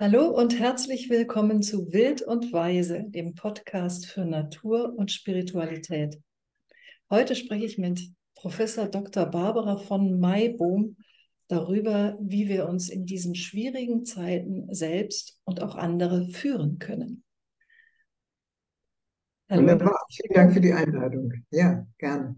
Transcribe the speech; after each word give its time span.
Hallo 0.00 0.28
und 0.28 0.58
herzlich 0.58 1.10
willkommen 1.10 1.62
zu 1.62 1.92
Wild 1.92 2.22
und 2.22 2.54
Weise, 2.54 3.04
dem 3.08 3.34
Podcast 3.34 4.06
für 4.06 4.24
Natur 4.24 4.94
und 4.96 5.12
Spiritualität. 5.12 6.18
Heute 7.10 7.36
spreche 7.36 7.66
ich 7.66 7.76
mit 7.76 8.10
Professor 8.34 8.86
Dr. 8.86 9.26
Barbara 9.26 9.76
von 9.76 10.18
Maibohm 10.18 10.96
darüber, 11.48 12.16
wie 12.18 12.48
wir 12.48 12.66
uns 12.66 12.88
in 12.88 13.04
diesen 13.04 13.34
schwierigen 13.34 14.06
Zeiten 14.06 14.72
selbst 14.72 15.38
und 15.44 15.60
auch 15.62 15.74
andere 15.74 16.30
führen 16.30 16.78
können. 16.78 17.22
Hallo. 19.50 19.60
Wunderbar, 19.60 20.00
vielen 20.10 20.32
Dank 20.32 20.54
für 20.54 20.62
die 20.62 20.72
Einladung. 20.72 21.30
Ja, 21.50 21.86
gerne. 21.98 22.36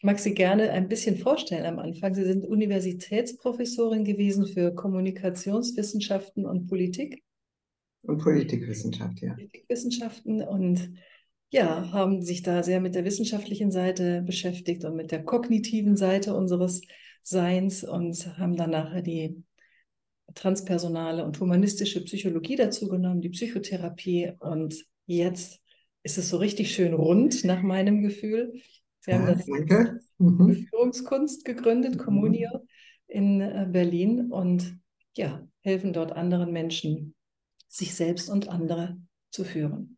Ich 0.00 0.04
mag 0.04 0.18
Sie 0.18 0.32
gerne 0.32 0.70
ein 0.70 0.88
bisschen 0.88 1.18
vorstellen 1.18 1.66
am 1.66 1.78
Anfang. 1.78 2.14
Sie 2.14 2.24
sind 2.24 2.46
Universitätsprofessorin 2.46 4.02
gewesen 4.02 4.46
für 4.46 4.74
Kommunikationswissenschaften 4.74 6.46
und 6.46 6.68
Politik. 6.68 7.22
Und 8.00 8.16
Politikwissenschaft, 8.16 9.20
ja. 9.20 9.34
Politikwissenschaften 9.34 10.40
und 10.40 10.94
ja, 11.50 11.92
haben 11.92 12.22
sich 12.22 12.42
da 12.42 12.62
sehr 12.62 12.80
mit 12.80 12.94
der 12.94 13.04
wissenschaftlichen 13.04 13.70
Seite 13.70 14.22
beschäftigt 14.22 14.86
und 14.86 14.96
mit 14.96 15.10
der 15.10 15.22
kognitiven 15.22 15.98
Seite 15.98 16.34
unseres 16.34 16.80
Seins 17.22 17.84
und 17.84 18.38
haben 18.38 18.56
dann 18.56 18.70
nachher 18.70 19.02
die 19.02 19.44
transpersonale 20.34 21.26
und 21.26 21.38
humanistische 21.40 22.02
Psychologie 22.04 22.56
dazu 22.56 22.88
genommen, 22.88 23.20
die 23.20 23.28
Psychotherapie 23.28 24.32
und 24.38 24.82
jetzt 25.04 25.60
ist 26.02 26.16
es 26.16 26.30
so 26.30 26.38
richtig 26.38 26.74
schön 26.74 26.94
rund 26.94 27.44
nach 27.44 27.60
meinem 27.60 28.00
Gefühl. 28.00 28.54
Sie 29.00 29.14
haben 29.14 29.26
das 29.26 29.46
danke. 29.46 30.00
Mhm. 30.18 30.66
Führungskunst 30.68 31.44
gegründet, 31.44 31.98
Communio 31.98 32.50
mhm. 32.52 32.68
in 33.08 33.40
äh, 33.40 33.66
Berlin 33.70 34.30
und 34.30 34.78
ja, 35.16 35.46
helfen 35.62 35.92
dort 35.92 36.12
anderen 36.12 36.52
Menschen, 36.52 37.14
sich 37.68 37.94
selbst 37.94 38.28
und 38.28 38.48
andere 38.48 38.98
zu 39.30 39.44
führen. 39.44 39.96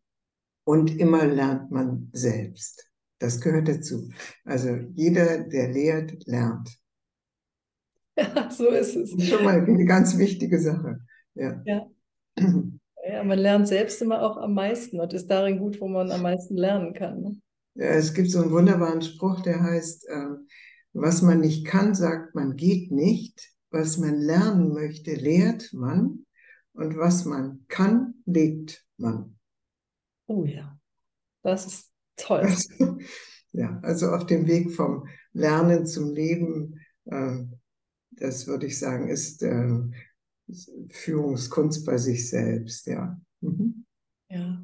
Und 0.65 0.97
immer 0.97 1.25
lernt 1.25 1.71
man 1.71 2.09
selbst. 2.13 2.89
Das 3.19 3.39
gehört 3.39 3.67
dazu. 3.67 4.09
Also 4.45 4.75
jeder, 4.95 5.43
der 5.43 5.71
lehrt, 5.71 6.25
lernt. 6.25 6.69
Ja, 8.17 8.49
so 8.51 8.67
ist 8.67 8.95
es. 8.95 9.11
Das 9.11 9.23
ist 9.23 9.29
schon 9.29 9.43
mal 9.43 9.61
eine 9.61 9.85
ganz 9.85 10.17
wichtige 10.17 10.59
Sache. 10.59 10.99
Ja. 11.35 11.61
ja. 11.65 11.87
ja. 12.37 13.23
man 13.23 13.39
lernt 13.39 13.67
selbst 13.67 14.01
immer 14.01 14.21
auch 14.21 14.37
am 14.37 14.53
meisten 14.53 14.99
und 14.99 15.13
ist 15.13 15.27
darin 15.27 15.59
gut, 15.59 15.81
wo 15.81 15.87
man 15.87 16.11
am 16.11 16.21
meisten 16.21 16.55
lernen 16.55 16.93
kann. 16.93 17.21
Ne? 17.21 17.41
Es 17.75 18.13
gibt 18.13 18.29
so 18.29 18.41
einen 18.41 18.51
wunderbaren 18.51 19.01
Spruch, 19.01 19.41
der 19.41 19.61
heißt, 19.61 20.07
äh, 20.07 20.27
was 20.93 21.21
man 21.21 21.39
nicht 21.39 21.65
kann, 21.65 21.95
sagt 21.95 22.35
man 22.35 22.55
geht 22.55 22.91
nicht. 22.91 23.51
Was 23.71 23.97
man 23.97 24.15
lernen 24.15 24.73
möchte, 24.73 25.15
lehrt 25.15 25.73
man. 25.73 26.25
Und 26.73 26.97
was 26.97 27.25
man 27.25 27.65
kann, 27.67 28.15
lebt 28.25 28.85
man. 28.97 29.37
Oh 30.27 30.45
ja, 30.45 30.77
das 31.41 31.65
ist 31.65 31.91
toll. 32.15 32.41
Also, 32.41 32.97
ja, 33.51 33.79
also 33.81 34.09
auf 34.09 34.25
dem 34.25 34.47
Weg 34.47 34.71
vom 34.71 35.07
Lernen 35.33 35.85
zum 35.85 36.11
Leben, 36.11 36.79
äh, 37.05 37.43
das 38.11 38.47
würde 38.47 38.67
ich 38.67 38.77
sagen, 38.77 39.07
ist 39.09 39.41
äh, 39.41 39.79
Führungskunst 40.89 41.85
bei 41.85 41.97
sich 41.97 42.29
selbst, 42.29 42.85
ja. 42.87 43.19
Mhm. 43.41 43.85
Ja. 44.29 44.63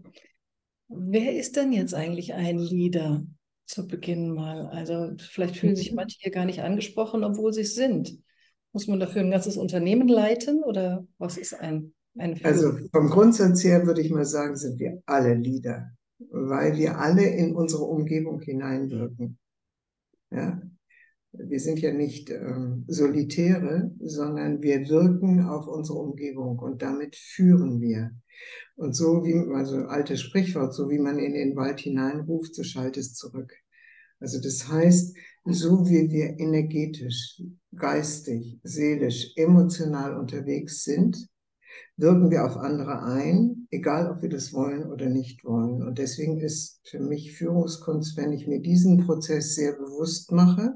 Wer 0.89 1.37
ist 1.37 1.55
denn 1.55 1.71
jetzt 1.71 1.93
eigentlich 1.93 2.33
ein 2.33 2.57
Leader 2.57 3.23
zu 3.65 3.87
Beginn 3.87 4.33
mal? 4.33 4.67
Also 4.67 5.11
vielleicht 5.17 5.57
fühlen 5.57 5.75
sich 5.75 5.91
mhm. 5.91 5.97
manche 5.97 6.17
hier 6.19 6.31
gar 6.31 6.45
nicht 6.45 6.61
angesprochen, 6.61 7.23
obwohl 7.23 7.53
sie 7.53 7.61
es 7.61 7.75
sind. 7.75 8.17
Muss 8.73 8.87
man 8.87 8.99
dafür 8.99 9.21
ein 9.21 9.31
ganzes 9.31 9.55
Unternehmen 9.55 10.07
leiten 10.07 10.63
oder 10.63 11.05
was 11.17 11.37
ist 11.37 11.53
ein, 11.53 11.93
ein 12.17 12.39
Also 12.43 12.73
vom 12.91 13.09
Grundsatz 13.09 13.63
her 13.63 13.85
würde 13.85 14.01
ich 14.01 14.09
mal 14.09 14.25
sagen, 14.25 14.55
sind 14.55 14.79
wir 14.79 15.01
alle 15.05 15.35
Leader, 15.35 15.91
weil 16.31 16.75
wir 16.77 16.97
alle 16.97 17.25
in 17.25 17.55
unsere 17.55 17.83
Umgebung 17.83 18.41
hineinwirken. 18.41 19.37
Ja? 20.31 20.61
Wir 21.31 21.59
sind 21.59 21.79
ja 21.79 21.93
nicht 21.93 22.31
ähm, 22.31 22.85
Solitäre, 22.87 23.91
sondern 23.99 24.63
wir 24.63 24.89
wirken 24.89 25.45
auf 25.45 25.67
unsere 25.67 25.99
Umgebung 25.99 26.57
und 26.57 26.81
damit 26.81 27.15
führen 27.15 27.81
wir. 27.81 28.11
Und 28.75 28.95
so 28.95 29.23
wie, 29.23 29.33
also 29.53 29.77
altes 29.87 30.21
Sprichwort, 30.21 30.73
so 30.73 30.89
wie 30.89 30.99
man 30.99 31.19
in 31.19 31.33
den 31.33 31.55
Wald 31.55 31.81
hineinruft, 31.81 32.55
so 32.55 32.63
schallt 32.63 32.97
es 32.97 33.13
zurück. 33.13 33.53
Also 34.19 34.39
das 34.41 34.67
heißt, 34.67 35.17
so 35.45 35.85
wie 35.87 36.09
wir 36.11 36.39
energetisch, 36.39 37.41
geistig, 37.75 38.59
seelisch, 38.63 39.33
emotional 39.35 40.17
unterwegs 40.17 40.83
sind, 40.83 41.27
wirken 41.97 42.31
wir 42.31 42.45
auf 42.45 42.57
andere 42.57 43.03
ein, 43.03 43.67
egal 43.71 44.09
ob 44.09 44.21
wir 44.21 44.29
das 44.29 44.53
wollen 44.53 44.91
oder 44.91 45.09
nicht 45.09 45.43
wollen. 45.43 45.83
Und 45.83 45.97
deswegen 45.97 46.39
ist 46.39 46.81
für 46.87 46.99
mich 46.99 47.33
Führungskunst, 47.33 48.17
wenn 48.17 48.31
ich 48.33 48.47
mir 48.47 48.61
diesen 48.61 49.05
Prozess 49.05 49.55
sehr 49.55 49.73
bewusst 49.73 50.31
mache, 50.31 50.75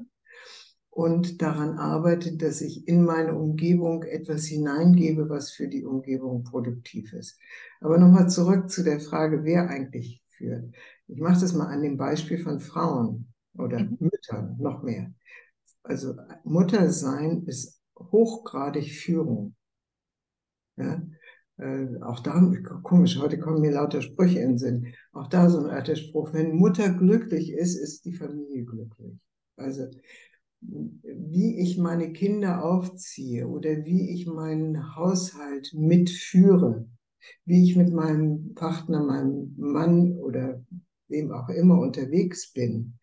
und 0.93 1.41
daran 1.41 1.79
arbeite, 1.79 2.37
dass 2.37 2.61
ich 2.61 2.87
in 2.87 3.03
meine 3.03 3.33
Umgebung 3.35 4.03
etwas 4.03 4.45
hineingebe, 4.45 5.27
was 5.27 5.49
für 5.49 5.67
die 5.67 5.85
Umgebung 5.85 6.43
produktiv 6.43 7.13
ist. 7.13 7.39
Aber 7.81 7.97
nochmal 7.97 8.29
zurück 8.29 8.69
zu 8.69 8.83
der 8.83 8.99
Frage, 8.99 9.43
wer 9.43 9.69
eigentlich 9.69 10.23
führt. 10.29 10.71
Ich 11.07 11.19
mache 11.19 11.41
das 11.41 11.53
mal 11.53 11.65
an 11.65 11.81
dem 11.81 11.97
Beispiel 11.97 12.37
von 12.37 12.59
Frauen 12.59 13.33
oder 13.57 13.79
mhm. 13.79 13.97
Müttern 14.01 14.55
noch 14.59 14.83
mehr. 14.83 15.11
Also 15.81 16.15
Muttersein 16.43 17.43
ist 17.47 17.81
hochgradig 17.97 18.91
Führung. 18.91 19.55
Ja? 20.75 21.01
Äh, 21.57 22.01
auch 22.01 22.19
da, 22.19 22.39
komisch, 22.83 23.17
heute 23.19 23.39
kommen 23.39 23.61
mir 23.61 23.71
lauter 23.71 24.03
Sprüche 24.03 24.39
in 24.39 24.49
den 24.49 24.57
Sinn. 24.59 24.93
Auch 25.11 25.27
da 25.27 25.49
so 25.49 25.57
ein 25.57 25.71
alter 25.71 25.95
Spruch, 25.95 26.33
wenn 26.33 26.55
Mutter 26.55 26.89
glücklich 26.89 27.51
ist, 27.51 27.77
ist 27.77 28.05
die 28.05 28.13
Familie 28.13 28.63
glücklich. 28.63 29.17
Also 29.55 29.87
wie 30.63 31.59
ich 31.59 31.77
meine 31.77 32.13
Kinder 32.13 32.63
aufziehe 32.63 33.47
oder 33.47 33.85
wie 33.85 34.11
ich 34.11 34.25
meinen 34.25 34.95
Haushalt 34.95 35.73
mitführe, 35.73 36.87
wie 37.45 37.63
ich 37.63 37.75
mit 37.75 37.91
meinem 37.91 38.53
Partner, 38.53 39.03
meinem 39.03 39.53
Mann 39.57 40.13
oder 40.17 40.63
wem 41.07 41.31
auch 41.31 41.49
immer 41.49 41.79
unterwegs 41.79 42.51
bin, 42.53 42.97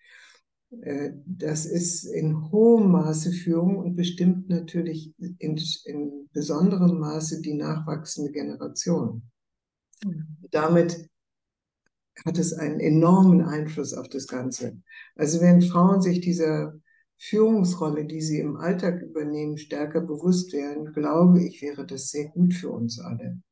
äh, 0.82 1.10
das 1.26 1.66
ist 1.66 2.04
in 2.04 2.50
hohem 2.50 2.90
Maße 2.90 3.32
Führung 3.32 3.76
und 3.76 3.96
bestimmt 3.96 4.48
natürlich 4.48 5.12
in, 5.18 5.60
in 5.84 6.28
besonderem 6.32 6.98
Maße 6.98 7.40
die 7.40 7.54
nachwachsende 7.54 8.30
Generation. 8.30 9.22
Mhm. 10.04 10.36
Damit 10.50 11.08
hat 12.24 12.38
es 12.38 12.52
einen 12.52 12.80
enormen 12.80 13.42
Einfluss 13.42 13.94
auf 13.94 14.08
das 14.08 14.26
Ganze. 14.26 14.80
Also 15.16 15.40
wenn 15.40 15.62
Frauen 15.62 16.02
sich 16.02 16.20
dieser 16.20 16.74
Führungsrolle, 17.22 18.06
die 18.06 18.22
sie 18.22 18.40
im 18.40 18.56
Alltag 18.56 19.02
übernehmen, 19.02 19.58
stärker 19.58 20.00
bewusst 20.00 20.54
werden, 20.54 20.92
glaube 20.92 21.44
ich, 21.44 21.60
wäre 21.60 21.86
das 21.86 22.08
sehr 22.08 22.28
gut 22.28 22.54
für 22.54 22.70
uns 22.70 22.98
alle. 22.98 23.42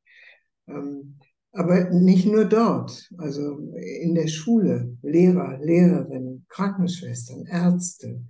Ähm, 0.67 1.19
aber 1.53 1.91
nicht 1.91 2.27
nur 2.27 2.47
dort, 2.47 3.11
also 3.19 3.59
in 4.03 4.15
der 4.15 4.29
Schule, 4.29 4.97
Lehrer, 5.03 5.59
Lehrerinnen, 5.59 6.47
Krankenschwestern, 6.49 7.45
Ärzte, 7.47 8.25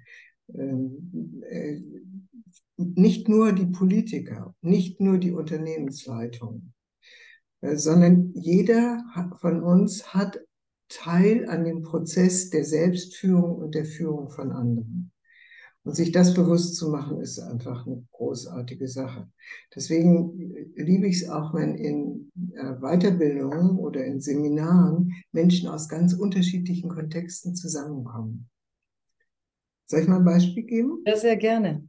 ähm, 0.54 1.42
äh, 1.48 1.80
nicht 2.76 3.28
nur 3.28 3.52
die 3.52 3.66
Politiker, 3.66 4.54
nicht 4.60 5.00
nur 5.00 5.18
die 5.18 5.32
Unternehmensleitung, 5.32 6.72
äh, 7.60 7.76
sondern 7.76 8.32
jeder 8.34 9.04
von 9.40 9.62
uns 9.62 10.14
hat 10.14 10.40
Teil 10.88 11.48
an 11.48 11.64
dem 11.64 11.82
Prozess 11.82 12.50
der 12.50 12.64
Selbstführung 12.64 13.56
und 13.56 13.74
der 13.74 13.84
Führung 13.84 14.30
von 14.30 14.50
anderen. 14.50 15.12
Und 15.88 15.94
sich 15.94 16.12
das 16.12 16.34
bewusst 16.34 16.76
zu 16.76 16.90
machen, 16.90 17.18
ist 17.22 17.38
einfach 17.38 17.86
eine 17.86 18.04
großartige 18.12 18.86
Sache. 18.88 19.26
Deswegen 19.74 20.38
liebe 20.76 21.06
ich 21.06 21.22
es 21.22 21.30
auch, 21.30 21.54
wenn 21.54 21.76
in 21.76 22.30
äh, 22.52 22.74
Weiterbildungen 22.74 23.78
oder 23.78 24.04
in 24.04 24.20
Seminaren 24.20 25.14
Menschen 25.32 25.66
aus 25.66 25.88
ganz 25.88 26.12
unterschiedlichen 26.12 26.90
Kontexten 26.90 27.54
zusammenkommen. 27.54 28.50
Soll 29.86 30.00
ich 30.00 30.08
mal 30.08 30.18
ein 30.18 30.26
Beispiel 30.26 30.64
geben? 30.64 31.02
Ja, 31.06 31.16
sehr 31.16 31.38
gerne. 31.38 31.88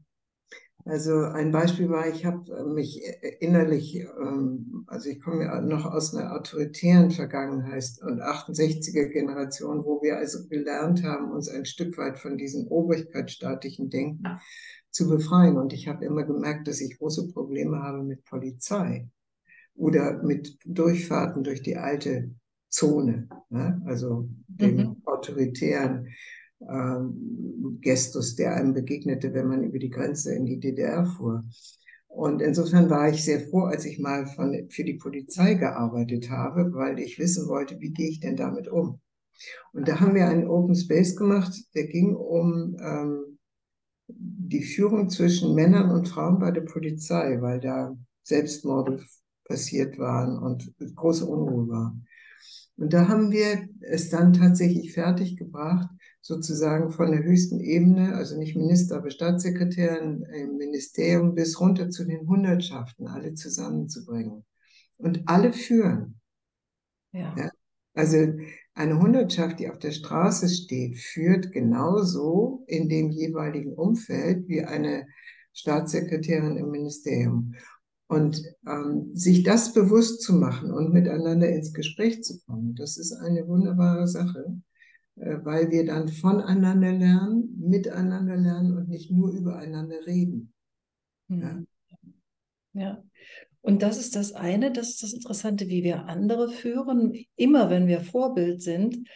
Also 0.89 1.21
ein 1.21 1.51
Beispiel 1.51 1.87
war, 1.89 2.07
ich 2.07 2.25
habe 2.25 2.51
äh, 2.51 2.63
mich 2.63 3.05
äh, 3.05 3.35
innerlich, 3.39 3.95
ähm, 3.95 4.85
also 4.87 5.09
ich 5.09 5.21
komme 5.21 5.43
ja 5.43 5.61
noch 5.61 5.85
aus 5.85 6.15
einer 6.15 6.33
autoritären 6.33 7.11
Vergangenheit 7.11 7.85
und 8.01 8.21
68er 8.23 9.09
Generation, 9.09 9.85
wo 9.85 10.01
wir 10.01 10.17
also 10.17 10.47
gelernt 10.47 11.03
haben, 11.03 11.31
uns 11.31 11.47
ein 11.47 11.65
Stück 11.65 11.95
weit 11.99 12.17
von 12.17 12.37
diesem 12.37 12.67
obrigkeitsstaatlichen 12.67 13.91
Denken 13.91 14.39
zu 14.89 15.07
befreien. 15.07 15.57
Und 15.57 15.73
ich 15.73 15.87
habe 15.87 16.05
immer 16.05 16.23
gemerkt, 16.23 16.67
dass 16.67 16.81
ich 16.81 16.97
große 16.97 17.31
Probleme 17.33 17.83
habe 17.83 18.01
mit 18.01 18.25
Polizei 18.25 19.07
oder 19.75 20.23
mit 20.23 20.57
Durchfahrten 20.65 21.43
durch 21.43 21.61
die 21.61 21.77
alte 21.77 22.31
Zone, 22.67 23.29
ne? 23.49 23.79
also 23.85 24.27
dem 24.47 24.77
mhm. 24.77 25.01
autoritären 25.05 26.07
ähm, 26.61 27.79
Gestus, 27.81 28.35
der 28.35 28.55
einem 28.55 28.73
begegnete, 28.73 29.33
wenn 29.33 29.47
man 29.47 29.63
über 29.63 29.79
die 29.79 29.89
Grenze 29.89 30.33
in 30.35 30.45
die 30.45 30.59
DDR 30.59 31.05
fuhr. 31.05 31.43
Und 32.07 32.41
insofern 32.41 32.89
war 32.89 33.09
ich 33.09 33.23
sehr 33.23 33.39
froh, 33.39 33.63
als 33.63 33.85
ich 33.85 33.99
mal 33.99 34.25
von, 34.25 34.67
für 34.69 34.83
die 34.83 34.95
Polizei 34.95 35.53
gearbeitet 35.53 36.29
habe, 36.29 36.73
weil 36.73 36.99
ich 36.99 37.19
wissen 37.19 37.47
wollte, 37.47 37.79
wie 37.79 37.91
gehe 37.91 38.09
ich 38.09 38.19
denn 38.19 38.35
damit 38.35 38.67
um. 38.67 38.99
Und 39.71 39.87
da 39.87 39.99
haben 39.99 40.15
wir 40.15 40.27
einen 40.27 40.47
Open 40.47 40.75
Space 40.75 41.15
gemacht, 41.15 41.53
der 41.75 41.87
ging 41.87 42.15
um 42.15 42.75
ähm, 42.81 43.37
die 44.07 44.63
Führung 44.63 45.09
zwischen 45.09 45.53
Männern 45.53 45.91
und 45.91 46.09
Frauen 46.09 46.39
bei 46.39 46.51
der 46.51 46.61
Polizei, 46.61 47.39
weil 47.41 47.59
da 47.59 47.95
Selbstmorde 48.23 49.01
passiert 49.45 49.97
waren 49.97 50.37
und 50.37 50.73
große 50.95 51.25
Unruhe 51.25 51.67
war. 51.69 51.99
Und 52.77 52.93
da 52.93 53.07
haben 53.07 53.31
wir 53.31 53.67
es 53.81 54.09
dann 54.09 54.33
tatsächlich 54.33 54.93
fertiggebracht, 54.93 55.89
sozusagen 56.21 56.91
von 56.91 57.11
der 57.11 57.23
höchsten 57.23 57.59
Ebene, 57.59 58.15
also 58.15 58.37
nicht 58.37 58.55
Minister, 58.55 58.97
aber 58.97 59.09
Staatssekretär 59.09 60.01
im 60.01 60.57
Ministerium 60.57 61.33
bis 61.33 61.59
runter 61.59 61.89
zu 61.89 62.05
den 62.05 62.27
Hundertschaften, 62.27 63.07
alle 63.07 63.33
zusammenzubringen. 63.33 64.45
Und 64.97 65.23
alle 65.27 65.53
führen. 65.53 66.19
Ja. 67.13 67.33
ja. 67.37 67.51
Also 67.93 68.17
eine 68.73 68.99
Hundertschaft, 68.99 69.59
die 69.59 69.69
auf 69.69 69.79
der 69.79 69.91
Straße 69.91 70.49
steht, 70.49 70.97
führt 70.97 71.51
genauso 71.51 72.63
in 72.67 72.89
dem 72.89 73.09
jeweiligen 73.09 73.73
Umfeld 73.73 74.47
wie 74.47 74.63
eine 74.63 75.07
Staatssekretärin 75.53 76.57
im 76.57 76.69
Ministerium. 76.69 77.55
Und 78.07 78.41
ähm, 78.67 79.11
sich 79.13 79.43
das 79.43 79.73
bewusst 79.73 80.21
zu 80.21 80.33
machen 80.33 80.71
und 80.71 80.93
miteinander 80.93 81.47
ins 81.47 81.73
Gespräch 81.73 82.23
zu 82.23 82.39
kommen, 82.45 82.75
das 82.75 82.97
ist 82.97 83.13
eine 83.13 83.47
wunderbare 83.47 84.07
Sache, 84.07 84.59
weil 85.19 85.69
wir 85.69 85.85
dann 85.85 86.07
voneinander 86.07 86.93
lernen, 86.93 87.55
miteinander 87.59 88.37
lernen 88.37 88.77
und 88.77 88.89
nicht 88.89 89.11
nur 89.11 89.31
übereinander 89.31 90.05
reden. 90.05 90.53
Mhm. 91.27 91.67
Ja. 92.73 92.81
ja. 92.81 93.03
Und 93.61 93.81
das 93.81 93.99
ist 93.99 94.15
das 94.15 94.31
eine, 94.33 94.71
das 94.71 94.89
ist 94.89 95.03
das 95.03 95.13
Interessante, 95.13 95.67
wie 95.67 95.83
wir 95.83 96.05
andere 96.05 96.49
führen, 96.49 97.13
immer 97.35 97.69
wenn 97.69 97.87
wir 97.87 98.01
Vorbild 98.01 98.61
sind. 98.61 99.07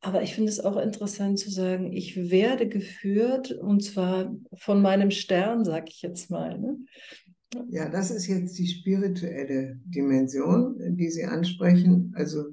Aber 0.00 0.22
ich 0.22 0.34
finde 0.34 0.50
es 0.50 0.58
auch 0.58 0.76
interessant 0.78 1.38
zu 1.38 1.50
sagen, 1.50 1.92
ich 1.92 2.30
werde 2.30 2.68
geführt 2.68 3.52
und 3.52 3.84
zwar 3.84 4.34
von 4.54 4.82
meinem 4.82 5.10
Stern, 5.10 5.64
sag 5.64 5.90
ich 5.90 6.02
jetzt 6.02 6.30
mal. 6.30 6.58
Ne? 6.58 6.78
Ja, 7.70 7.88
das 7.88 8.10
ist 8.10 8.26
jetzt 8.26 8.58
die 8.58 8.66
spirituelle 8.66 9.78
Dimension, 9.84 10.96
die 10.96 11.10
Sie 11.10 11.24
ansprechen. 11.24 12.12
Also 12.16 12.46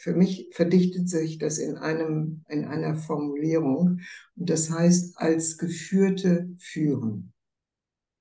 für 0.00 0.14
mich 0.14 0.48
verdichtet 0.52 1.10
sich 1.10 1.36
das 1.36 1.58
in 1.58 1.76
einem, 1.76 2.42
in 2.48 2.64
einer 2.64 2.94
Formulierung. 2.94 4.00
Und 4.34 4.50
das 4.50 4.70
heißt, 4.70 5.18
als 5.18 5.58
Geführte 5.58 6.48
führen. 6.58 7.34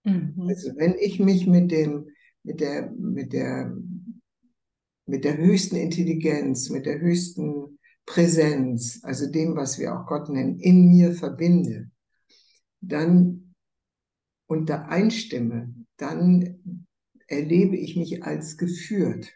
Mhm. 0.03 0.33
Also 0.45 0.75
wenn 0.75 0.95
ich 0.99 1.21
mich 1.21 1.47
mit 1.47 1.71
dem, 1.71 2.09
mit 2.43 2.59
der, 2.59 2.91
mit 2.91 3.31
der, 3.31 3.73
mit 5.05 5.23
der 5.23 5.37
höchsten 5.37 5.77
Intelligenz, 5.77 6.69
mit 6.69 6.85
der 6.85 6.99
höchsten 6.99 7.79
Präsenz, 8.05 8.99
also 9.03 9.31
dem, 9.31 9.55
was 9.55 9.79
wir 9.79 9.97
auch 9.97 10.05
Gott 10.05 10.27
nennen, 10.27 10.59
in 10.59 10.89
mir 10.89 11.13
verbinde, 11.13 11.89
dann 12.81 13.55
und 14.47 14.69
da 14.69 14.83
einstimme, 14.83 15.73
dann 15.95 16.85
erlebe 17.27 17.77
ich 17.77 17.95
mich 17.95 18.21
als 18.23 18.57
geführt. 18.57 19.31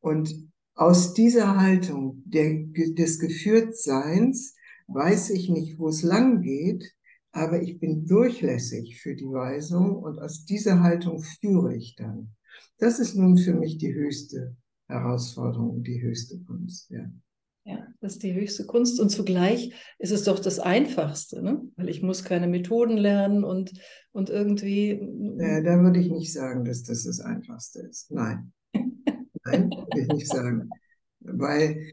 Und 0.00 0.50
aus 0.80 1.12
dieser 1.12 1.60
Haltung 1.60 2.22
der, 2.24 2.54
des 2.54 3.18
Geführtseins 3.18 4.56
weiß 4.88 5.28
ich 5.30 5.50
nicht, 5.50 5.78
wo 5.78 5.88
es 5.88 6.02
lang 6.02 6.40
geht, 6.40 6.90
aber 7.32 7.60
ich 7.60 7.78
bin 7.78 8.06
durchlässig 8.06 8.98
für 8.98 9.14
die 9.14 9.26
Weisung 9.26 9.96
und 9.96 10.18
aus 10.18 10.46
dieser 10.46 10.82
Haltung 10.82 11.22
führe 11.22 11.76
ich 11.76 11.96
dann. 11.96 12.34
Das 12.78 12.98
ist 12.98 13.14
nun 13.14 13.36
für 13.36 13.52
mich 13.52 13.76
die 13.76 13.92
höchste 13.92 14.56
Herausforderung, 14.88 15.82
die 15.82 16.00
höchste 16.00 16.40
Kunst. 16.40 16.88
Ja. 16.90 17.12
Ja, 17.66 17.86
das 18.00 18.14
ist 18.14 18.22
die 18.22 18.32
höchste 18.32 18.64
Kunst 18.64 18.98
und 19.00 19.10
zugleich 19.10 19.74
ist 19.98 20.12
es 20.12 20.24
doch 20.24 20.38
das 20.38 20.58
Einfachste, 20.58 21.42
ne? 21.42 21.60
weil 21.76 21.90
ich 21.90 22.00
muss 22.00 22.24
keine 22.24 22.48
Methoden 22.48 22.96
lernen 22.96 23.44
und, 23.44 23.74
und 24.12 24.30
irgendwie. 24.30 24.98
Ja, 25.38 25.60
da 25.60 25.78
würde 25.82 26.00
ich 26.00 26.10
nicht 26.10 26.32
sagen, 26.32 26.64
dass 26.64 26.84
das 26.84 27.04
das 27.04 27.20
Einfachste 27.20 27.80
ist. 27.80 28.10
Nein. 28.10 28.54
Nein, 29.44 29.70
würde 29.70 30.00
ich 30.00 30.08
nicht 30.08 30.28
sagen. 30.28 30.70
Weil 31.20 31.92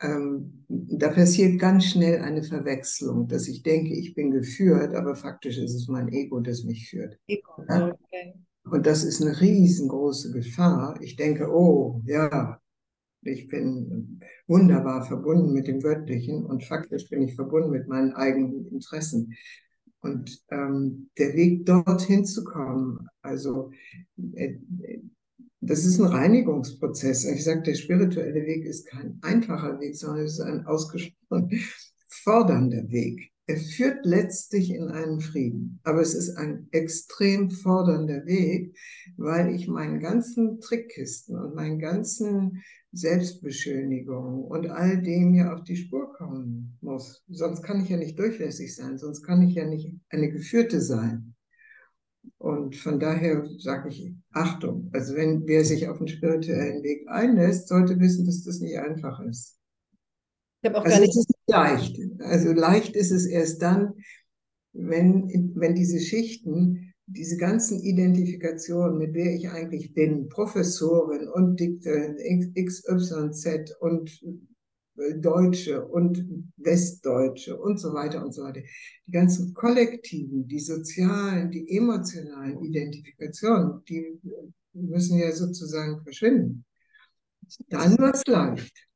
ähm, 0.00 0.64
da 0.68 1.08
passiert 1.08 1.58
ganz 1.58 1.86
schnell 1.86 2.20
eine 2.20 2.42
Verwechslung, 2.42 3.28
dass 3.28 3.48
ich 3.48 3.62
denke, 3.62 3.94
ich 3.94 4.14
bin 4.14 4.30
geführt, 4.30 4.94
aber 4.94 5.16
faktisch 5.16 5.58
ist 5.58 5.74
es 5.74 5.88
mein 5.88 6.08
Ego, 6.08 6.40
das 6.40 6.64
mich 6.64 6.90
führt. 6.90 7.18
Ego, 7.26 7.64
ja? 7.68 7.88
okay. 7.88 8.34
Und 8.64 8.86
das 8.86 9.04
ist 9.04 9.22
eine 9.22 9.40
riesengroße 9.40 10.32
Gefahr. 10.32 10.98
Ich 11.00 11.16
denke, 11.16 11.48
oh, 11.50 12.02
ja, 12.04 12.60
ich 13.22 13.48
bin 13.48 14.20
wunderbar 14.46 15.04
verbunden 15.06 15.52
mit 15.52 15.66
dem 15.66 15.80
Göttlichen 15.80 16.44
und 16.44 16.64
faktisch 16.64 17.08
bin 17.08 17.22
ich 17.22 17.34
verbunden 17.34 17.70
mit 17.70 17.88
meinen 17.88 18.12
eigenen 18.12 18.66
Interessen. 18.66 19.34
Und 20.00 20.42
ähm, 20.50 21.10
der 21.18 21.34
Weg 21.34 21.64
dorthin 21.66 22.24
zu 22.24 22.44
kommen, 22.44 23.08
also 23.22 23.70
äh, 24.34 24.58
das 25.60 25.84
ist 25.84 25.98
ein 25.98 26.06
Reinigungsprozess. 26.06 27.24
Ich 27.24 27.44
sage, 27.44 27.62
der 27.62 27.74
spirituelle 27.74 28.44
Weg 28.46 28.64
ist 28.64 28.86
kein 28.86 29.18
einfacher 29.22 29.80
Weg, 29.80 29.96
sondern 29.96 30.24
es 30.24 30.34
ist 30.34 30.40
ein 30.40 30.66
ausgesprochen 30.66 31.50
fordernder 32.08 32.88
Weg. 32.90 33.30
Er 33.48 33.58
führt 33.58 34.04
letztlich 34.04 34.70
in 34.70 34.88
einen 34.88 35.20
Frieden, 35.20 35.78
aber 35.84 36.00
es 36.00 36.14
ist 36.14 36.36
ein 36.36 36.66
extrem 36.72 37.50
fordernder 37.50 38.26
Weg, 38.26 38.76
weil 39.16 39.54
ich 39.54 39.68
meinen 39.68 40.00
ganzen 40.00 40.60
Trickkisten 40.60 41.36
und 41.38 41.54
meinen 41.54 41.78
ganzen 41.78 42.64
Selbstbeschönigungen 42.90 44.42
und 44.42 44.68
all 44.68 45.00
dem 45.00 45.34
ja 45.34 45.54
auf 45.54 45.62
die 45.62 45.76
Spur 45.76 46.12
kommen 46.14 46.76
muss. 46.80 47.22
Sonst 47.28 47.62
kann 47.62 47.80
ich 47.80 47.88
ja 47.88 47.96
nicht 47.96 48.18
durchlässig 48.18 48.74
sein, 48.74 48.98
sonst 48.98 49.22
kann 49.22 49.42
ich 49.42 49.54
ja 49.54 49.64
nicht 49.64 49.94
eine 50.08 50.28
Geführte 50.28 50.80
sein. 50.80 51.35
Und 52.38 52.76
von 52.76 53.00
daher 53.00 53.48
sage 53.58 53.88
ich 53.88 54.12
Achtung. 54.32 54.90
Also 54.92 55.14
wenn 55.14 55.46
wer 55.46 55.64
sich 55.64 55.88
auf 55.88 55.98
den 55.98 56.08
spirituellen 56.08 56.82
Weg 56.82 57.08
einlässt, 57.08 57.68
sollte 57.68 57.98
wissen, 57.98 58.26
dass 58.26 58.44
das 58.44 58.60
nicht 58.60 58.78
einfach 58.78 59.20
ist. 59.20 59.58
Ich 60.62 60.68
habe 60.68 60.78
auch 60.78 60.84
also 60.84 60.96
gar 60.96 61.00
nicht. 61.00 61.16
Es 61.16 61.16
ist 61.16 61.34
leicht. 61.46 61.98
Also 62.20 62.52
leicht 62.52 62.96
ist 62.96 63.10
es 63.10 63.26
erst 63.26 63.62
dann, 63.62 63.94
wenn, 64.72 65.52
wenn 65.54 65.74
diese 65.74 66.00
Schichten, 66.00 66.92
diese 67.06 67.36
ganzen 67.36 67.80
Identifikationen, 67.80 68.98
mit 68.98 69.14
wer 69.14 69.34
ich 69.34 69.48
eigentlich 69.48 69.94
bin, 69.94 70.28
Professorin 70.28 71.28
und 71.28 71.58
XYZ 71.58 73.76
und 73.80 74.20
Deutsche 74.96 75.84
und 75.84 76.52
Westdeutsche 76.56 77.56
und 77.56 77.78
so 77.78 77.92
weiter 77.92 78.24
und 78.24 78.32
so 78.32 78.42
weiter. 78.42 78.60
Die 79.06 79.12
ganzen 79.12 79.52
kollektiven, 79.54 80.48
die 80.48 80.60
sozialen, 80.60 81.50
die 81.50 81.76
emotionalen 81.76 82.62
Identifikationen, 82.62 83.84
die 83.88 84.18
müssen 84.72 85.18
ja 85.18 85.32
sozusagen 85.32 86.02
verschwinden. 86.02 86.64
Dann 87.68 87.98
wird 87.98 88.14
es 88.16 88.26
leicht. 88.26 88.86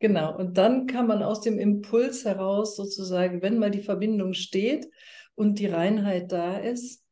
Genau, 0.00 0.36
und 0.36 0.58
dann 0.58 0.86
kann 0.86 1.06
man 1.06 1.22
aus 1.22 1.40
dem 1.40 1.58
Impuls 1.58 2.24
heraus 2.24 2.76
sozusagen, 2.76 3.40
wenn 3.42 3.58
mal 3.58 3.70
die 3.70 3.82
Verbindung 3.82 4.32
steht 4.32 4.88
und 5.36 5.60
die 5.60 5.66
Reinheit 5.66 6.32
da 6.32 6.58
ist, 6.58 7.04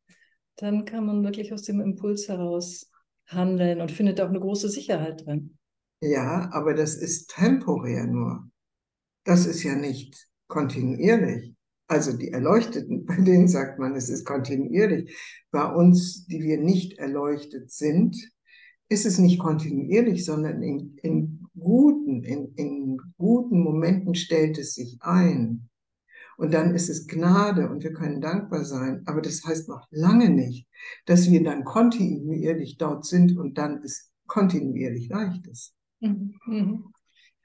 dann 0.57 0.83
kann 0.85 1.05
man 1.05 1.23
wirklich 1.23 1.53
aus 1.53 1.61
dem 1.63 1.79
Impuls 1.79 2.27
heraus 2.27 2.91
handeln 3.27 3.81
und 3.81 3.91
findet 3.91 4.19
auch 4.19 4.29
eine 4.29 4.39
große 4.39 4.69
Sicherheit 4.69 5.25
drin. 5.25 5.57
Ja, 6.01 6.49
aber 6.51 6.73
das 6.73 6.95
ist 6.95 7.29
temporär 7.29 8.05
nur. 8.05 8.49
Das 9.23 9.45
ist 9.45 9.63
ja 9.63 9.75
nicht 9.75 10.27
kontinuierlich. 10.47 11.55
Also 11.87 12.13
die 12.13 12.31
Erleuchteten, 12.31 13.05
bei 13.05 13.15
denen 13.15 13.47
sagt 13.47 13.79
man, 13.79 13.95
es 13.95 14.09
ist 14.09 14.25
kontinuierlich. 14.25 15.15
Bei 15.51 15.65
uns, 15.65 16.25
die 16.25 16.41
wir 16.41 16.59
nicht 16.59 16.97
erleuchtet 16.97 17.71
sind, 17.71 18.15
ist 18.89 19.05
es 19.05 19.17
nicht 19.17 19.39
kontinuierlich, 19.39 20.25
sondern 20.25 20.61
in, 20.61 20.97
in 21.01 21.47
guten, 21.57 22.23
in, 22.23 22.53
in 22.55 22.97
guten 23.17 23.61
Momenten 23.61 24.13
stellt 24.15 24.57
es 24.57 24.75
sich 24.75 24.97
ein. 25.01 25.69
Und 26.37 26.53
dann 26.53 26.75
ist 26.75 26.89
es 26.89 27.07
Gnade 27.07 27.69
und 27.69 27.83
wir 27.83 27.93
können 27.93 28.19
dankbar 28.19 28.65
sein. 28.65 29.01
Aber 29.05 29.21
das 29.21 29.43
heißt 29.45 29.69
noch 29.69 29.87
lange 29.89 30.29
nicht, 30.29 30.67
dass 31.05 31.31
wir 31.31 31.43
dann 31.43 31.63
kontinuierlich 31.63 32.77
dort 32.77 33.05
sind 33.05 33.37
und 33.37 33.57
dann 33.57 33.81
es 33.83 34.11
kontinuierlich 34.27 35.07
leicht 35.07 35.47
ist. 35.47 35.73
Mhm. 35.99 36.35
mhm. 36.45 36.85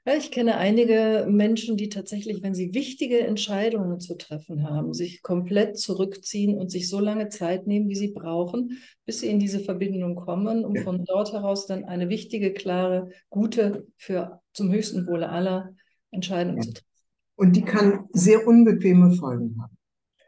Ja, 0.03 0.15
ich 0.15 0.31
kenne 0.31 0.57
einige 0.57 1.27
Menschen, 1.29 1.77
die 1.77 1.89
tatsächlich, 1.89 2.41
wenn 2.41 2.55
sie 2.55 2.73
wichtige 2.73 3.19
Entscheidungen 3.19 3.99
zu 3.99 4.17
treffen 4.17 4.67
haben, 4.67 4.95
sich 4.95 5.21
komplett 5.21 5.77
zurückziehen 5.77 6.57
und 6.57 6.71
sich 6.71 6.89
so 6.89 6.99
lange 6.99 7.29
Zeit 7.29 7.67
nehmen, 7.67 7.87
wie 7.87 7.95
sie 7.95 8.07
brauchen, 8.07 8.79
bis 9.05 9.19
sie 9.19 9.27
in 9.27 9.37
diese 9.37 9.59
Verbindung 9.59 10.15
kommen, 10.15 10.65
um 10.65 10.75
ja. 10.75 10.81
von 10.81 11.05
dort 11.05 11.33
heraus 11.33 11.67
dann 11.67 11.85
eine 11.85 12.09
wichtige, 12.09 12.51
klare, 12.51 13.09
gute, 13.29 13.85
für 13.95 14.41
zum 14.53 14.71
höchsten 14.71 15.05
Wohle 15.05 15.29
aller 15.29 15.75
Entscheidung 16.09 16.55
ja. 16.55 16.63
zu 16.63 16.73
treffen. 16.73 16.87
Und 17.35 17.55
die 17.55 17.63
kann 17.63 18.07
sehr 18.11 18.47
unbequeme 18.47 19.11
Folgen 19.13 19.55
haben. 19.61 19.77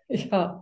Ja. 0.08 0.62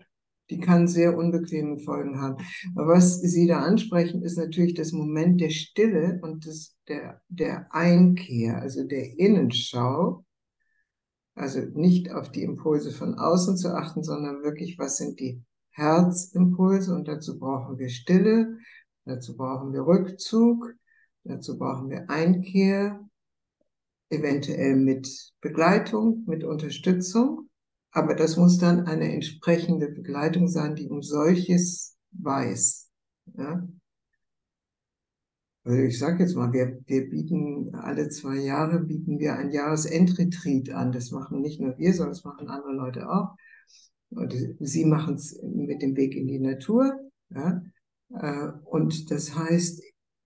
Die 0.51 0.59
kann 0.59 0.87
sehr 0.87 1.17
unbequeme 1.17 1.79
Folgen 1.79 2.21
haben. 2.21 2.43
Aber 2.75 2.93
was 2.93 3.21
Sie 3.21 3.47
da 3.47 3.61
ansprechen, 3.61 4.21
ist 4.21 4.37
natürlich 4.37 4.73
das 4.73 4.91
Moment 4.91 5.39
der 5.41 5.49
Stille 5.49 6.19
und 6.21 6.45
des, 6.45 6.77
der, 6.87 7.21
der 7.29 7.73
Einkehr, 7.73 8.61
also 8.61 8.83
der 8.83 9.17
Innenschau. 9.17 10.25
Also 11.33 11.61
nicht 11.61 12.11
auf 12.11 12.29
die 12.29 12.43
Impulse 12.43 12.91
von 12.91 13.15
außen 13.15 13.55
zu 13.55 13.73
achten, 13.73 14.03
sondern 14.03 14.43
wirklich, 14.43 14.77
was 14.77 14.97
sind 14.97 15.19
die 15.19 15.41
Herzimpulse? 15.71 16.93
Und 16.93 17.07
dazu 17.07 17.39
brauchen 17.39 17.79
wir 17.79 17.89
Stille, 17.89 18.57
dazu 19.05 19.37
brauchen 19.37 19.71
wir 19.71 19.87
Rückzug, 19.87 20.75
dazu 21.23 21.57
brauchen 21.57 21.89
wir 21.89 22.09
Einkehr, 22.09 22.99
eventuell 24.09 24.75
mit 24.75 25.07
Begleitung, 25.39 26.25
mit 26.27 26.43
Unterstützung. 26.43 27.49
Aber 27.91 28.15
das 28.15 28.37
muss 28.37 28.57
dann 28.57 28.87
eine 28.87 29.13
entsprechende 29.13 29.89
Begleitung 29.89 30.47
sein, 30.47 30.75
die 30.75 30.89
um 30.89 31.01
solches 31.01 31.97
weiß. 32.11 32.89
Ja? 33.37 33.67
Also 35.63 35.77
ich 35.79 35.99
sage 35.99 36.23
jetzt 36.23 36.35
mal, 36.35 36.51
wir, 36.53 36.79
wir 36.87 37.09
bieten 37.09 37.75
alle 37.75 38.09
zwei 38.09 38.37
Jahre 38.37 38.79
bieten 38.79 39.19
wir 39.19 39.35
ein 39.35 39.51
Jahresendretreat 39.51 40.71
an. 40.71 40.91
Das 40.91 41.11
machen 41.11 41.41
nicht 41.41 41.59
nur 41.59 41.77
wir, 41.77 41.93
sondern 41.93 42.13
das 42.13 42.23
machen 42.23 42.47
andere 42.47 42.73
Leute 42.73 43.09
auch. 43.09 43.35
Und 44.09 44.33
sie 44.59 44.85
machen 44.85 45.15
es 45.15 45.39
mit 45.43 45.81
dem 45.81 45.95
Weg 45.95 46.15
in 46.15 46.27
die 46.27 46.39
Natur. 46.39 46.97
Ja? 47.29 47.61
Äh, 48.13 48.51
und 48.65 49.11
das 49.11 49.35
heißt, 49.35 49.83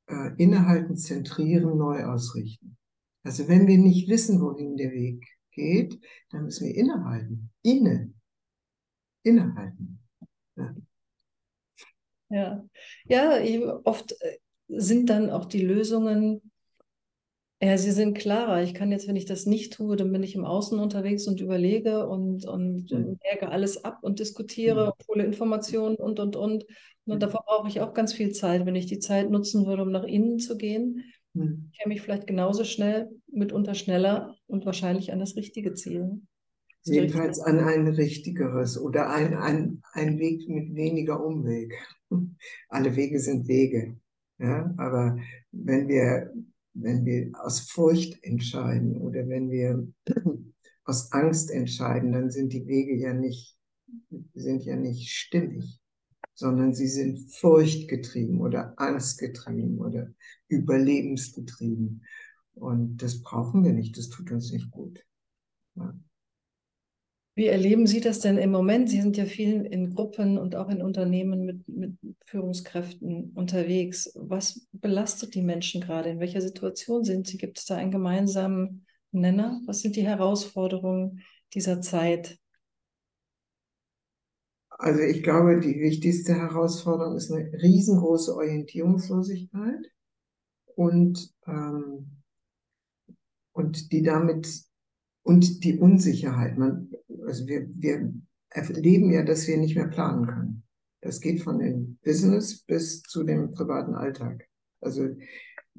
äh, 0.07 0.31
innehalten, 0.37 0.95
zentrieren, 0.95 1.77
neu 1.77 2.05
ausrichten. 2.05 2.77
Also 3.23 3.47
wenn 3.47 3.67
wir 3.67 3.77
nicht 3.77 4.07
wissen, 4.07 4.39
wohin 4.39 4.77
der 4.77 4.91
Weg 4.91 5.25
geht, 5.55 5.99
dann 6.29 6.43
müssen 6.43 6.67
wir 6.67 6.75
innehalten. 6.75 7.49
Inne. 7.63 8.13
Innehalten. 9.23 9.99
Ja. 12.29 12.63
Ja, 13.07 13.39
ja 13.39 13.79
oft 13.83 14.11
äh, 14.21 14.37
sind 14.67 15.09
dann 15.09 15.29
auch 15.29 15.45
die 15.45 15.61
Lösungen, 15.61 16.51
ja, 17.61 17.77
sie 17.77 17.91
sind 17.91 18.17
klarer. 18.17 18.61
Ich 18.63 18.73
kann 18.73 18.91
jetzt, 18.91 19.07
wenn 19.07 19.15
ich 19.15 19.25
das 19.25 19.45
nicht 19.45 19.73
tue, 19.73 19.95
dann 19.95 20.11
bin 20.11 20.23
ich 20.23 20.35
im 20.35 20.43
Außen 20.43 20.77
unterwegs 20.77 21.25
und 21.27 21.39
überlege 21.39 22.07
und, 22.07 22.45
und 22.45 22.91
mhm. 22.91 23.17
merke 23.23 23.49
alles 23.49 23.83
ab 23.83 23.99
und 24.01 24.19
diskutiere, 24.19 24.87
mhm. 24.87 25.03
hole 25.07 25.25
Informationen 25.25 25.95
und, 25.95 26.19
und, 26.19 26.35
und. 26.35 26.65
Und 27.05 27.15
mhm. 27.15 27.19
davor 27.19 27.43
brauche 27.45 27.67
ich 27.69 27.79
auch 27.81 27.93
ganz 27.93 28.13
viel 28.13 28.31
Zeit. 28.33 28.65
Wenn 28.65 28.75
ich 28.75 28.87
die 28.87 28.99
Zeit 28.99 29.29
nutzen 29.29 29.65
würde, 29.65 29.83
um 29.83 29.91
nach 29.91 30.03
innen 30.03 30.37
zu 30.37 30.57
gehen, 30.57 31.03
hm. 31.35 31.71
käme 31.77 31.93
ich 31.93 32.01
vielleicht 32.01 32.27
genauso 32.27 32.63
schnell, 32.63 33.09
mitunter 33.27 33.75
schneller 33.75 34.35
und 34.47 34.65
wahrscheinlich 34.65 35.11
an 35.11 35.19
das 35.19 35.35
richtige 35.35 35.73
Ziel. 35.73 36.21
Jedenfalls 36.83 37.39
an 37.39 37.59
ein 37.59 37.87
richtigeres 37.87 38.79
oder 38.79 39.09
ein, 39.09 39.33
ein, 39.35 39.81
ein 39.93 40.19
Weg 40.19 40.47
mit 40.47 40.75
weniger 40.75 41.23
Umweg. 41.23 41.73
Alle 42.69 42.95
Wege 42.95 43.19
sind 43.19 43.47
Wege. 43.47 43.97
Ja, 44.37 44.73
aber 44.77 45.17
wenn 45.51 45.87
wir, 45.87 46.31
wenn 46.73 47.05
wir 47.05 47.31
aus 47.41 47.71
Furcht 47.71 48.23
entscheiden 48.23 48.97
oder 48.97 49.27
wenn 49.27 49.49
wir 49.49 49.87
aus 50.85 51.11
Angst 51.11 51.49
entscheiden, 51.51 52.11
dann 52.11 52.29
sind 52.29 52.53
die 52.53 52.67
Wege 52.67 52.95
ja 52.95 53.13
nicht, 53.13 53.57
sind 54.33 54.63
ja 54.63 54.75
nicht 54.75 55.09
stimmig 55.09 55.79
sondern 56.35 56.73
sie 56.73 56.87
sind 56.87 57.31
furchtgetrieben 57.31 58.41
oder 58.41 58.73
angstgetrieben 58.77 59.79
oder 59.79 60.09
überlebensgetrieben. 60.47 62.03
Und 62.53 62.97
das 62.97 63.21
brauchen 63.21 63.63
wir 63.63 63.73
nicht, 63.73 63.97
das 63.97 64.09
tut 64.09 64.31
uns 64.31 64.51
nicht 64.51 64.69
gut. 64.69 65.03
Ja. 65.75 65.93
Wie 67.37 67.47
erleben 67.47 67.85
Sie 67.85 67.99
das 67.99 68.21
denn 68.21 68.37
im 68.37 68.51
Moment? 68.51 68.89
Sie 68.89 69.01
sind 69.01 69.17
ja 69.17 69.25
viel 69.25 69.65
in 69.65 69.93
Gruppen 69.93 70.37
und 70.37 70.55
auch 70.55 70.69
in 70.69 70.81
Unternehmen 70.81 71.43
mit, 71.43 71.67
mit 71.67 71.97
Führungskräften 72.25 73.31
unterwegs. 73.35 74.09
Was 74.15 74.69
belastet 74.71 75.35
die 75.35 75.41
Menschen 75.41 75.81
gerade? 75.81 76.09
In 76.09 76.21
welcher 76.21 76.39
Situation 76.39 77.03
sind 77.03 77.27
sie? 77.27 77.37
Gibt 77.37 77.59
es 77.59 77.65
da 77.65 77.75
einen 77.75 77.91
gemeinsamen 77.91 78.85
Nenner? 79.11 79.61
Was 79.65 79.81
sind 79.81 79.97
die 79.97 80.07
Herausforderungen 80.07 81.23
dieser 81.53 81.81
Zeit? 81.81 82.37
Also 84.77 85.01
ich 85.01 85.23
glaube, 85.23 85.59
die 85.61 85.79
wichtigste 85.79 86.35
Herausforderung 86.35 87.15
ist 87.15 87.31
eine 87.31 87.51
riesengroße 87.53 88.35
Orientierungslosigkeit 88.35 89.91
und, 90.75 91.33
ähm, 91.47 92.21
und 93.53 93.91
die 93.91 94.03
damit 94.03 94.65
und 95.23 95.63
die 95.63 95.79
Unsicherheit. 95.79 96.57
Man, 96.57 96.91
also 97.25 97.47
wir, 97.47 97.67
wir 97.73 98.13
erleben 98.49 99.11
ja, 99.11 99.23
dass 99.23 99.47
wir 99.47 99.57
nicht 99.57 99.75
mehr 99.75 99.87
planen 99.87 100.27
können. 100.27 100.63
Das 101.01 101.21
geht 101.21 101.41
von 101.41 101.59
dem 101.59 101.97
Business 102.03 102.63
bis 102.63 103.01
zu 103.01 103.23
dem 103.23 103.53
privaten 103.53 103.95
Alltag. 103.95 104.47
Also 104.81 105.07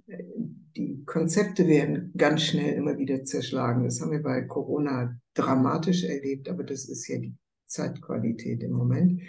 die 0.06 1.04
Konzepte 1.04 1.66
werden 1.66 2.12
ganz 2.16 2.42
schnell 2.42 2.74
immer 2.74 2.96
wieder 2.96 3.24
zerschlagen. 3.24 3.84
Das 3.84 4.00
haben 4.00 4.12
wir 4.12 4.22
bei 4.22 4.42
Corona 4.42 5.18
dramatisch 5.34 6.04
erlebt, 6.04 6.48
aber 6.48 6.64
das 6.64 6.88
ist 6.88 7.06
ja 7.08 7.18
die 7.18 7.36
Zeitqualität 7.66 8.62
im 8.62 8.72
Moment, 8.72 9.22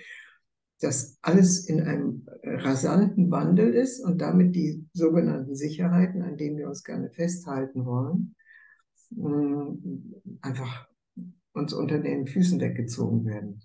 dass 0.79 1.17
alles 1.21 1.67
in 1.67 1.81
einem 1.81 2.25
rasanten 2.43 3.31
Wandel 3.31 3.73
ist 3.73 3.99
und 3.99 4.21
damit 4.21 4.55
die 4.55 4.85
sogenannten 4.93 5.55
Sicherheiten, 5.55 6.21
an 6.21 6.37
denen 6.37 6.57
wir 6.57 6.67
uns 6.67 6.83
gerne 6.83 7.09
festhalten 7.09 7.85
wollen, 7.85 8.35
mm, 9.09 10.37
einfach 10.41 10.87
uns 11.53 11.73
unter 11.73 11.99
den 11.99 12.27
Füßen 12.27 12.59
weggezogen 12.59 13.25
werden. 13.25 13.61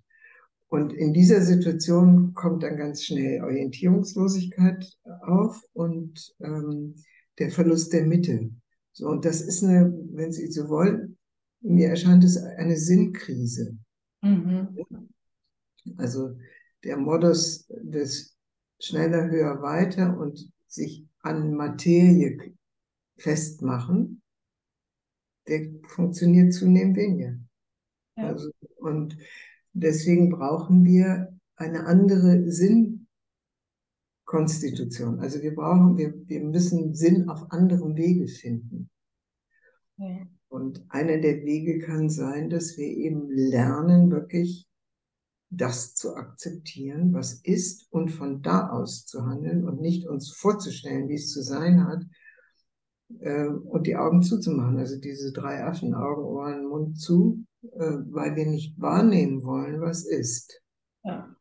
Und 0.68 0.94
in 0.94 1.12
dieser 1.12 1.42
Situation 1.42 2.32
kommt 2.32 2.62
dann 2.62 2.78
ganz 2.78 3.04
schnell 3.04 3.42
Orientierungslosigkeit 3.42 4.82
auf 5.20 5.62
und 5.74 6.34
ähm, 6.40 6.94
der 7.38 7.50
Verlust 7.50 7.92
der 7.92 8.06
Mitte. 8.06 8.50
So, 8.92 9.08
und 9.08 9.26
das 9.26 9.42
ist 9.42 9.62
eine, 9.62 9.92
wenn 10.12 10.32
Sie 10.32 10.50
so 10.50 10.70
wollen, 10.70 11.18
mir 11.60 11.88
erscheint 11.88 12.24
es 12.24 12.38
eine 12.38 12.78
Sinnkrise. 12.78 13.76
Mhm. 14.22 14.76
Also 15.96 16.36
der 16.84 16.96
Modus 16.96 17.66
des 17.68 18.36
schneller, 18.80 19.30
höher, 19.30 19.62
weiter 19.62 20.18
und 20.18 20.50
sich 20.66 21.06
an 21.20 21.54
Materie 21.54 22.56
festmachen, 23.16 24.20
der 25.46 25.70
funktioniert 25.86 26.52
zunehmend 26.52 26.96
weniger. 26.96 27.38
Ja. 28.16 28.26
Also, 28.28 28.50
und 28.76 29.16
deswegen 29.72 30.30
brauchen 30.30 30.84
wir 30.84 31.38
eine 31.56 31.86
andere 31.86 32.50
Sinnkonstitution. 32.50 35.20
Also 35.20 35.40
wir 35.42 35.54
brauchen, 35.54 35.96
wir, 35.96 36.14
wir 36.26 36.42
müssen 36.42 36.94
Sinn 36.94 37.28
auf 37.28 37.52
anderem 37.52 37.96
Wege 37.96 38.26
finden. 38.28 38.90
Ja. 39.96 40.26
Und 40.52 40.84
einer 40.90 41.16
der 41.16 41.46
Wege 41.46 41.78
kann 41.78 42.10
sein, 42.10 42.50
dass 42.50 42.76
wir 42.76 42.86
eben 42.86 43.30
lernen, 43.30 44.10
wirklich 44.10 44.68
das 45.48 45.94
zu 45.94 46.14
akzeptieren, 46.14 47.14
was 47.14 47.40
ist 47.40 47.90
und 47.90 48.10
von 48.10 48.42
da 48.42 48.68
aus 48.68 49.06
zu 49.06 49.24
handeln 49.24 49.66
und 49.66 49.80
nicht 49.80 50.06
uns 50.06 50.30
vorzustellen, 50.30 51.08
wie 51.08 51.14
es 51.14 51.32
zu 51.32 51.42
sein 51.42 51.86
hat 51.86 52.04
äh, 53.20 53.46
und 53.46 53.86
die 53.86 53.96
Augen 53.96 54.20
zuzumachen. 54.20 54.78
Also 54.78 55.00
diese 55.00 55.32
drei 55.32 55.64
Affen, 55.64 55.94
Augen, 55.94 56.22
Ohren, 56.22 56.66
Mund 56.66 57.00
zu, 57.00 57.46
äh, 57.62 57.96
weil 58.10 58.36
wir 58.36 58.44
nicht 58.44 58.78
wahrnehmen 58.78 59.44
wollen, 59.44 59.80
was 59.80 60.04
ist. 60.04 60.60
Ja. 61.02 61.34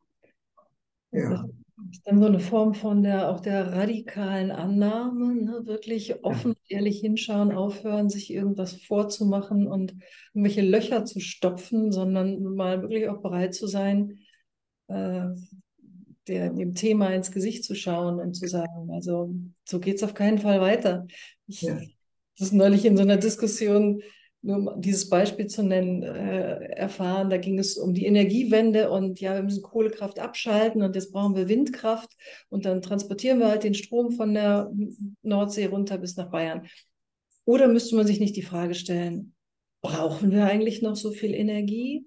ja 1.12 1.50
ist 1.92 2.08
dann 2.08 2.20
so 2.20 2.26
eine 2.26 2.40
Form 2.40 2.74
von 2.74 3.04
der 3.04 3.30
auch 3.30 3.40
der 3.42 3.74
radikalen 3.74 4.52
Annahme, 4.52 5.36
ne? 5.36 5.62
wirklich 5.66 6.24
offen, 6.24 6.56
ja. 6.68 6.78
ehrlich 6.78 7.02
hinschauen, 7.02 7.52
aufhören, 7.52 8.10
sich 8.10 8.34
irgendwas 8.34 8.74
vorzumachen 8.74 9.68
und 9.68 9.96
irgendwelche 10.34 10.62
Löcher 10.62 11.06
zu 11.06 11.20
stopfen, 11.20 11.92
sondern 11.92 12.42
mal 12.44 12.82
wirklich 12.82 13.10
auch 13.10 13.22
bereit 13.22 13.54
zu 13.54 13.68
sein, 13.68 14.20
äh, 14.88 15.26
der, 16.28 16.52
dem 16.52 16.76
Thema 16.76 17.14
ins 17.14 17.32
Gesicht 17.32 17.64
zu 17.64 17.76
schauen 17.76 18.20
und 18.20 18.36
zu 18.36 18.48
sagen, 18.48 18.92
also 18.92 19.34
so 19.66 19.80
geht 19.80 19.98
es 19.98 20.04
auf 20.04 20.14
keinen 20.14 20.38
Fall 20.38 20.62
weiter. 20.62 21.08
Ich, 21.48 21.62
ja. 21.62 21.80
Das 22.38 22.48
ist 22.48 22.54
neulich 22.54 22.86
in 22.86 22.96
so 22.96 23.04
einer 23.04 23.18
Diskussion 23.18 24.02
nur 24.42 24.58
um 24.58 24.82
dieses 24.82 25.08
Beispiel 25.10 25.48
zu 25.48 25.64
nennen, 25.64 26.04
äh, 26.04 26.66
erfahren. 26.76 27.30
Da 27.30 27.38
ging 27.38 27.60
es 27.60 27.78
um 27.78 27.94
die 27.94 28.06
Energiewende 28.06 28.90
und 28.90 29.20
ja, 29.20 29.36
wir 29.36 29.44
müssen 29.44 29.62
Kohlekraft 29.62 30.20
abschalten 30.20 30.82
und 30.82 30.96
jetzt 30.96 31.12
brauchen 31.12 31.36
wir 31.36 31.48
Windkraft 31.48 32.12
und 32.50 32.66
dann 32.66 32.82
transportieren 32.82 33.40
wir 33.40 33.48
halt 33.48 33.64
den 33.64 33.76
Strom 33.76 34.12
von 34.12 34.34
der 34.34 34.72
Nordsee 35.22 35.66
runter 35.66 35.98
bis 35.98 36.16
nach 36.18 36.32
Bayern. 36.32 36.68
Oder 37.46 37.68
müsste 37.68 37.96
man 37.96 38.08
sich 38.08 38.20
nicht 38.20 38.36
die 38.36 38.42
Frage 38.42 38.74
stellen, 38.74 39.34
brauchen 39.82 40.32
wir 40.32 40.46
eigentlich 40.46 40.82
noch 40.82 40.96
so 40.96 41.12
viel 41.12 41.34
Energie? 41.34 42.06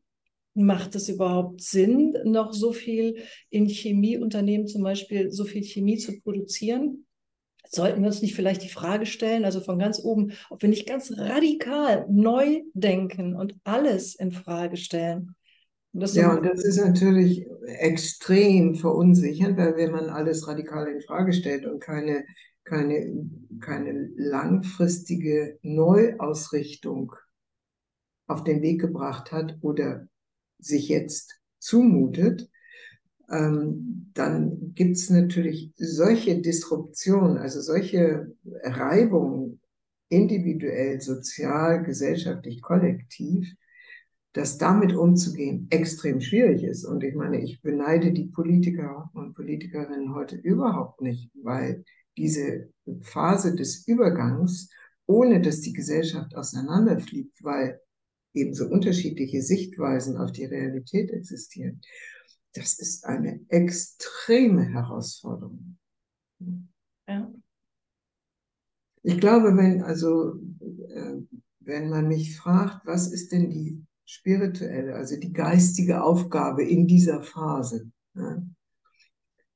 Macht 0.54 0.94
es 0.94 1.08
überhaupt 1.08 1.62
Sinn, 1.62 2.16
noch 2.24 2.52
so 2.52 2.72
viel 2.72 3.16
in 3.50 3.66
Chemieunternehmen 3.66 4.68
zum 4.68 4.82
Beispiel, 4.82 5.32
so 5.32 5.44
viel 5.44 5.64
Chemie 5.64 5.98
zu 5.98 6.20
produzieren? 6.20 7.06
Sollten 7.68 8.00
wir 8.00 8.08
uns 8.08 8.22
nicht 8.22 8.34
vielleicht 8.34 8.62
die 8.62 8.68
Frage 8.68 9.06
stellen, 9.06 9.44
also 9.44 9.60
von 9.60 9.78
ganz 9.78 10.00
oben, 10.02 10.32
ob 10.50 10.62
wir 10.62 10.68
nicht 10.68 10.88
ganz 10.88 11.12
radikal 11.16 12.06
neu 12.08 12.62
denken 12.74 13.34
und 13.34 13.56
alles 13.64 14.14
in 14.14 14.32
Frage 14.32 14.76
stellen. 14.76 15.34
Und 15.92 16.12
ja, 16.14 16.34
und 16.34 16.44
das 16.44 16.64
ist 16.64 16.78
natürlich 16.78 17.46
extrem 17.66 18.74
verunsichernd, 18.74 19.56
weil 19.56 19.76
wenn 19.76 19.92
man 19.92 20.10
alles 20.10 20.48
radikal 20.48 20.88
in 20.88 21.00
Frage 21.00 21.32
stellt 21.32 21.66
und 21.66 21.80
keine, 21.80 22.24
keine, 22.64 23.28
keine 23.60 24.10
langfristige 24.16 25.58
Neuausrichtung 25.62 27.14
auf 28.26 28.42
den 28.42 28.60
Weg 28.60 28.80
gebracht 28.80 29.30
hat 29.30 29.56
oder 29.60 30.08
sich 30.58 30.88
jetzt 30.88 31.40
zumutet, 31.60 32.50
ähm, 33.30 34.10
dann 34.14 34.74
gibt 34.74 34.96
es 34.96 35.10
natürlich 35.10 35.72
solche 35.76 36.40
Disruptionen, 36.40 37.38
also 37.38 37.60
solche 37.60 38.32
Reibungen 38.62 39.60
individuell, 40.08 41.00
sozial, 41.00 41.82
gesellschaftlich, 41.82 42.62
kollektiv, 42.62 43.52
dass 44.32 44.58
damit 44.58 44.94
umzugehen 44.94 45.68
extrem 45.70 46.20
schwierig 46.20 46.64
ist. 46.64 46.84
Und 46.84 47.04
ich 47.04 47.14
meine, 47.14 47.40
ich 47.40 47.62
beneide 47.62 48.12
die 48.12 48.26
Politiker 48.26 49.10
und 49.14 49.34
Politikerinnen 49.34 50.14
heute 50.14 50.36
überhaupt 50.36 51.00
nicht, 51.00 51.30
weil 51.42 51.84
diese 52.16 52.68
Phase 53.00 53.54
des 53.54 53.86
Übergangs, 53.86 54.70
ohne 55.06 55.40
dass 55.40 55.60
die 55.60 55.72
Gesellschaft 55.72 56.36
auseinanderfliegt, 56.36 57.42
weil 57.42 57.80
eben 58.32 58.54
so 58.54 58.66
unterschiedliche 58.66 59.42
Sichtweisen 59.42 60.16
auf 60.16 60.32
die 60.32 60.44
Realität 60.44 61.10
existieren, 61.10 61.80
das 62.54 62.78
ist 62.78 63.04
eine 63.04 63.40
extreme 63.48 64.64
Herausforderung. 64.64 65.76
Ja. 67.08 67.32
Ich 69.02 69.20
glaube, 69.20 69.56
wenn, 69.56 69.82
also, 69.82 70.36
äh, 70.88 71.16
wenn 71.60 71.90
man 71.90 72.08
mich 72.08 72.38
fragt, 72.38 72.86
was 72.86 73.12
ist 73.12 73.32
denn 73.32 73.50
die 73.50 73.84
spirituelle, 74.06 74.94
also 74.94 75.18
die 75.18 75.32
geistige 75.32 76.02
Aufgabe 76.02 76.64
in 76.64 76.86
dieser 76.86 77.22
Phase, 77.22 77.90
ja, 78.14 78.42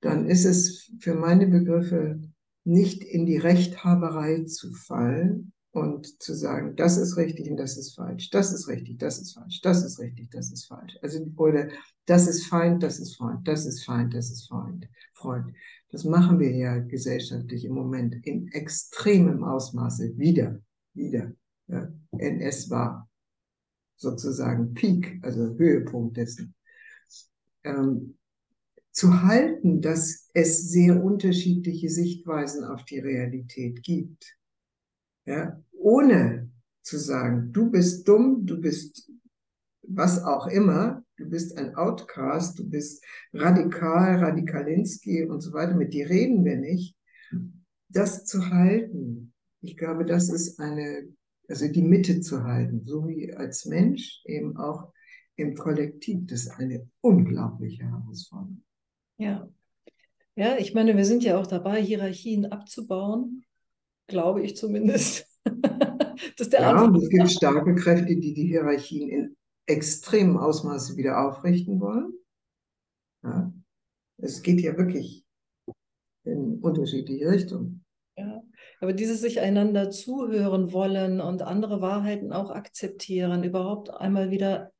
dann 0.00 0.26
ist 0.26 0.44
es 0.44 0.92
für 1.00 1.14
meine 1.14 1.46
Begriffe 1.46 2.20
nicht 2.64 3.02
in 3.02 3.26
die 3.26 3.38
Rechthaberei 3.38 4.44
zu 4.44 4.72
fallen, 4.74 5.52
und 5.72 6.22
zu 6.22 6.34
sagen, 6.34 6.76
das 6.76 6.96
ist 6.96 7.16
richtig 7.16 7.50
und 7.50 7.56
das 7.56 7.76
ist 7.76 7.94
falsch, 7.94 8.30
das 8.30 8.52
ist 8.52 8.68
richtig, 8.68 8.98
das 8.98 9.18
ist 9.18 9.34
falsch, 9.34 9.60
das 9.60 9.84
ist 9.84 9.98
richtig, 9.98 10.30
das 10.30 10.50
ist 10.50 10.66
falsch. 10.66 10.96
Also, 11.02 11.24
oder 11.36 11.68
das 12.06 12.26
ist 12.26 12.46
Feind, 12.46 12.82
das 12.82 12.98
ist 12.98 13.16
Freund, 13.16 13.46
das 13.46 13.66
ist 13.66 13.84
Feind, 13.84 14.14
das 14.14 14.30
ist 14.30 14.48
Freund, 14.48 14.88
Freund. 15.14 15.52
Das 15.90 16.04
machen 16.04 16.38
wir 16.38 16.50
ja 16.50 16.78
gesellschaftlich 16.78 17.64
im 17.64 17.72
Moment 17.72 18.14
in 18.26 18.48
extremem 18.52 19.44
Ausmaße 19.44 20.16
wieder, 20.16 20.60
wieder. 20.94 21.32
Ja. 21.66 21.90
NS 22.16 22.70
war 22.70 23.08
sozusagen 23.96 24.74
Peak, 24.74 25.18
also 25.22 25.56
Höhepunkt 25.56 26.16
dessen. 26.16 26.54
Ähm, 27.64 28.16
zu 28.90 29.22
halten, 29.22 29.80
dass 29.80 30.28
es 30.34 30.70
sehr 30.70 31.02
unterschiedliche 31.02 31.88
Sichtweisen 31.88 32.64
auf 32.64 32.84
die 32.84 32.98
Realität 32.98 33.82
gibt 33.82 34.37
ja, 35.28 35.62
ohne 35.72 36.50
zu 36.82 36.98
sagen, 36.98 37.52
du 37.52 37.70
bist 37.70 38.08
dumm, 38.08 38.46
du 38.46 38.60
bist 38.60 39.12
was 39.82 40.24
auch 40.24 40.46
immer, 40.46 41.04
du 41.16 41.28
bist 41.28 41.56
ein 41.58 41.74
Outcast, 41.74 42.58
du 42.58 42.68
bist 42.68 43.04
radikal, 43.34 44.16
Radikalinski 44.16 45.24
und 45.24 45.40
so 45.40 45.52
weiter, 45.52 45.74
mit 45.74 45.92
dir 45.92 46.08
reden 46.08 46.44
wir 46.44 46.56
nicht, 46.56 46.96
das 47.88 48.24
zu 48.24 48.50
halten, 48.50 49.34
ich 49.60 49.76
glaube, 49.76 50.04
das 50.04 50.30
ist 50.30 50.58
eine, 50.60 51.08
also 51.48 51.68
die 51.68 51.82
Mitte 51.82 52.20
zu 52.20 52.44
halten, 52.44 52.86
so 52.86 53.06
wie 53.06 53.32
als 53.34 53.66
Mensch, 53.66 54.22
eben 54.24 54.56
auch 54.56 54.92
im 55.36 55.54
Kollektiv, 55.56 56.26
das 56.26 56.44
ist 56.44 56.50
eine 56.52 56.88
unglaubliche 57.00 57.84
Herausforderung. 57.84 58.64
Ja. 59.18 59.48
Ja, 60.36 60.56
ich 60.56 60.72
meine, 60.72 60.96
wir 60.96 61.04
sind 61.04 61.24
ja 61.24 61.36
auch 61.38 61.46
dabei, 61.46 61.82
Hierarchien 61.82 62.46
abzubauen 62.46 63.44
glaube 64.08 64.42
ich 64.42 64.56
zumindest. 64.56 65.26
das 66.36 66.50
ja, 66.50 66.70
Anfang. 66.70 66.94
und 66.94 67.02
es 67.02 67.08
gibt 67.08 67.30
starke 67.30 67.74
Kräfte, 67.76 68.16
die 68.16 68.34
die 68.34 68.46
Hierarchien 68.46 69.08
in 69.08 69.36
extremem 69.66 70.36
Ausmaße 70.36 70.96
wieder 70.96 71.26
aufrichten 71.26 71.80
wollen. 71.80 72.12
Ja. 73.22 73.52
Es 74.16 74.42
geht 74.42 74.60
ja 74.60 74.76
wirklich 74.76 75.24
in 76.24 76.58
unterschiedliche 76.60 77.30
Richtungen. 77.30 77.84
Ja, 78.16 78.42
aber 78.80 78.92
dieses 78.92 79.20
sich 79.20 79.40
einander 79.40 79.90
zuhören 79.90 80.72
wollen 80.72 81.20
und 81.20 81.42
andere 81.42 81.80
Wahrheiten 81.80 82.32
auch 82.32 82.50
akzeptieren, 82.50 83.44
überhaupt 83.44 83.90
einmal 83.90 84.30
wieder 84.30 84.72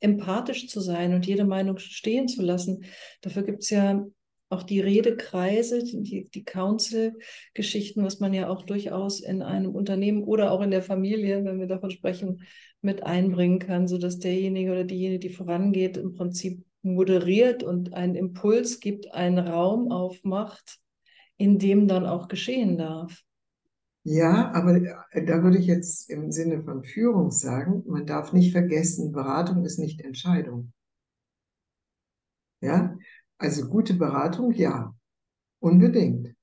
empathisch 0.00 0.68
zu 0.68 0.80
sein 0.80 1.12
und 1.12 1.26
jede 1.26 1.44
Meinung 1.44 1.78
stehen 1.78 2.28
zu 2.28 2.42
lassen, 2.42 2.84
dafür 3.20 3.42
gibt 3.42 3.64
es 3.64 3.70
ja 3.70 4.06
auch 4.50 4.62
die 4.62 4.80
Redekreise, 4.80 5.84
die, 5.84 6.28
die 6.32 6.44
Council-Geschichten, 6.44 8.02
was 8.02 8.20
man 8.20 8.32
ja 8.32 8.48
auch 8.48 8.62
durchaus 8.62 9.20
in 9.20 9.42
einem 9.42 9.74
Unternehmen 9.74 10.22
oder 10.22 10.52
auch 10.52 10.62
in 10.62 10.70
der 10.70 10.82
Familie, 10.82 11.44
wenn 11.44 11.58
wir 11.58 11.66
davon 11.66 11.90
sprechen, 11.90 12.42
mit 12.80 13.02
einbringen 13.02 13.58
kann, 13.58 13.88
sodass 13.88 14.18
derjenige 14.18 14.70
oder 14.70 14.84
diejenige, 14.84 15.18
die 15.18 15.34
vorangeht, 15.34 15.96
im 15.96 16.14
Prinzip 16.14 16.64
moderiert 16.82 17.62
und 17.62 17.92
einen 17.94 18.14
Impuls 18.14 18.80
gibt, 18.80 19.12
einen 19.12 19.38
Raum 19.38 19.90
aufmacht, 19.90 20.78
in 21.36 21.58
dem 21.58 21.88
dann 21.88 22.06
auch 22.06 22.28
geschehen 22.28 22.78
darf. 22.78 23.22
Ja, 24.04 24.52
aber 24.54 24.80
da 24.80 25.42
würde 25.42 25.58
ich 25.58 25.66
jetzt 25.66 26.08
im 26.08 26.30
Sinne 26.32 26.62
von 26.62 26.84
Führung 26.84 27.30
sagen, 27.30 27.82
man 27.86 28.06
darf 28.06 28.32
nicht 28.32 28.52
vergessen, 28.52 29.12
Beratung 29.12 29.64
ist 29.64 29.78
nicht 29.78 30.00
Entscheidung. 30.00 30.72
Ja, 32.60 32.96
also 33.38 33.68
gute 33.68 33.94
Beratung, 33.94 34.52
ja, 34.52 34.94
unbedingt. 35.60 36.34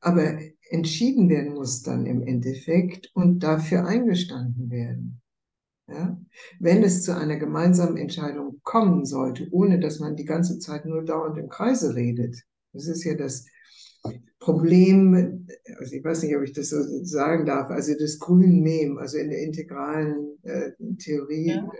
Aber 0.00 0.38
entschieden 0.68 1.28
werden 1.28 1.54
muss 1.54 1.82
dann 1.82 2.06
im 2.06 2.22
Endeffekt 2.22 3.10
und 3.14 3.40
dafür 3.40 3.86
eingestanden 3.86 4.70
werden. 4.70 5.20
Ja? 5.88 6.20
Wenn 6.58 6.82
es 6.82 7.02
zu 7.02 7.16
einer 7.16 7.36
gemeinsamen 7.36 7.96
Entscheidung 7.96 8.60
kommen 8.62 9.04
sollte, 9.04 9.48
ohne 9.50 9.78
dass 9.78 10.00
man 10.00 10.16
die 10.16 10.24
ganze 10.24 10.58
Zeit 10.58 10.84
nur 10.84 11.04
dauernd 11.04 11.38
im 11.38 11.48
Kreise 11.48 11.94
redet, 11.94 12.42
das 12.72 12.88
ist 12.88 13.04
ja 13.04 13.14
das 13.14 13.46
Problem, 14.38 15.46
also 15.78 15.94
ich 15.94 16.04
weiß 16.04 16.22
nicht, 16.22 16.36
ob 16.36 16.42
ich 16.42 16.52
das 16.52 16.68
so 16.68 16.82
sagen 17.04 17.46
darf, 17.46 17.70
also 17.70 17.94
das 17.98 18.18
grünen 18.18 18.60
Mem, 18.60 18.98
also 18.98 19.16
in 19.16 19.30
der 19.30 19.40
integralen 19.40 20.38
äh, 20.42 20.72
Theorie 20.98 21.48
ja 21.48 21.70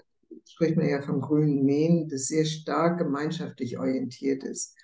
spricht 0.46 0.76
man 0.76 0.88
ja 0.88 1.02
vom 1.02 1.20
grünen 1.20 1.64
Mähen, 1.64 2.08
das 2.08 2.26
sehr 2.26 2.44
stark 2.44 2.98
gemeinschaftlich 2.98 3.78
orientiert 3.78 4.44
ist 4.44 4.76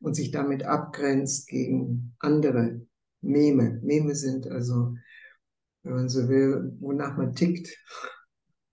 und 0.00 0.14
sich 0.14 0.30
damit 0.30 0.64
abgrenzt 0.64 1.48
gegen 1.48 2.14
andere 2.18 2.80
Meme. 3.20 3.80
Meme 3.82 4.14
sind 4.14 4.46
also, 4.46 4.94
wenn 5.82 5.94
man 5.94 6.08
so 6.08 6.28
will, 6.28 6.76
wonach 6.80 7.16
man 7.16 7.34
tickt. 7.34 7.76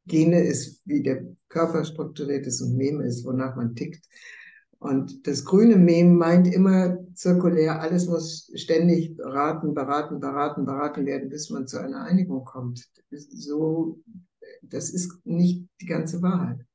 Gene 0.07 0.43
ist, 0.43 0.81
wie 0.85 1.03
der 1.03 1.25
Körper 1.47 1.85
strukturiert 1.85 2.47
ist 2.47 2.61
und 2.61 2.75
Meme 2.75 3.05
ist, 3.05 3.23
wonach 3.23 3.55
man 3.55 3.75
tickt. 3.75 4.05
Und 4.79 5.27
das 5.27 5.45
grüne 5.45 5.75
Mem 5.75 6.15
meint 6.15 6.51
immer 6.51 6.97
zirkulär, 7.13 7.81
alles 7.81 8.07
muss 8.07 8.51
ständig 8.55 9.15
beraten, 9.15 9.75
beraten, 9.75 10.19
beraten, 10.19 10.65
beraten 10.65 11.05
werden, 11.05 11.29
bis 11.29 11.51
man 11.51 11.67
zu 11.67 11.79
einer 11.79 12.03
Einigung 12.03 12.43
kommt. 12.45 12.89
So 13.11 13.99
das 14.61 14.89
ist 14.89 15.25
nicht 15.25 15.67
die 15.81 15.85
ganze 15.85 16.21
Wahrheit. 16.21 16.65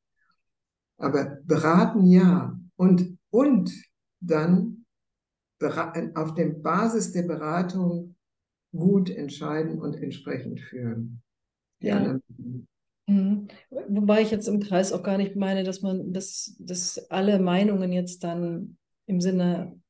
Aber 0.99 1.39
beraten 1.45 2.07
ja. 2.07 2.59
Und, 2.77 3.19
und 3.31 3.73
dann 4.21 4.85
auf 6.15 6.35
der 6.35 6.51
Basis 6.51 7.13
der 7.13 7.23
Beratung 7.23 8.17
gut 8.73 9.09
entscheiden 9.09 9.81
und 9.81 9.95
entsprechend 9.97 10.61
führen. 10.61 11.23
Ja. 11.81 12.19
Mhm. 13.07 13.49
Wobei 13.71 14.23
ich 14.23 14.31
jetzt 14.31 14.49
im 14.49 14.61
Kreis 14.61 14.93
auch 14.93 15.03
gar 15.03 15.17
nicht 15.17 15.37
meine, 15.37 15.65
dass 15.65 15.81
man, 15.81 16.13
dass, 16.13 16.57
dass 16.59 17.11
alle 17.11 17.39
Meinungen 17.39 17.93
jetzt 17.93 18.25
dann 18.25 18.77
im 19.07 19.21
Sinne 19.21 19.81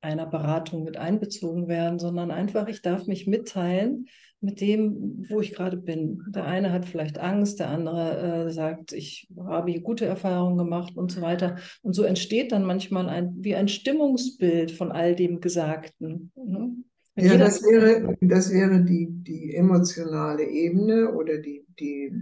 einer 0.00 0.26
Beratung 0.26 0.84
mit 0.84 0.96
einbezogen 0.96 1.68
werden, 1.68 1.98
sondern 1.98 2.30
einfach, 2.30 2.68
ich 2.68 2.82
darf 2.82 3.06
mich 3.06 3.26
mitteilen 3.26 4.06
mit 4.40 4.60
dem, 4.60 5.26
wo 5.28 5.40
ich 5.40 5.52
gerade 5.52 5.76
bin. 5.76 6.22
Der 6.28 6.44
eine 6.44 6.72
hat 6.72 6.86
vielleicht 6.86 7.18
Angst, 7.18 7.58
der 7.58 7.70
andere 7.70 8.46
äh, 8.46 8.50
sagt, 8.52 8.92
ich 8.92 9.28
habe 9.36 9.72
hier 9.72 9.80
gute 9.80 10.06
Erfahrungen 10.06 10.56
gemacht 10.56 10.96
und 10.96 11.10
so 11.10 11.20
weiter. 11.22 11.56
Und 11.82 11.94
so 11.94 12.04
entsteht 12.04 12.52
dann 12.52 12.64
manchmal 12.64 13.08
ein, 13.08 13.34
wie 13.40 13.56
ein 13.56 13.66
Stimmungsbild 13.66 14.70
von 14.70 14.92
all 14.92 15.16
dem 15.16 15.40
Gesagten. 15.40 16.30
Ne? 16.36 16.72
Ja, 17.16 17.36
das 17.36 17.62
wäre, 17.64 18.16
das 18.20 18.52
wäre 18.52 18.84
die, 18.84 19.08
die 19.10 19.54
emotionale 19.56 20.44
Ebene 20.44 21.12
oder 21.12 21.38
die, 21.38 21.66
die 21.80 22.12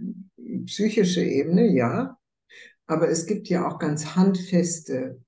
psychische 0.64 1.22
Ebene, 1.22 1.66
ja. 1.66 2.16
Aber 2.86 3.10
es 3.10 3.26
gibt 3.26 3.48
ja 3.48 3.68
auch 3.68 3.78
ganz 3.78 4.16
handfeste 4.16 5.20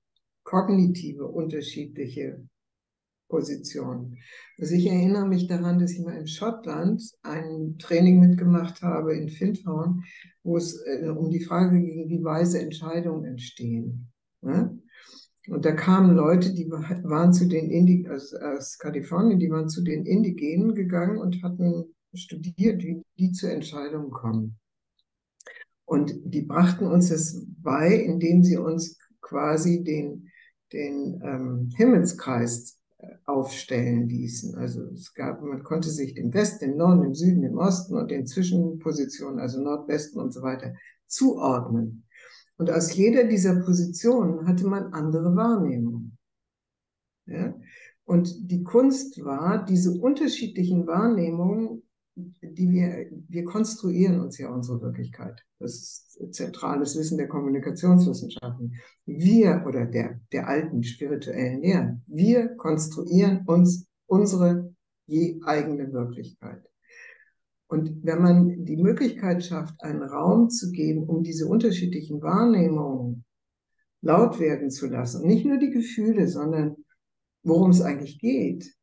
kognitive 0.49 1.27
unterschiedliche 1.27 2.43
Positionen. 3.29 4.17
Also 4.57 4.73
ich 4.73 4.87
erinnere 4.87 5.27
mich 5.27 5.45
daran, 5.45 5.77
dass 5.77 5.91
ich 5.91 5.99
mal 5.99 6.17
in 6.17 6.27
Schottland 6.27 7.03
ein 7.21 7.77
Training 7.77 8.19
mitgemacht 8.19 8.81
habe 8.81 9.15
in 9.15 9.29
Findhorn, 9.29 10.03
wo 10.41 10.57
es 10.57 10.81
äh, 10.87 11.07
um 11.07 11.29
die 11.29 11.43
Frage 11.43 11.79
ging, 11.79 12.09
wie 12.09 12.23
weise 12.23 12.59
Entscheidungen 12.59 13.25
entstehen. 13.25 14.11
Ne? 14.41 14.79
Und 15.47 15.65
da 15.65 15.71
kamen 15.71 16.15
Leute, 16.15 16.51
die 16.55 16.67
waren 16.69 17.31
zu 17.31 17.47
den 17.47 17.69
Indi 17.69 18.09
aus, 18.09 18.33
aus 18.33 18.79
Kalifornien, 18.79 19.39
die 19.39 19.51
waren 19.51 19.69
zu 19.69 19.83
den 19.83 20.07
Indigenen 20.07 20.73
gegangen 20.73 21.19
und 21.19 21.43
hatten 21.43 21.95
studiert, 22.15 22.81
wie 22.83 23.03
die 23.19 23.31
zu 23.31 23.51
Entscheidungen 23.51 24.09
kommen. 24.09 24.57
Und 25.85 26.13
die 26.23 26.41
brachten 26.41 26.87
uns 26.87 27.09
das 27.09 27.45
bei, 27.61 27.93
indem 27.93 28.43
sie 28.43 28.57
uns 28.57 28.97
quasi 29.21 29.83
den, 29.83 30.28
den 30.73 31.21
ähm, 31.23 31.69
Himmelskreis 31.75 32.79
äh, 32.99 33.07
aufstellen 33.25 34.07
ließen. 34.07 34.55
Also 34.55 34.83
es 34.93 35.13
gab, 35.13 35.41
man 35.41 35.63
konnte 35.63 35.89
sich 35.89 36.13
dem 36.13 36.33
Westen, 36.33 36.65
dem 36.65 36.77
Norden, 36.77 37.01
dem 37.01 37.15
Süden, 37.15 37.41
dem 37.41 37.57
Osten 37.57 37.95
und 37.95 38.11
den 38.11 38.25
Zwischenpositionen, 38.25 39.39
also 39.39 39.61
Nordwesten 39.61 40.21
und 40.21 40.33
so 40.33 40.41
weiter, 40.41 40.73
zuordnen. 41.07 42.05
Und 42.57 42.69
aus 42.69 42.93
jeder 42.93 43.23
dieser 43.23 43.61
Positionen 43.61 44.45
hatte 44.47 44.67
man 44.67 44.93
andere 44.93 45.35
Wahrnehmungen. 45.35 46.17
Ja? 47.25 47.53
Und 48.03 48.51
die 48.51 48.63
Kunst 48.63 49.23
war, 49.23 49.63
diese 49.65 49.91
unterschiedlichen 49.91 50.87
Wahrnehmungen, 50.87 51.83
die 52.41 52.69
wir, 52.69 53.07
wir 53.27 53.43
konstruieren 53.43 54.19
uns 54.19 54.37
ja 54.37 54.49
unsere 54.49 54.81
Wirklichkeit. 54.81 55.43
Das 55.59 55.73
ist 55.73 56.35
zentrales 56.35 56.97
Wissen 56.97 57.17
der 57.17 57.27
Kommunikationswissenschaften. 57.27 58.75
Wir 59.05 59.63
oder 59.67 59.85
der, 59.85 60.19
der 60.31 60.47
alten 60.47 60.83
spirituellen 60.83 61.61
Lehren, 61.61 62.03
wir 62.07 62.55
konstruieren 62.55 63.43
uns 63.45 63.87
unsere 64.07 64.73
je 65.05 65.39
eigene 65.43 65.91
Wirklichkeit. 65.91 66.63
Und 67.67 68.03
wenn 68.03 68.21
man 68.21 68.65
die 68.65 68.77
Möglichkeit 68.77 69.45
schafft, 69.45 69.81
einen 69.83 70.01
Raum 70.01 70.49
zu 70.49 70.71
geben, 70.71 71.03
um 71.03 71.23
diese 71.23 71.47
unterschiedlichen 71.47 72.21
Wahrnehmungen 72.21 73.25
laut 74.01 74.39
werden 74.39 74.71
zu 74.71 74.87
lassen, 74.87 75.27
nicht 75.27 75.45
nur 75.45 75.57
die 75.57 75.69
Gefühle, 75.69 76.27
sondern 76.27 76.77
worum 77.43 77.69
es 77.69 77.81
eigentlich 77.81 78.19
geht, 78.19 78.73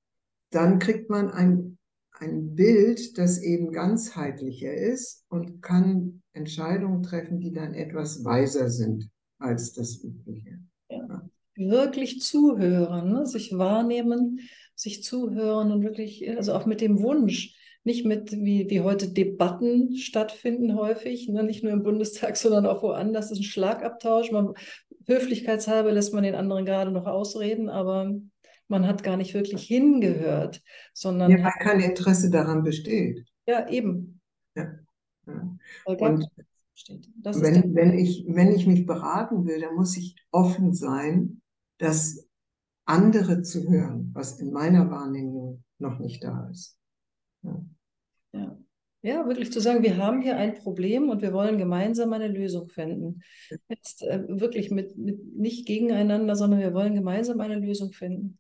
dann 0.51 0.79
kriegt 0.79 1.11
man 1.11 1.31
ein, 1.31 1.75
ein 2.20 2.55
Bild, 2.55 3.18
das 3.18 3.42
eben 3.42 3.72
ganzheitlicher 3.72 4.72
ist 4.72 5.24
und 5.29 5.62
kann 5.62 6.22
Entscheidungen 6.33 7.02
treffen, 7.02 7.40
die 7.40 7.52
dann 7.52 7.74
etwas 7.74 8.24
weiser 8.24 8.70
sind 8.70 9.11
als 9.38 9.72
das 9.72 10.02
Übliche. 10.02 10.59
Ja. 10.90 11.29
Wirklich 11.57 12.20
zuhören, 12.20 13.12
ne? 13.12 13.26
sich 13.26 13.57
wahrnehmen, 13.57 14.40
sich 14.74 15.02
zuhören 15.02 15.72
und 15.72 15.83
wirklich, 15.83 16.29
also 16.37 16.52
auch 16.52 16.66
mit 16.66 16.81
dem 16.81 17.02
Wunsch, 17.02 17.55
nicht 17.85 18.05
mit, 18.05 18.33
wie, 18.33 18.68
wie 18.68 18.81
heute 18.81 19.09
Debatten 19.09 19.96
stattfinden 19.96 20.74
häufig, 20.74 21.29
ne? 21.29 21.44
nicht 21.44 21.62
nur 21.62 21.72
im 21.72 21.83
Bundestag, 21.83 22.37
sondern 22.37 22.66
auch 22.66 22.83
woanders. 22.83 23.29
Das 23.29 23.38
ist 23.38 23.44
ein 23.44 23.48
Schlagabtausch. 23.48 24.33
Man, 24.33 24.55
höflichkeitshalber 25.07 25.92
lässt 25.92 26.12
man 26.12 26.24
den 26.24 26.35
anderen 26.35 26.64
gerade 26.66 26.90
noch 26.90 27.07
ausreden, 27.07 27.68
aber 27.68 28.14
man 28.68 28.87
hat 28.87 29.02
gar 29.02 29.16
nicht 29.16 29.35
wirklich 29.35 29.64
hingehört, 29.64 30.62
sondern. 30.92 31.31
Ja, 31.31 31.44
weil 31.44 31.52
kein 31.61 31.81
Interesse 31.81 32.31
daran 32.31 32.62
besteht. 32.62 33.26
Ja, 33.46 33.68
eben. 33.68 34.20
Ja. 34.55 34.72
ja. 35.26 35.57
Und 35.85 36.29
wenn, 37.24 37.74
wenn, 37.74 37.98
ich, 37.98 38.24
wenn 38.29 38.52
ich 38.52 38.66
mich 38.66 38.87
beraten 38.87 39.46
will, 39.46 39.61
dann 39.61 39.74
muss 39.74 39.96
ich 39.96 40.16
offen 40.31 40.74
sein, 40.74 41.40
dass 41.79 42.29
andere 42.85 43.42
zu 43.42 43.68
hören, 43.68 44.11
was 44.14 44.40
in 44.40 44.52
meiner 44.52 44.90
Wahrnehmung 44.90 45.64
noch 45.79 45.98
nicht 45.98 46.22
da 46.22 46.48
ist. 46.50 46.79
Ja. 47.42 47.64
Ja. 48.33 48.59
ja, 49.02 49.26
wirklich 49.26 49.52
zu 49.52 49.61
sagen, 49.61 49.83
wir 49.83 49.96
haben 49.96 50.20
hier 50.20 50.37
ein 50.37 50.55
Problem 50.55 51.09
und 51.09 51.22
wir 51.22 51.33
wollen 51.33 51.59
gemeinsam 51.59 52.12
eine 52.12 52.29
Lösung 52.29 52.68
finden. 52.68 53.22
Jetzt 53.68 54.02
äh, 54.02 54.24
wirklich 54.29 54.70
mit, 54.70 54.96
mit 54.96 55.37
nicht 55.37 55.66
gegeneinander, 55.66 56.37
sondern 56.37 56.61
wir 56.61 56.74
wollen 56.74 56.94
gemeinsam 56.94 57.40
eine 57.40 57.59
Lösung 57.59 57.92
finden. 57.92 58.38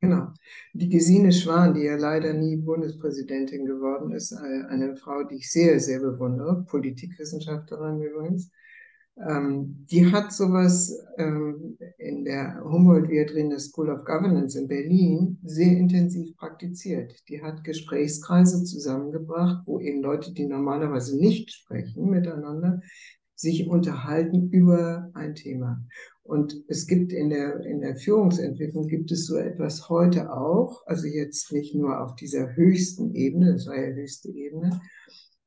Genau. 0.00 0.28
Die 0.74 0.88
Gesine 0.88 1.32
Schwan, 1.32 1.74
die 1.74 1.82
ja 1.82 1.96
leider 1.96 2.34
nie 2.34 2.56
Bundespräsidentin 2.56 3.64
geworden 3.64 4.12
ist, 4.12 4.32
äh, 4.32 4.64
eine 4.68 4.94
Frau, 4.96 5.24
die 5.24 5.36
ich 5.36 5.50
sehr, 5.50 5.80
sehr 5.80 6.00
bewundere, 6.00 6.64
Politikwissenschaftlerin 6.64 8.02
übrigens, 8.02 8.50
ähm, 9.18 9.86
die 9.90 10.12
hat 10.12 10.32
sowas 10.32 10.94
ähm, 11.16 11.78
in 11.96 12.24
der 12.26 12.62
Humboldt-Viadrina 12.62 13.58
School 13.58 13.88
of 13.88 14.04
Governance 14.04 14.58
in 14.58 14.68
Berlin 14.68 15.38
sehr 15.42 15.74
intensiv 15.74 16.36
praktiziert. 16.36 17.14
Die 17.30 17.42
hat 17.42 17.64
Gesprächskreise 17.64 18.64
zusammengebracht, 18.64 19.62
wo 19.64 19.80
eben 19.80 20.02
Leute, 20.02 20.34
die 20.34 20.44
normalerweise 20.44 21.18
nicht 21.18 21.50
sprechen 21.50 22.10
miteinander, 22.10 22.82
sich 23.34 23.66
unterhalten 23.68 24.50
über 24.50 25.10
ein 25.14 25.34
Thema. 25.34 25.82
Und 26.26 26.64
es 26.68 26.86
gibt 26.86 27.12
in 27.12 27.30
der, 27.30 27.60
in 27.60 27.80
der 27.80 27.96
Führungsentwicklung 27.96 28.88
gibt 28.88 29.12
es 29.12 29.26
so 29.26 29.36
etwas 29.36 29.88
heute 29.88 30.32
auch, 30.32 30.84
also 30.86 31.06
jetzt 31.06 31.52
nicht 31.52 31.74
nur 31.74 32.00
auf 32.00 32.16
dieser 32.16 32.56
höchsten 32.56 33.14
Ebene, 33.14 33.52
das 33.52 33.66
war 33.66 33.76
ja 33.76 33.94
höchste 33.94 34.30
Ebene, 34.30 34.80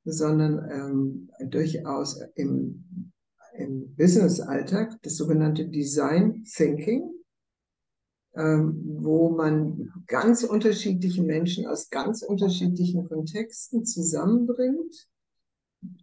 sondern 0.05 0.69
ähm, 0.71 1.49
durchaus 1.49 2.21
im 2.35 3.11
im 3.59 3.95
Business-Alltag, 3.95 4.97
das 5.03 5.17
sogenannte 5.17 5.67
Design 5.67 6.43
Thinking, 6.45 7.11
ähm, 8.35 8.97
wo 9.01 9.29
man 9.29 9.91
ganz 10.07 10.43
unterschiedliche 10.43 11.21
Menschen 11.21 11.67
aus 11.67 11.89
ganz 11.89 12.23
unterschiedlichen 12.23 13.07
Kontexten 13.07 13.85
zusammenbringt 13.85 15.07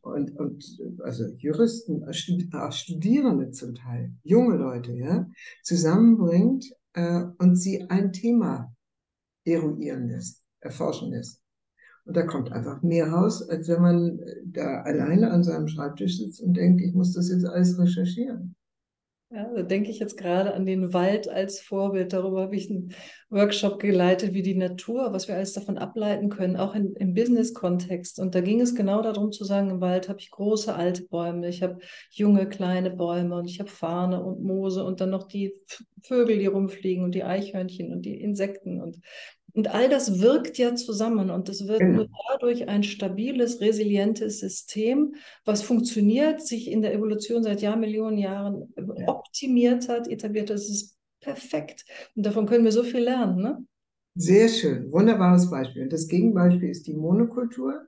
und, 0.02 0.36
und 0.38 0.78
also 1.02 1.24
Juristen, 1.38 2.04
auch 2.54 2.72
Studierende 2.72 3.50
zum 3.50 3.74
Teil, 3.74 4.12
junge 4.22 4.56
Leute, 4.56 4.92
ja, 4.92 5.26
zusammenbringt 5.62 6.66
äh, 6.94 7.24
und 7.38 7.56
sie 7.56 7.88
ein 7.90 8.12
Thema 8.12 8.74
eruieren 9.44 10.08
lässt, 10.08 10.42
erforschen 10.60 11.10
lässt. 11.10 11.42
Und 12.04 12.16
da 12.16 12.22
kommt 12.22 12.52
einfach 12.52 12.82
mehr 12.82 13.10
raus, 13.10 13.48
als 13.48 13.68
wenn 13.68 13.82
man 13.82 14.18
äh, 14.20 14.36
da 14.46 14.82
alleine 14.82 15.30
an 15.30 15.42
seinem 15.42 15.68
Schreibtisch 15.68 16.18
sitzt 16.18 16.40
und 16.40 16.54
denkt, 16.54 16.80
ich 16.80 16.94
muss 16.94 17.12
das 17.12 17.30
jetzt 17.30 17.44
alles 17.44 17.78
recherchieren. 17.78 18.54
Ja, 19.30 19.50
da 19.52 19.62
denke 19.62 19.90
ich 19.90 19.98
jetzt 19.98 20.16
gerade 20.16 20.54
an 20.54 20.66
den 20.66 20.92
Wald 20.92 21.28
als 21.28 21.60
Vorbild. 21.60 22.12
Darüber 22.12 22.42
habe 22.42 22.54
ich 22.54 22.70
einen 22.70 22.94
Workshop 23.28 23.80
geleitet, 23.80 24.34
wie 24.34 24.42
die 24.42 24.54
Natur, 24.54 25.12
was 25.12 25.26
wir 25.26 25.34
alles 25.34 25.52
davon 25.52 25.78
ableiten 25.78 26.28
können, 26.28 26.56
auch 26.56 26.76
in, 26.76 26.94
im 26.94 27.12
Business-Kontext. 27.12 28.20
Und 28.20 28.36
da 28.36 28.40
ging 28.40 28.60
es 28.60 28.76
genau 28.76 29.02
darum 29.02 29.32
zu 29.32 29.44
sagen, 29.44 29.70
im 29.70 29.80
Wald 29.80 30.08
habe 30.08 30.20
ich 30.20 30.30
große 30.30 30.72
alte 30.72 31.02
Bäume, 31.08 31.48
ich 31.48 31.60
habe 31.64 31.78
junge 32.10 32.48
kleine 32.48 32.90
Bäume 32.90 33.34
und 33.34 33.46
ich 33.46 33.58
habe 33.58 33.68
Farne 33.68 34.22
und 34.22 34.44
Moose 34.44 34.84
und 34.84 35.00
dann 35.00 35.10
noch 35.10 35.26
die 35.26 35.52
Vögel, 36.02 36.38
die 36.38 36.46
rumfliegen 36.46 37.02
und 37.02 37.12
die 37.12 37.24
Eichhörnchen 37.24 37.92
und 37.92 38.02
die 38.02 38.20
Insekten. 38.20 38.80
Und 38.80 39.00
und 39.56 39.68
all 39.68 39.88
das 39.88 40.20
wirkt 40.20 40.58
ja 40.58 40.74
zusammen 40.74 41.30
und 41.30 41.48
es 41.48 41.66
wird 41.66 41.78
genau. 41.78 41.96
nur 41.96 42.08
dadurch 42.28 42.68
ein 42.68 42.82
stabiles, 42.82 43.62
resilientes 43.62 44.40
System, 44.40 45.14
was 45.46 45.62
funktioniert, 45.62 46.46
sich 46.46 46.70
in 46.70 46.82
der 46.82 46.92
Evolution 46.92 47.42
seit 47.42 47.62
Jahrmillionen 47.62 48.18
Jahren 48.18 48.74
ja. 48.76 49.08
optimiert 49.08 49.88
hat, 49.88 50.08
etabliert. 50.08 50.50
Das 50.50 50.68
ist 50.68 50.98
perfekt. 51.20 51.86
Und 52.14 52.26
davon 52.26 52.44
können 52.44 52.64
wir 52.64 52.72
so 52.72 52.82
viel 52.82 53.00
lernen. 53.00 53.40
Ne? 53.40 53.64
Sehr 54.14 54.50
schön, 54.50 54.92
wunderbares 54.92 55.48
Beispiel. 55.50 55.84
Und 55.84 55.92
das 55.92 56.06
Gegenbeispiel 56.06 56.68
ist 56.68 56.86
die 56.86 56.94
Monokultur, 56.94 57.80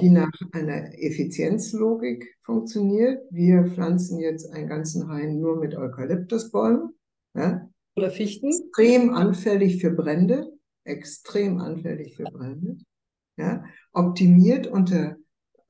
die 0.00 0.10
nach 0.10 0.30
einer 0.52 0.96
Effizienzlogik 0.96 2.36
funktioniert. 2.42 3.20
Wir 3.32 3.64
pflanzen 3.64 4.20
jetzt 4.20 4.48
einen 4.52 4.68
ganzen 4.68 5.08
Hain 5.08 5.40
nur 5.40 5.56
mit 5.56 5.74
Eukalyptusbäumen. 5.74 6.94
Ja? 7.34 7.68
Oder 7.96 8.12
Fichten. 8.12 8.50
Extrem 8.50 9.12
anfällig 9.12 9.80
für 9.80 9.90
Brände 9.90 10.53
extrem 10.84 11.58
anfällig 11.58 12.16
für 12.16 12.24
Brände, 12.24 12.78
ja, 13.36 13.64
optimiert 13.92 14.66
unter, 14.66 15.16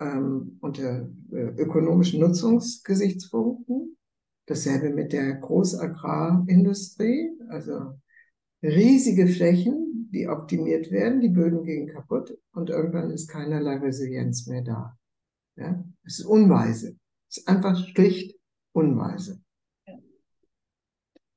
ähm, 0.00 0.59
unter 0.61 1.09
äh, 1.33 1.37
ökonomischen 1.57 2.20
Nutzungsgesichtspunkten. 2.20 3.96
Dasselbe 4.46 4.90
mit 4.90 5.14
der 5.14 5.37
Großagrarindustrie, 5.37 7.31
also 7.48 7.94
riesige 8.62 9.27
Flächen, 9.27 10.11
die 10.12 10.29
optimiert 10.29 10.90
werden, 10.90 11.20
die 11.20 11.31
Böden 11.31 11.64
gehen 11.64 11.88
kaputt 11.88 12.37
und 12.53 12.68
irgendwann 12.68 13.11
ist 13.11 13.29
keinerlei 13.29 13.79
Resilienz 13.79 14.46
mehr 14.46 14.62
da. 14.62 14.98
Ja, 15.57 15.83
es 16.05 16.18
ist 16.18 16.27
unweise. 16.27 16.96
Es 17.31 17.38
ist 17.38 17.48
einfach 17.48 17.77
schlicht 17.88 18.38
unweise. 18.72 19.40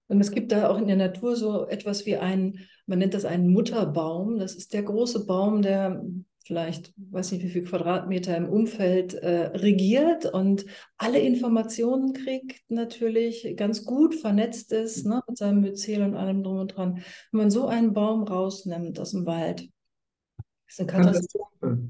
Und 0.08 0.22
es 0.22 0.32
gibt 0.32 0.52
da 0.52 0.70
auch 0.70 0.78
in 0.78 0.88
der 0.88 0.96
Natur 0.96 1.36
so 1.36 1.68
etwas 1.68 2.06
wie 2.06 2.18
einen, 2.18 2.60
man 2.88 3.00
nennt 3.00 3.14
das 3.14 3.26
einen 3.26 3.50
Mutterbaum. 3.50 4.40
Das 4.40 4.56
ist 4.56 4.74
der 4.74 4.84
große 4.84 5.26
Baum, 5.26 5.62
der 5.62 6.04
vielleicht, 6.48 6.94
weiß 7.12 7.34
nicht 7.34 7.44
wie 7.44 7.50
viel 7.50 7.64
Quadratmeter 7.66 8.36
im 8.36 8.48
Umfeld 8.48 9.14
äh, 9.16 9.48
regiert 9.48 10.26
und 10.26 10.66
alle 10.98 11.20
Informationen 11.20 12.14
kriegt, 12.14 12.72
natürlich 12.72 13.54
ganz 13.58 13.84
gut 13.84 14.16
vernetzt 14.16 14.72
ist, 14.72 15.06
ne, 15.06 15.22
mit 15.28 15.38
seinem 15.38 15.60
Myzel 15.60 16.02
und 16.04 16.16
allem 16.16 16.44
drum 16.44 16.60
und 16.60 16.70
dran. 16.70 17.04
Wenn 17.32 17.38
man 17.38 17.52
so 17.52 17.68
einen 17.68 17.94
Baum 17.94 18.24
rausnimmt 18.24 18.98
aus 19.00 19.12
dem 19.12 19.26
Wald, 19.26 19.70
ist 20.68 20.80
eine 20.80 20.88
Katastrophe. 20.88 21.90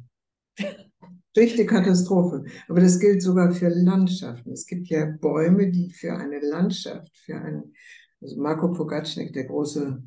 Schlichte 1.35 1.67
Katastrophe. 1.67 2.45
Aber 2.67 2.81
das 2.81 2.99
gilt 2.99 3.21
sogar 3.21 3.51
für 3.51 3.69
Landschaften. 3.69 4.51
Es 4.51 4.65
gibt 4.65 4.87
ja 4.87 5.05
Bäume, 5.05 5.69
die 5.69 5.91
für 5.91 6.13
eine 6.13 6.39
Landschaft, 6.39 7.15
für 7.15 7.35
einen, 7.35 7.75
also 8.21 8.41
Marco 8.41 8.71
Pogacnik, 8.71 9.33
der 9.33 9.43
große 9.43 10.01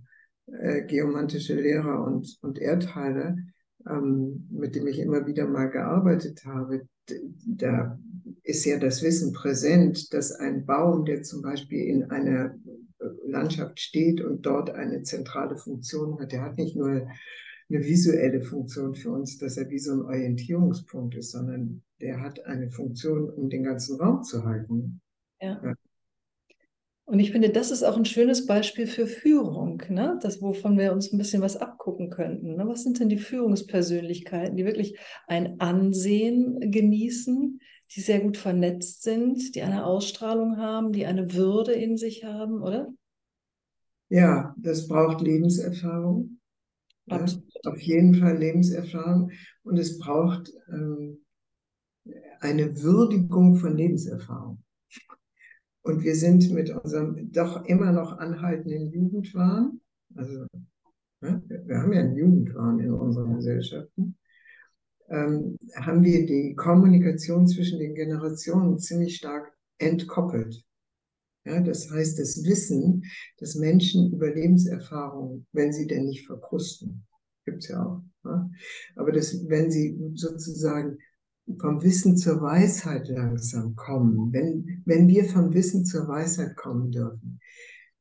äh, 0.59 0.83
geomantische 0.83 1.55
Lehrer 1.55 2.05
und, 2.05 2.39
und 2.43 2.59
Erdheiler, 2.59 3.37
ähm, 3.89 4.49
mit 4.51 4.75
dem 4.75 4.87
ich 4.87 4.99
immer 4.99 5.27
wieder 5.27 5.47
mal 5.47 5.71
gearbeitet 5.71 6.45
habe, 6.45 6.87
da 7.47 7.99
ist 8.43 8.65
ja 8.65 8.79
das 8.79 9.03
Wissen 9.03 9.33
präsent, 9.33 10.13
dass 10.13 10.33
ein 10.33 10.67
Baum, 10.67 11.05
der 11.05 11.23
zum 11.23 11.43
Beispiel 11.43 11.85
in 11.85 12.11
einer 12.11 12.55
äh, 12.55 13.05
Landschaft 13.27 13.81
steht 13.81 14.21
und 14.21 14.47
dort 14.47 14.71
eine 14.71 15.03
zentrale 15.03 15.57
Funktion 15.57 16.19
hat, 16.21 16.33
der 16.33 16.43
hat 16.43 16.57
nicht 16.57 16.77
nur 16.77 16.91
eine 16.91 17.85
visuelle 17.85 18.43
Funktion 18.43 18.95
für 18.95 19.11
uns, 19.11 19.39
dass 19.39 19.57
er 19.57 19.71
wie 19.71 19.79
so 19.79 19.93
ein 19.93 20.03
Orientierungspunkt 20.03 21.15
ist, 21.15 21.31
sondern 21.31 21.83
der 22.01 22.21
hat 22.21 22.45
eine 22.47 22.71
Funktion, 22.71 23.31
um 23.31 23.49
den 23.49 23.63
ganzen 23.63 24.01
Raum 24.01 24.23
zu 24.23 24.45
halten. 24.45 25.01
Ja. 25.41 25.75
Und 27.11 27.19
ich 27.19 27.33
finde, 27.33 27.51
das 27.51 27.73
ist 27.73 27.83
auch 27.83 27.97
ein 27.97 28.05
schönes 28.05 28.47
Beispiel 28.47 28.87
für 28.87 29.09
Führung, 29.09 29.83
ne? 29.89 30.17
das, 30.23 30.41
wovon 30.41 30.79
wir 30.79 30.93
uns 30.93 31.13
ein 31.13 31.19
bisschen 31.19 31.43
was 31.43 31.57
abgucken 31.57 32.09
könnten. 32.09 32.55
Ne? 32.55 32.69
Was 32.69 32.85
sind 32.85 33.01
denn 33.01 33.09
die 33.09 33.19
Führungspersönlichkeiten, 33.19 34.57
die 34.57 34.65
wirklich 34.65 34.97
ein 35.27 35.59
Ansehen 35.59 36.71
genießen, 36.71 37.61
die 37.91 38.01
sehr 38.01 38.21
gut 38.21 38.37
vernetzt 38.37 39.03
sind, 39.03 39.57
die 39.57 39.63
eine 39.63 39.87
Ausstrahlung 39.87 40.59
haben, 40.59 40.93
die 40.93 41.05
eine 41.05 41.35
Würde 41.35 41.73
in 41.73 41.97
sich 41.97 42.23
haben, 42.23 42.63
oder? 42.63 42.87
Ja, 44.09 44.55
das 44.57 44.87
braucht 44.87 45.21
Lebenserfahrung. 45.21 46.39
Ja, 47.07 47.27
auf 47.65 47.81
jeden 47.81 48.15
Fall 48.15 48.39
Lebenserfahrung. 48.39 49.33
Und 49.65 49.79
es 49.79 49.99
braucht 49.99 50.53
ähm, 50.73 51.25
eine 52.39 52.81
Würdigung 52.81 53.57
von 53.57 53.77
Lebenserfahrung. 53.77 54.63
Und 55.83 56.03
wir 56.03 56.15
sind 56.15 56.51
mit 56.51 56.71
unserem 56.71 57.33
doch 57.33 57.65
immer 57.65 57.93
noch 57.93 58.19
anhaltenden 58.19 58.91
Jugendwahn, 58.91 59.81
also 60.15 60.47
ne, 61.21 61.43
wir 61.49 61.79
haben 61.79 61.93
ja 61.93 62.01
einen 62.01 62.17
Jugendwahn 62.17 62.81
in 62.81 62.93
unseren 62.93 63.37
Gesellschaften, 63.37 64.17
ähm, 65.09 65.59
haben 65.75 66.05
wir 66.05 66.27
die 66.27 66.55
Kommunikation 66.55 67.47
zwischen 67.47 67.79
den 67.79 67.95
Generationen 67.95 68.79
ziemlich 68.79 69.17
stark 69.17 69.53
entkoppelt. 69.79 70.63
Ja, 71.45 71.61
das 71.61 71.91
heißt, 71.91 72.19
das 72.19 72.45
Wissen, 72.45 73.05
dass 73.39 73.55
Menschen 73.55 74.13
über 74.13 74.33
Lebenserfahrungen, 74.33 75.47
wenn 75.53 75.73
sie 75.73 75.87
denn 75.87 76.05
nicht 76.05 76.27
verkrusten, 76.27 77.07
gibt 77.47 77.63
es 77.63 77.69
ja 77.69 77.83
auch, 77.83 78.03
ne? 78.23 78.51
aber 78.97 79.13
das, 79.13 79.49
wenn 79.49 79.71
sie 79.71 79.99
sozusagen 80.15 80.99
vom 81.59 81.83
Wissen 81.83 82.17
zur 82.17 82.41
Weisheit 82.41 83.09
langsam 83.09 83.75
kommen, 83.77 84.33
wenn, 84.33 84.83
wenn 84.85 85.09
wir 85.09 85.25
vom 85.25 85.53
Wissen 85.53 85.85
zur 85.85 86.07
Weisheit 86.09 86.57
kommen 86.57 86.91
dürfen, 86.91 87.41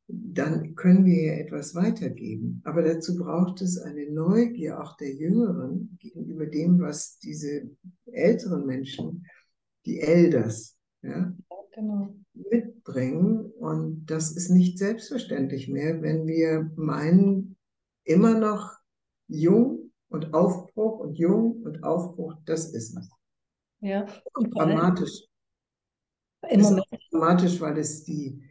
dann 0.08 0.76
können 0.76 1.06
wir 1.06 1.24
ja 1.24 1.34
etwas 1.34 1.76
weitergeben. 1.76 2.62
Aber 2.66 2.82
dazu 2.82 3.16
braucht 3.16 3.62
es 3.62 3.78
eine 3.78 4.10
Neugier 4.12 4.82
auch 4.82 4.98
der 4.98 5.14
Jüngeren 5.14 5.98
gegenüber 6.00 6.48
dem, 6.48 6.80
was 6.80 7.20
diese 7.20 7.70
älteren 8.06 8.66
Menschen, 8.66 9.26
die 9.86 10.00
Elders, 10.00 10.76
ja, 11.04 11.36
genau. 11.74 12.16
mitbringen. 12.34 13.52
Und 13.60 14.08
das 14.08 14.32
ist 14.32 14.50
nicht 14.50 14.80
selbstverständlich 14.80 15.70
mehr, 15.70 16.02
wenn 16.02 16.26
wir 16.26 16.72
meinen, 16.76 17.56
immer 18.04 18.40
noch 18.40 18.72
jung 19.28 19.92
und 20.10 20.34
Aufbruch 20.34 21.00
und 21.00 21.20
jung 21.20 21.62
und 21.64 21.84
Aufbruch, 21.84 22.36
das 22.46 22.74
ist 22.74 22.98
es. 22.98 23.19
Ja, 23.82 24.06
und 24.34 24.56
dramatisch. 24.56 25.26
Im 26.50 26.62
Moment. 26.62 26.86
Dramatisch, 27.12 27.60
weil 27.60 27.78
es 27.78 28.04
die, 28.04 28.42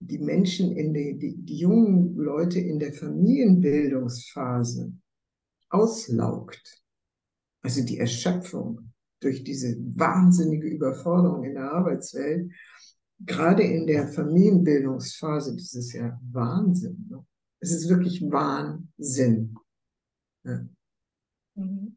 die 0.00 0.18
Menschen 0.18 0.76
in 0.76 0.94
die, 0.94 1.18
die, 1.18 1.36
die 1.36 1.58
jungen 1.58 2.16
Leute 2.16 2.60
in 2.60 2.78
der 2.78 2.92
Familienbildungsphase 2.92 4.92
auslaugt. 5.70 6.82
Also 7.62 7.84
die 7.84 7.98
Erschöpfung 7.98 8.92
durch 9.20 9.42
diese 9.42 9.76
wahnsinnige 9.96 10.68
Überforderung 10.68 11.44
in 11.44 11.54
der 11.54 11.72
Arbeitswelt, 11.72 12.52
gerade 13.18 13.64
in 13.64 13.86
der 13.86 14.08
Familienbildungsphase, 14.08 15.54
das 15.54 15.74
ist 15.74 15.92
ja 15.92 16.18
Wahnsinn. 16.30 17.06
Ne? 17.10 17.26
Es 17.60 17.72
ist 17.72 17.88
wirklich 17.88 18.22
Wahnsinn. 18.22 19.56
Ja. 20.44 20.64
Mhm. 21.56 21.96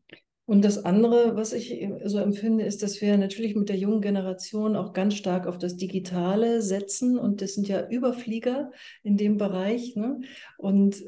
Und 0.51 0.65
das 0.65 0.83
andere, 0.83 1.37
was 1.37 1.53
ich 1.53 1.87
so 2.03 2.17
empfinde, 2.17 2.65
ist, 2.65 2.83
dass 2.83 2.99
wir 2.99 3.17
natürlich 3.17 3.55
mit 3.55 3.69
der 3.69 3.77
jungen 3.77 4.01
Generation 4.01 4.75
auch 4.75 4.91
ganz 4.91 5.13
stark 5.13 5.47
auf 5.47 5.57
das 5.57 5.77
Digitale 5.77 6.61
setzen. 6.61 7.17
Und 7.17 7.41
das 7.41 7.53
sind 7.53 7.69
ja 7.69 7.87
Überflieger 7.87 8.69
in 9.01 9.15
dem 9.15 9.37
Bereich. 9.37 9.95
Ne? 9.95 10.19
Und, 10.57 11.05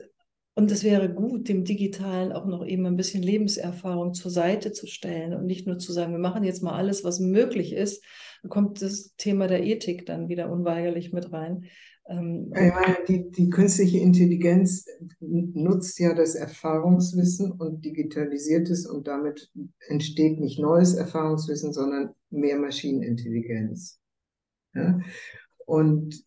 und 0.56 0.71
es 0.71 0.86
wäre 0.86 1.13
gut, 1.13 1.49
dem 1.49 1.65
Digitalen 1.65 2.32
auch 2.32 2.45
noch 2.45 2.65
eben 2.65 2.86
ein 2.86 2.95
bisschen 2.95 3.21
Lebenserfahrung 3.21 4.13
zur 4.13 4.32
Seite 4.32 4.71
zu 4.71 4.88
stellen 4.88 5.34
und 5.34 5.45
nicht 5.45 5.67
nur 5.67 5.77
zu 5.77 5.91
sagen, 5.91 6.13
wir 6.13 6.19
machen 6.19 6.45
jetzt 6.45 6.63
mal 6.63 6.77
alles, 6.77 7.03
was 7.03 7.19
möglich 7.19 7.73
ist. 7.73 8.01
Da 8.43 8.47
kommt 8.47 8.82
das 8.82 9.13
Thema 9.17 9.47
der 9.47 9.65
Ethik 9.65 10.06
dann 10.06 10.29
wieder 10.29 10.49
unweigerlich 10.49 11.12
mit 11.12 11.34
rein. 11.34 11.65
Ähm, 12.10 12.50
meine, 12.50 12.98
die, 13.08 13.32
die 13.32 13.50
künstliche 13.50 14.00
Intelligenz 14.00 14.86
nutzt 15.20 16.00
ja 16.00 16.13
das 16.13 16.36
Erfahrungswissen 16.36 17.52
und 17.52 17.86
digitalisiert 17.86 18.70
es 18.70 18.86
und 18.86 19.08
damit 19.08 19.50
entsteht 19.88 20.39
nicht 20.39 20.60
neues 20.60 20.96
Erfahrungswissen, 20.96 21.72
sondern 21.72 22.13
mehr 22.30 22.58
Maschinenintelligenz. 22.60 24.00
Ja? 24.74 25.00
Und 25.66 26.26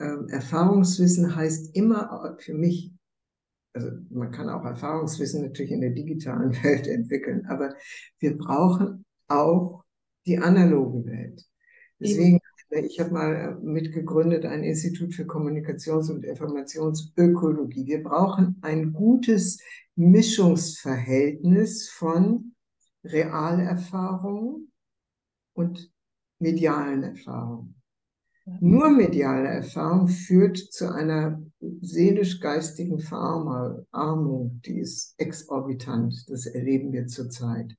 ähm, 0.00 0.28
Erfahrungswissen 0.28 1.36
heißt 1.36 1.76
immer 1.76 2.36
für 2.38 2.54
mich, 2.54 2.94
also 3.74 3.90
man 4.08 4.30
kann 4.30 4.48
auch 4.48 4.64
Erfahrungswissen 4.64 5.42
natürlich 5.42 5.72
in 5.72 5.82
der 5.82 5.90
digitalen 5.90 6.52
Welt 6.64 6.86
entwickeln, 6.86 7.44
aber 7.46 7.74
wir 8.18 8.38
brauchen 8.38 9.04
auch 9.28 9.84
die 10.26 10.38
analoge 10.38 11.04
Welt. 11.04 11.44
Deswegen 12.00 12.40
ich 12.70 13.00
habe 13.00 13.10
mal 13.12 13.34
äh, 13.34 13.64
mitgegründet 13.64 14.44
ein 14.44 14.62
Institut 14.62 15.14
für 15.14 15.24
Kommunikations- 15.24 16.10
und 16.10 16.24
Informationsökologie. 16.24 17.86
Wir 17.86 18.02
brauchen 18.02 18.58
ein 18.62 18.92
gutes 18.92 19.60
Mischungsverhältnis 19.96 21.88
von 21.88 22.54
Realerfahrungen 23.04 24.70
und 25.54 25.90
medialen 26.38 27.02
Erfahrungen. 27.02 27.74
Nur 28.60 28.90
mediale 28.90 29.48
Erfahrung 29.48 30.08
führt 30.08 30.56
zu 30.56 30.92
einer 30.92 31.42
seelisch-geistigen 31.60 32.98
Verarmung, 32.98 34.60
die 34.64 34.78
ist 34.78 35.14
exorbitant. 35.18 36.24
Das 36.28 36.46
erleben 36.46 36.92
wir 36.92 37.06
zurzeit. 37.06 37.76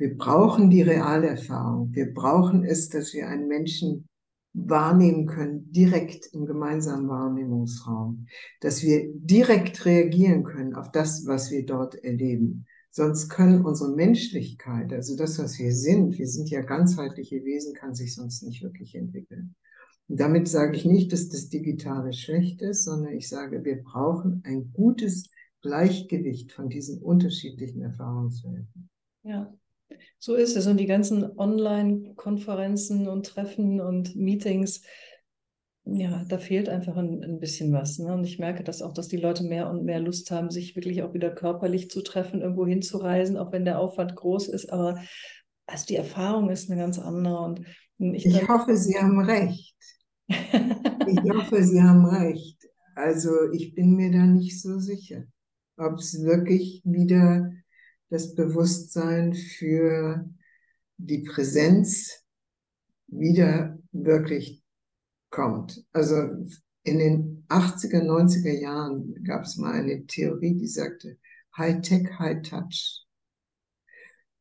Wir 0.00 0.16
brauchen 0.16 0.70
die 0.70 0.80
Realerfahrung. 0.80 1.94
Wir 1.94 2.14
brauchen 2.14 2.64
es, 2.64 2.88
dass 2.88 3.12
wir 3.12 3.28
einen 3.28 3.48
Menschen 3.48 4.08
wahrnehmen 4.54 5.26
können, 5.26 5.70
direkt 5.70 6.32
im 6.32 6.46
gemeinsamen 6.46 7.06
Wahrnehmungsraum, 7.06 8.24
dass 8.62 8.82
wir 8.82 9.12
direkt 9.12 9.84
reagieren 9.84 10.42
können 10.42 10.74
auf 10.74 10.90
das, 10.90 11.26
was 11.26 11.50
wir 11.50 11.66
dort 11.66 12.02
erleben. 12.02 12.64
Sonst 12.90 13.28
können 13.28 13.62
unsere 13.62 13.94
Menschlichkeit, 13.94 14.90
also 14.90 15.16
das, 15.16 15.38
was 15.38 15.58
wir 15.58 15.74
sind, 15.74 16.16
wir 16.16 16.26
sind 16.26 16.48
ja 16.48 16.62
ganzheitliche 16.62 17.44
Wesen, 17.44 17.74
kann 17.74 17.94
sich 17.94 18.14
sonst 18.14 18.42
nicht 18.42 18.62
wirklich 18.62 18.94
entwickeln. 18.94 19.54
Und 20.08 20.18
damit 20.18 20.48
sage 20.48 20.78
ich 20.78 20.86
nicht, 20.86 21.12
dass 21.12 21.28
das 21.28 21.50
Digitale 21.50 22.14
schlecht 22.14 22.62
ist, 22.62 22.84
sondern 22.84 23.12
ich 23.12 23.28
sage, 23.28 23.62
wir 23.64 23.82
brauchen 23.82 24.42
ein 24.46 24.72
gutes 24.72 25.28
Gleichgewicht 25.60 26.52
von 26.52 26.70
diesen 26.70 27.02
unterschiedlichen 27.02 27.82
Erfahrungswelten. 27.82 28.88
Ja, 29.24 29.52
so 30.18 30.34
ist 30.34 30.56
es. 30.56 30.66
Und 30.66 30.76
die 30.76 30.86
ganzen 30.86 31.38
Online-Konferenzen 31.38 33.08
und 33.08 33.26
Treffen 33.26 33.80
und 33.80 34.16
Meetings, 34.16 34.82
ja, 35.84 36.24
da 36.28 36.38
fehlt 36.38 36.68
einfach 36.68 36.96
ein, 36.96 37.24
ein 37.24 37.40
bisschen 37.40 37.72
was. 37.72 37.98
Ne? 37.98 38.12
Und 38.12 38.24
ich 38.24 38.38
merke 38.38 38.62
das 38.62 38.82
auch, 38.82 38.92
dass 38.92 39.08
die 39.08 39.16
Leute 39.16 39.44
mehr 39.44 39.70
und 39.70 39.84
mehr 39.84 40.00
Lust 40.00 40.30
haben, 40.30 40.50
sich 40.50 40.76
wirklich 40.76 41.02
auch 41.02 41.14
wieder 41.14 41.30
körperlich 41.30 41.90
zu 41.90 42.02
treffen, 42.02 42.42
irgendwo 42.42 42.66
hinzureisen, 42.66 43.36
auch 43.36 43.52
wenn 43.52 43.64
der 43.64 43.78
Aufwand 43.78 44.14
groß 44.14 44.48
ist. 44.48 44.72
Aber 44.72 45.00
also 45.66 45.86
die 45.86 45.96
Erfahrung 45.96 46.50
ist 46.50 46.70
eine 46.70 46.80
ganz 46.80 46.98
andere. 46.98 47.40
Und 47.40 47.66
ich, 47.98 48.26
ich 48.26 48.48
hoffe, 48.48 48.76
Sie 48.76 48.96
haben 48.96 49.20
recht. 49.20 49.74
ich 50.28 51.30
hoffe, 51.32 51.62
Sie 51.64 51.82
haben 51.82 52.04
recht. 52.06 52.58
Also 52.94 53.30
ich 53.52 53.74
bin 53.74 53.96
mir 53.96 54.10
da 54.10 54.26
nicht 54.26 54.60
so 54.60 54.78
sicher, 54.78 55.24
ob 55.76 55.94
es 55.98 56.22
wirklich 56.22 56.82
wieder 56.84 57.50
das 58.10 58.34
Bewusstsein 58.34 59.34
für 59.34 60.28
die 60.98 61.22
Präsenz 61.22 62.24
wieder 63.06 63.78
wirklich 63.92 64.62
kommt. 65.30 65.84
Also 65.92 66.16
in 66.82 66.98
den 66.98 67.46
80er, 67.48 68.02
90er 68.02 68.58
Jahren 68.60 69.22
gab 69.24 69.44
es 69.44 69.56
mal 69.56 69.72
eine 69.72 70.06
Theorie, 70.06 70.56
die 70.56 70.66
sagte, 70.66 71.18
High-Tech, 71.56 72.18
High-Touch. 72.18 73.06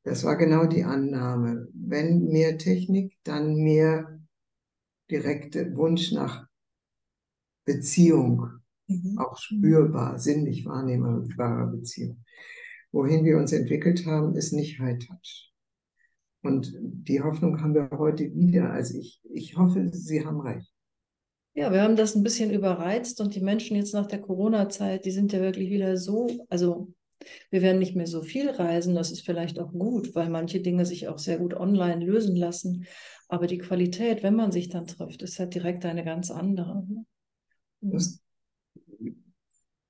Das 0.04 0.24
war 0.24 0.36
genau 0.38 0.66
die 0.66 0.84
Annahme. 0.84 1.68
Wenn 1.74 2.26
mehr 2.26 2.58
Technik, 2.58 3.18
dann 3.24 3.56
mehr 3.56 4.20
direkte 5.12 5.76
Wunsch 5.76 6.12
nach 6.12 6.48
Beziehung, 7.66 8.50
mhm. 8.88 9.18
auch 9.20 9.38
spürbar, 9.38 10.20
sinnlich 10.20 10.66
wahrnehmbare 10.66 11.68
Beziehung. 11.68 12.24
Wohin 12.92 13.24
wir 13.24 13.38
uns 13.38 13.52
entwickelt 13.54 14.06
haben, 14.06 14.36
ist 14.36 14.52
nicht 14.52 14.80
High 14.80 15.00
Touch. 15.00 15.52
Und 16.42 16.74
die 16.80 17.22
Hoffnung 17.22 17.62
haben 17.62 17.74
wir 17.74 17.90
heute 17.92 18.34
wieder. 18.34 18.72
Also 18.72 18.98
ich, 18.98 19.22
ich 19.32 19.58
hoffe, 19.58 19.90
Sie 19.92 20.26
haben 20.26 20.40
recht. 20.40 20.72
Ja, 21.54 21.72
wir 21.74 21.82
haben 21.82 21.96
das 21.96 22.16
ein 22.16 22.24
bisschen 22.24 22.52
überreizt 22.52 23.20
und 23.20 23.36
die 23.36 23.42
Menschen 23.42 23.76
jetzt 23.76 23.94
nach 23.94 24.08
der 24.08 24.22
Corona-Zeit, 24.22 25.04
die 25.06 25.12
sind 25.12 25.34
ja 25.34 25.42
wirklich 25.42 25.70
wieder 25.70 25.98
so, 25.98 26.28
also 26.48 26.94
wir 27.50 27.62
werden 27.62 27.80
nicht 27.80 27.96
mehr 27.96 28.08
so 28.08 28.22
viel 28.22 28.50
reisen, 28.50 28.96
das 28.96 29.12
ist 29.12 29.26
vielleicht 29.26 29.60
auch 29.60 29.72
gut, 29.72 30.16
weil 30.16 30.30
manche 30.30 30.62
Dinge 30.62 30.86
sich 30.86 31.08
auch 31.08 31.20
sehr 31.20 31.38
gut 31.38 31.54
online 31.54 32.06
lösen 32.06 32.36
lassen. 32.36 32.86
Aber 33.28 33.46
die 33.46 33.58
Qualität, 33.58 34.24
wenn 34.24 34.36
man 34.36 34.52
sich 34.52 34.70
dann 34.70 34.88
trifft, 34.88 35.22
ist 35.22 35.38
halt 35.38 35.54
direkt 35.54 35.86
eine 35.86 36.06
ganz 36.06 36.32
andere. 36.32 36.86
Ne? 36.88 37.06
Das, 37.82 38.22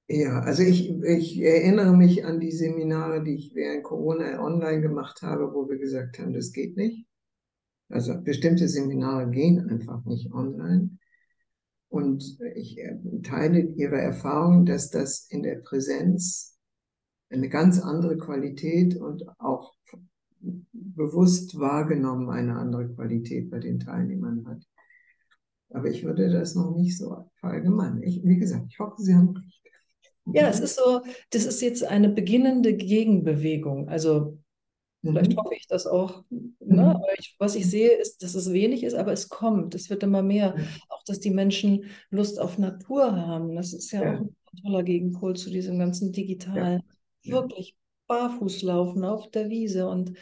ja, 0.09 0.39
also 0.39 0.63
ich, 0.63 0.89
ich 0.89 1.39
erinnere 1.39 1.95
mich 1.95 2.25
an 2.25 2.39
die 2.39 2.51
Seminare, 2.51 3.23
die 3.23 3.35
ich 3.35 3.53
während 3.53 3.83
Corona 3.83 4.43
online 4.43 4.81
gemacht 4.81 5.21
habe, 5.21 5.53
wo 5.53 5.69
wir 5.69 5.77
gesagt 5.77 6.17
haben, 6.17 6.33
das 6.33 6.51
geht 6.51 6.75
nicht. 6.77 7.05
Also 7.89 8.19
bestimmte 8.19 8.67
Seminare 8.67 9.29
gehen 9.29 9.69
einfach 9.69 10.03
nicht 10.05 10.33
online. 10.33 10.97
Und 11.89 12.39
ich 12.55 12.79
teile 13.23 13.59
Ihre 13.59 13.99
Erfahrung, 13.99 14.65
dass 14.65 14.89
das 14.89 15.27
in 15.29 15.43
der 15.43 15.57
Präsenz 15.57 16.57
eine 17.29 17.49
ganz 17.49 17.79
andere 17.79 18.17
Qualität 18.17 18.95
und 18.95 19.23
auch 19.39 19.75
bewusst 20.71 21.59
wahrgenommen 21.59 22.29
eine 22.29 22.55
andere 22.55 22.89
Qualität 22.93 23.51
bei 23.51 23.59
den 23.59 23.79
Teilnehmern 23.79 24.47
hat. 24.47 24.63
Aber 25.71 25.87
ich 25.87 26.03
würde 26.03 26.29
das 26.29 26.55
noch 26.55 26.75
nicht 26.75 26.97
so 26.97 27.29
verallgemeinern. 27.35 28.01
Wie 28.01 28.37
gesagt, 28.37 28.65
ich 28.69 28.79
hoffe, 28.79 29.01
Sie 29.01 29.13
haben 29.13 29.29
recht. 29.29 29.58
Ja, 30.33 30.49
es 30.49 30.59
ist 30.59 30.75
so, 30.75 31.01
das 31.31 31.45
ist 31.45 31.61
jetzt 31.61 31.83
eine 31.83 32.09
beginnende 32.09 32.75
Gegenbewegung. 32.75 33.89
Also 33.89 34.37
vielleicht 35.03 35.31
mhm. 35.31 35.37
hoffe 35.37 35.55
ich 35.55 35.67
das 35.67 35.87
auch. 35.87 36.23
Ne? 36.29 36.49
Mhm. 36.59 37.03
Ich, 37.17 37.35
was 37.39 37.55
ich 37.55 37.69
sehe, 37.69 37.91
ist, 37.91 38.23
dass 38.23 38.35
es 38.35 38.51
wenig 38.51 38.83
ist, 38.83 38.95
aber 38.95 39.11
es 39.11 39.29
kommt. 39.29 39.75
Es 39.75 39.89
wird 39.89 40.03
immer 40.03 40.21
mehr. 40.21 40.55
Auch, 40.89 41.03
dass 41.03 41.19
die 41.19 41.31
Menschen 41.31 41.85
Lust 42.09 42.39
auf 42.39 42.57
Natur 42.57 43.15
haben. 43.15 43.55
Das 43.55 43.73
ist 43.73 43.91
ja, 43.91 44.03
ja. 44.03 44.15
auch 44.15 44.21
ein 44.21 44.61
toller 44.61 44.83
Gegenpol 44.83 45.35
zu 45.35 45.49
diesem 45.49 45.79
ganzen 45.79 46.11
digitalen. 46.11 46.83
Ja. 47.23 47.35
Wirklich 47.35 47.75
barfuß 48.07 48.63
laufen 48.63 49.03
auf 49.03 49.29
der 49.29 49.49
Wiese 49.49 49.87
und 49.87 50.13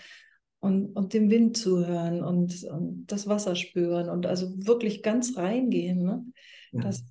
und, 0.59 0.95
und 0.95 1.13
dem 1.13 1.29
Wind 1.29 1.57
zuhören 1.57 2.23
und, 2.23 2.63
und 2.63 3.05
das 3.07 3.27
Wasser 3.27 3.55
spüren 3.55 4.09
und 4.09 4.25
also 4.25 4.51
wirklich 4.65 5.03
ganz 5.03 5.37
reingehen. 5.37 6.03
Ne? 6.03 6.25
Ja. 6.71 6.81
Das 6.81 7.03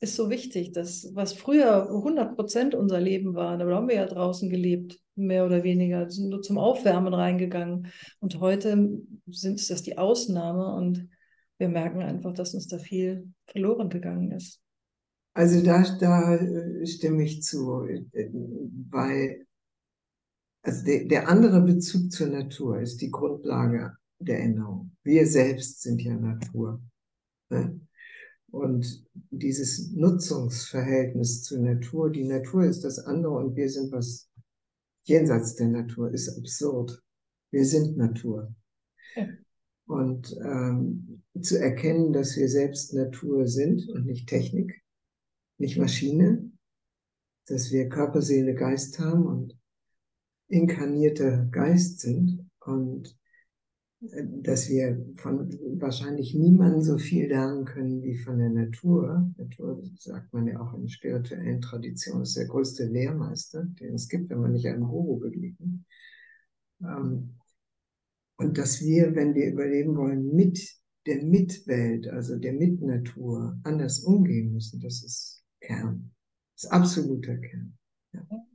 ist 0.00 0.16
so 0.16 0.30
wichtig. 0.30 0.72
Das, 0.72 1.10
was 1.14 1.32
früher 1.32 1.88
100 1.88 2.36
Prozent 2.36 2.74
unser 2.74 3.00
Leben 3.00 3.34
war, 3.34 3.56
da 3.56 3.66
haben 3.66 3.88
wir 3.88 3.96
ja 3.96 4.06
draußen 4.06 4.50
gelebt, 4.50 5.00
mehr 5.14 5.46
oder 5.46 5.62
weniger, 5.62 6.08
sind 6.10 6.28
nur 6.28 6.42
zum 6.42 6.58
Aufwärmen 6.58 7.14
reingegangen. 7.14 7.90
Und 8.20 8.40
heute 8.40 9.00
sind 9.26 9.70
das 9.70 9.82
die 9.82 9.96
Ausnahme 9.96 10.74
und 10.74 11.08
wir 11.58 11.68
merken 11.68 12.02
einfach, 12.02 12.34
dass 12.34 12.54
uns 12.54 12.66
da 12.66 12.78
viel 12.78 13.32
verloren 13.46 13.88
gegangen 13.88 14.32
ist. 14.32 14.60
Also 15.32 15.62
da, 15.62 15.84
da 15.98 16.38
stimme 16.84 17.24
ich 17.24 17.42
zu, 17.42 17.86
weil 18.90 19.46
also 20.62 20.84
der, 20.84 21.04
der 21.04 21.28
andere 21.28 21.60
Bezug 21.60 22.10
zur 22.10 22.26
Natur 22.26 22.80
ist 22.80 23.00
die 23.00 23.10
Grundlage 23.10 23.96
der 24.18 24.40
Änderung. 24.40 24.96
Wir 25.04 25.26
selbst 25.26 25.82
sind 25.82 26.02
ja 26.02 26.16
Natur. 26.16 26.80
Ne? 27.50 27.80
Und 28.56 29.06
dieses 29.30 29.92
Nutzungsverhältnis 29.92 31.42
zur 31.42 31.58
Natur, 31.58 32.10
die 32.10 32.24
Natur 32.24 32.64
ist 32.64 32.84
das 32.84 32.98
andere 32.98 33.34
und 33.34 33.54
wir 33.54 33.68
sind 33.68 33.92
was 33.92 34.30
jenseits 35.04 35.56
der 35.56 35.68
Natur, 35.68 36.10
ist 36.10 36.38
absurd. 36.38 37.02
Wir 37.50 37.66
sind 37.66 37.98
Natur. 37.98 38.54
Ja. 39.14 39.28
Und 39.86 40.34
ähm, 40.42 41.22
zu 41.40 41.60
erkennen, 41.60 42.14
dass 42.14 42.34
wir 42.36 42.48
selbst 42.48 42.94
Natur 42.94 43.46
sind 43.46 43.88
und 43.90 44.06
nicht 44.06 44.26
Technik, 44.26 44.82
nicht 45.58 45.76
Maschine, 45.76 46.50
dass 47.48 47.70
wir 47.70 47.90
Körper, 47.90 48.22
Seele, 48.22 48.54
Geist 48.54 48.98
haben 48.98 49.26
und 49.26 49.56
inkarnierter 50.48 51.44
Geist 51.52 52.00
sind 52.00 52.48
und 52.60 53.18
dass 54.00 54.68
wir 54.68 55.04
von 55.16 55.50
wahrscheinlich 55.80 56.34
niemandem 56.34 56.82
so 56.82 56.98
viel 56.98 57.28
lernen 57.28 57.64
können 57.64 58.02
wie 58.02 58.16
von 58.16 58.38
der 58.38 58.50
Natur. 58.50 59.32
Natur, 59.38 59.82
sagt 59.98 60.32
man 60.32 60.46
ja 60.46 60.60
auch 60.60 60.74
in 60.74 60.88
spirituellen 60.88 61.60
Traditionen, 61.60 62.22
ist 62.22 62.36
der 62.36 62.46
größte 62.46 62.84
Lehrmeister, 62.84 63.64
den 63.80 63.94
es 63.94 64.08
gibt, 64.08 64.28
wenn 64.30 64.40
man 64.40 64.52
nicht 64.52 64.66
einem 64.66 64.86
Guru 64.86 65.18
begegnet. 65.18 65.80
Ähm, 66.82 67.36
und 68.36 68.58
dass 68.58 68.82
wir, 68.82 69.14
wenn 69.14 69.34
wir 69.34 69.50
überleben 69.50 69.96
wollen, 69.96 70.34
mit 70.34 70.76
der 71.06 71.22
Mitwelt, 71.24 72.08
also 72.08 72.36
der 72.36 72.52
Mitnatur, 72.52 73.58
anders 73.62 74.00
umgehen 74.00 74.52
müssen, 74.52 74.80
das 74.80 75.02
ist 75.02 75.42
Kern. 75.60 76.12
Das 76.54 76.64
ist 76.64 76.70
absoluter 76.70 77.38
Kern. 77.38 77.78
Ja. 78.12 78.45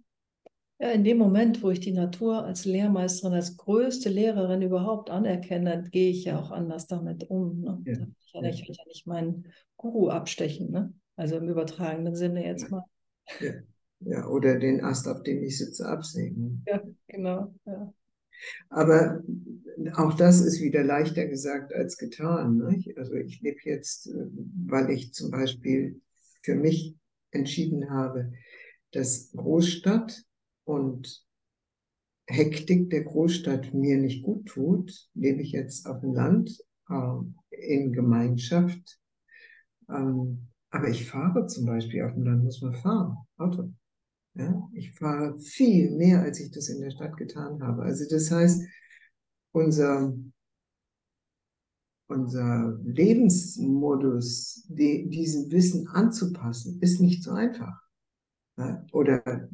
Ja, 0.81 0.89
in 0.89 1.03
dem 1.03 1.19
Moment, 1.19 1.61
wo 1.61 1.69
ich 1.69 1.79
die 1.79 1.91
Natur 1.91 2.43
als 2.43 2.65
Lehrmeisterin, 2.65 3.35
als 3.35 3.55
größte 3.55 4.09
Lehrerin 4.09 4.63
überhaupt 4.63 5.11
anerkenne, 5.11 5.87
gehe 5.91 6.09
ich 6.09 6.25
ja 6.25 6.39
auch 6.39 6.49
anders 6.49 6.87
damit 6.87 7.29
um. 7.29 7.61
Ne? 7.61 7.81
Ja. 7.85 8.07
Ich, 8.25 8.33
ja, 8.33 8.41
ich 8.49 8.67
will 8.67 8.75
ja 8.75 8.83
nicht 8.87 9.05
meinen 9.05 9.45
Guru 9.77 10.09
abstechen, 10.09 10.71
ne? 10.71 10.91
also 11.15 11.37
im 11.37 11.47
übertragenen 11.47 12.15
Sinne 12.15 12.43
jetzt 12.43 12.71
mal. 12.71 12.83
Ja. 13.39 13.53
ja, 13.99 14.27
oder 14.27 14.57
den 14.57 14.83
Ast, 14.83 15.07
auf 15.07 15.21
dem 15.21 15.43
ich 15.43 15.59
sitze, 15.59 15.87
absägen. 15.87 16.63
Ja, 16.67 16.81
genau. 17.07 17.53
Ja. 17.65 17.93
Aber 18.69 19.21
auch 19.93 20.15
das 20.15 20.41
ist 20.41 20.61
wieder 20.61 20.83
leichter 20.83 21.27
gesagt 21.27 21.75
als 21.75 21.97
getan. 21.97 22.57
Nicht? 22.57 22.97
Also 22.97 23.13
ich 23.13 23.39
lebe 23.41 23.59
jetzt, 23.65 24.09
weil 24.65 24.89
ich 24.89 25.13
zum 25.13 25.29
Beispiel 25.29 26.01
für 26.41 26.55
mich 26.55 26.95
entschieden 27.29 27.91
habe, 27.91 28.33
dass 28.91 29.31
Großstadt 29.33 30.25
und 30.63 31.25
Hektik 32.27 32.89
der 32.89 33.03
Großstadt 33.03 33.73
mir 33.73 33.97
nicht 33.97 34.23
gut 34.23 34.47
tut, 34.47 35.09
lebe 35.13 35.41
ich 35.41 35.51
jetzt 35.51 35.85
auf 35.85 35.99
dem 36.01 36.13
Land 36.13 36.63
äh, 36.89 37.17
in 37.49 37.91
Gemeinschaft. 37.91 38.99
Ähm, 39.89 40.47
aber 40.69 40.89
ich 40.89 41.09
fahre 41.09 41.47
zum 41.47 41.65
Beispiel 41.65 42.03
auf 42.03 42.13
dem 42.13 42.23
Land, 42.23 42.43
muss 42.43 42.61
man 42.61 42.73
fahren, 42.73 43.17
Auto. 43.37 43.73
Ja, 44.33 44.69
ich 44.73 44.93
fahre 44.93 45.37
viel 45.39 45.91
mehr, 45.91 46.21
als 46.21 46.39
ich 46.39 46.51
das 46.51 46.69
in 46.69 46.79
der 46.79 46.91
Stadt 46.91 47.17
getan 47.17 47.61
habe. 47.61 47.83
Also 47.83 48.05
das 48.09 48.31
heißt, 48.31 48.63
unser, 49.51 50.15
unser 52.07 52.79
Lebensmodus, 52.83 54.65
die, 54.69 55.09
diesem 55.09 55.51
Wissen 55.51 55.87
anzupassen, 55.89 56.79
ist 56.79 57.01
nicht 57.01 57.23
so 57.23 57.31
einfach. 57.31 57.81
Ja, 58.57 58.85
oder 58.93 59.49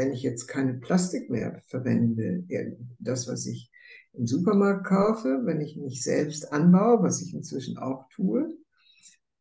wenn 0.00 0.12
ich 0.12 0.22
jetzt 0.22 0.46
keine 0.46 0.74
Plastik 0.74 1.28
mehr 1.28 1.60
verwenden 1.66 2.16
will, 2.16 2.78
das, 2.98 3.28
was 3.28 3.44
ich 3.44 3.70
im 4.14 4.26
Supermarkt 4.26 4.86
kaufe, 4.86 5.42
wenn 5.44 5.60
ich 5.60 5.76
mich 5.76 6.02
selbst 6.02 6.50
anbaue, 6.52 7.02
was 7.02 7.20
ich 7.20 7.34
inzwischen 7.34 7.76
auch 7.76 8.08
tue, 8.08 8.48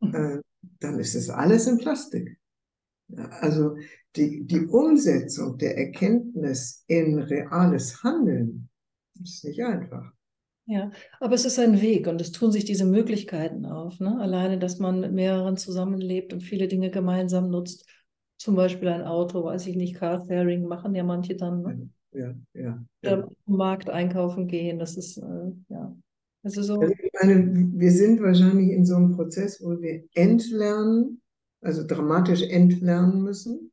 mhm. 0.02 0.13
äh, 0.13 0.41
dann 0.82 1.00
ist 1.00 1.15
das 1.15 1.30
alles 1.30 1.65
in 1.65 1.78
Plastik. 1.78 2.38
Also 3.15 3.78
die, 4.17 4.45
die 4.45 4.65
Umsetzung 4.65 5.58
der 5.58 5.78
Erkenntnis 5.78 6.84
in 6.88 7.19
reales 7.19 8.04
Handeln 8.04 8.69
ist 9.24 9.45
nicht 9.45 9.63
einfach. 9.63 10.12
Ja, 10.65 10.92
aber 11.21 11.36
es 11.36 11.46
ist 11.46 11.58
ein 11.58 11.81
Weg 11.81 12.06
und 12.06 12.19
es 12.19 12.33
tun 12.33 12.52
sich 12.52 12.65
diese 12.65 12.86
Möglichkeiten 12.86 13.65
auf. 13.65 14.02
Ne? 14.02 14.19
Alleine, 14.19 14.60
dass 14.60 14.77
man 14.77 15.00
mit 15.00 15.13
mehreren 15.13 15.56
zusammenlebt 15.56 16.33
und 16.33 16.42
viele 16.42 16.67
Dinge 16.67 16.92
gemeinsam 16.92 17.50
nutzt 17.50 17.86
zum 18.40 18.56
Beispiel 18.56 18.87
ein 18.87 19.04
Auto, 19.04 19.44
weiß 19.44 19.67
ich 19.67 19.75
nicht, 19.75 19.96
Carsharing 19.96 20.65
machen 20.65 20.96
ja 20.96 21.04
manche 21.04 21.35
dann. 21.35 21.62
Ne? 21.62 21.90
Ja, 22.13 22.33
ja. 22.54 22.85
ja. 23.04 23.27
Im 23.46 23.56
Markt 23.56 23.90
einkaufen 23.90 24.48
gehen, 24.48 24.79
das 24.79 24.98
ist, 24.98 25.17
äh, 25.17 25.52
ja. 25.67 25.96
Also, 26.42 26.63
so. 26.63 26.79
also 26.79 26.94
ich 26.94 27.12
meine, 27.21 27.54
wir 27.54 27.92
sind 27.92 28.21
wahrscheinlich 28.21 28.71
in 28.71 28.85
so 28.85 28.96
einem 28.96 29.12
Prozess, 29.12 29.62
wo 29.62 29.79
wir 29.81 30.06
entlernen, 30.13 31.21
also 31.62 31.85
dramatisch 31.85 32.42
entlernen 32.44 33.21
müssen, 33.21 33.71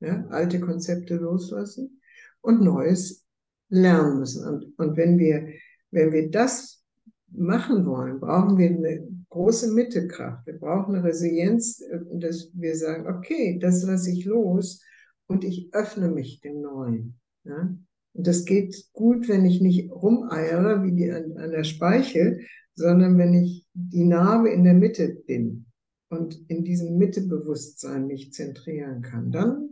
ja, 0.00 0.26
alte 0.28 0.60
Konzepte 0.60 1.16
loslassen 1.16 2.02
und 2.42 2.60
Neues 2.60 3.24
lernen 3.70 4.18
müssen. 4.18 4.46
Und, 4.46 4.78
und 4.78 4.96
wenn 4.98 5.18
wir, 5.18 5.48
wenn 5.90 6.12
wir 6.12 6.30
das 6.30 6.84
machen 7.28 7.86
wollen, 7.86 8.20
brauchen 8.20 8.58
wir 8.58 8.68
eine 8.68 9.08
große 9.30 9.72
Mittekraft. 9.72 10.46
Wir 10.46 10.58
brauchen 10.58 10.94
eine 10.94 11.04
Resilienz, 11.04 11.80
äh, 11.80 11.98
dass 12.18 12.50
wir 12.54 12.76
sagen, 12.76 13.06
okay, 13.06 13.58
das 13.60 13.82
lasse 13.82 14.10
ich 14.10 14.24
los 14.24 14.82
und 15.26 15.44
ich 15.44 15.68
öffne 15.72 16.08
mich 16.08 16.40
dem 16.40 16.60
Neuen. 16.60 17.18
Ja? 17.44 17.76
Und 18.12 18.26
das 18.26 18.44
geht 18.44 18.88
gut, 18.92 19.28
wenn 19.28 19.44
ich 19.44 19.60
nicht 19.60 19.90
rumeiere 19.90 20.82
wie 20.82 20.92
die 20.92 21.10
an, 21.10 21.36
an 21.36 21.50
der 21.50 21.64
Speichel, 21.64 22.40
sondern 22.74 23.18
wenn 23.18 23.34
ich 23.34 23.66
die 23.74 24.04
Narbe 24.04 24.50
in 24.50 24.64
der 24.64 24.74
Mitte 24.74 25.08
bin 25.26 25.66
und 26.08 26.38
in 26.48 26.64
diesem 26.64 26.96
Mittebewusstsein 26.96 28.06
mich 28.06 28.32
zentrieren 28.32 29.02
kann, 29.02 29.32
dann, 29.32 29.70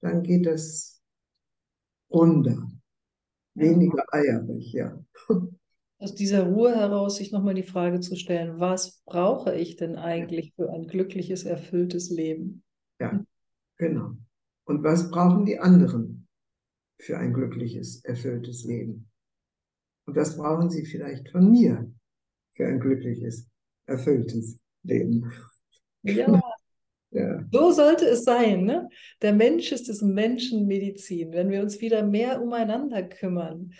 dann 0.00 0.22
geht 0.22 0.46
das 0.46 1.00
runter. 2.10 2.70
Weniger 3.54 4.04
eierig, 4.12 4.72
ja. 4.72 5.04
Aus 6.00 6.14
dieser 6.14 6.44
Ruhe 6.44 6.76
heraus 6.76 7.16
sich 7.16 7.32
nochmal 7.32 7.54
die 7.54 7.64
Frage 7.64 7.98
zu 7.98 8.14
stellen, 8.14 8.60
was 8.60 9.02
brauche 9.04 9.54
ich 9.56 9.74
denn 9.74 9.96
eigentlich 9.96 10.52
für 10.54 10.70
ein 10.72 10.86
glückliches, 10.86 11.44
erfülltes 11.44 12.08
Leben? 12.10 12.62
Ja, 13.00 13.24
genau. 13.76 14.12
Und 14.64 14.84
was 14.84 15.10
brauchen 15.10 15.44
die 15.44 15.58
anderen 15.58 16.28
für 17.00 17.18
ein 17.18 17.32
glückliches, 17.32 18.04
erfülltes 18.04 18.64
Leben? 18.64 19.10
Und 20.06 20.14
was 20.14 20.36
brauchen 20.36 20.70
sie 20.70 20.84
vielleicht 20.84 21.30
von 21.30 21.50
mir 21.50 21.90
für 22.54 22.66
ein 22.66 22.78
glückliches, 22.78 23.50
erfülltes 23.86 24.58
Leben? 24.84 25.32
Ja, 26.02 26.40
ja. 27.10 27.44
So 27.50 27.72
sollte 27.72 28.04
es 28.06 28.22
sein. 28.22 28.64
Ne? 28.64 28.88
Der 29.20 29.32
Mensch 29.32 29.72
ist 29.72 29.88
des 29.88 30.00
Menschen 30.00 30.68
Medizin. 30.68 31.32
Wenn 31.32 31.50
wir 31.50 31.60
uns 31.60 31.80
wieder 31.80 32.04
mehr 32.04 32.40
umeinander 32.40 33.02
kümmern, 33.02 33.72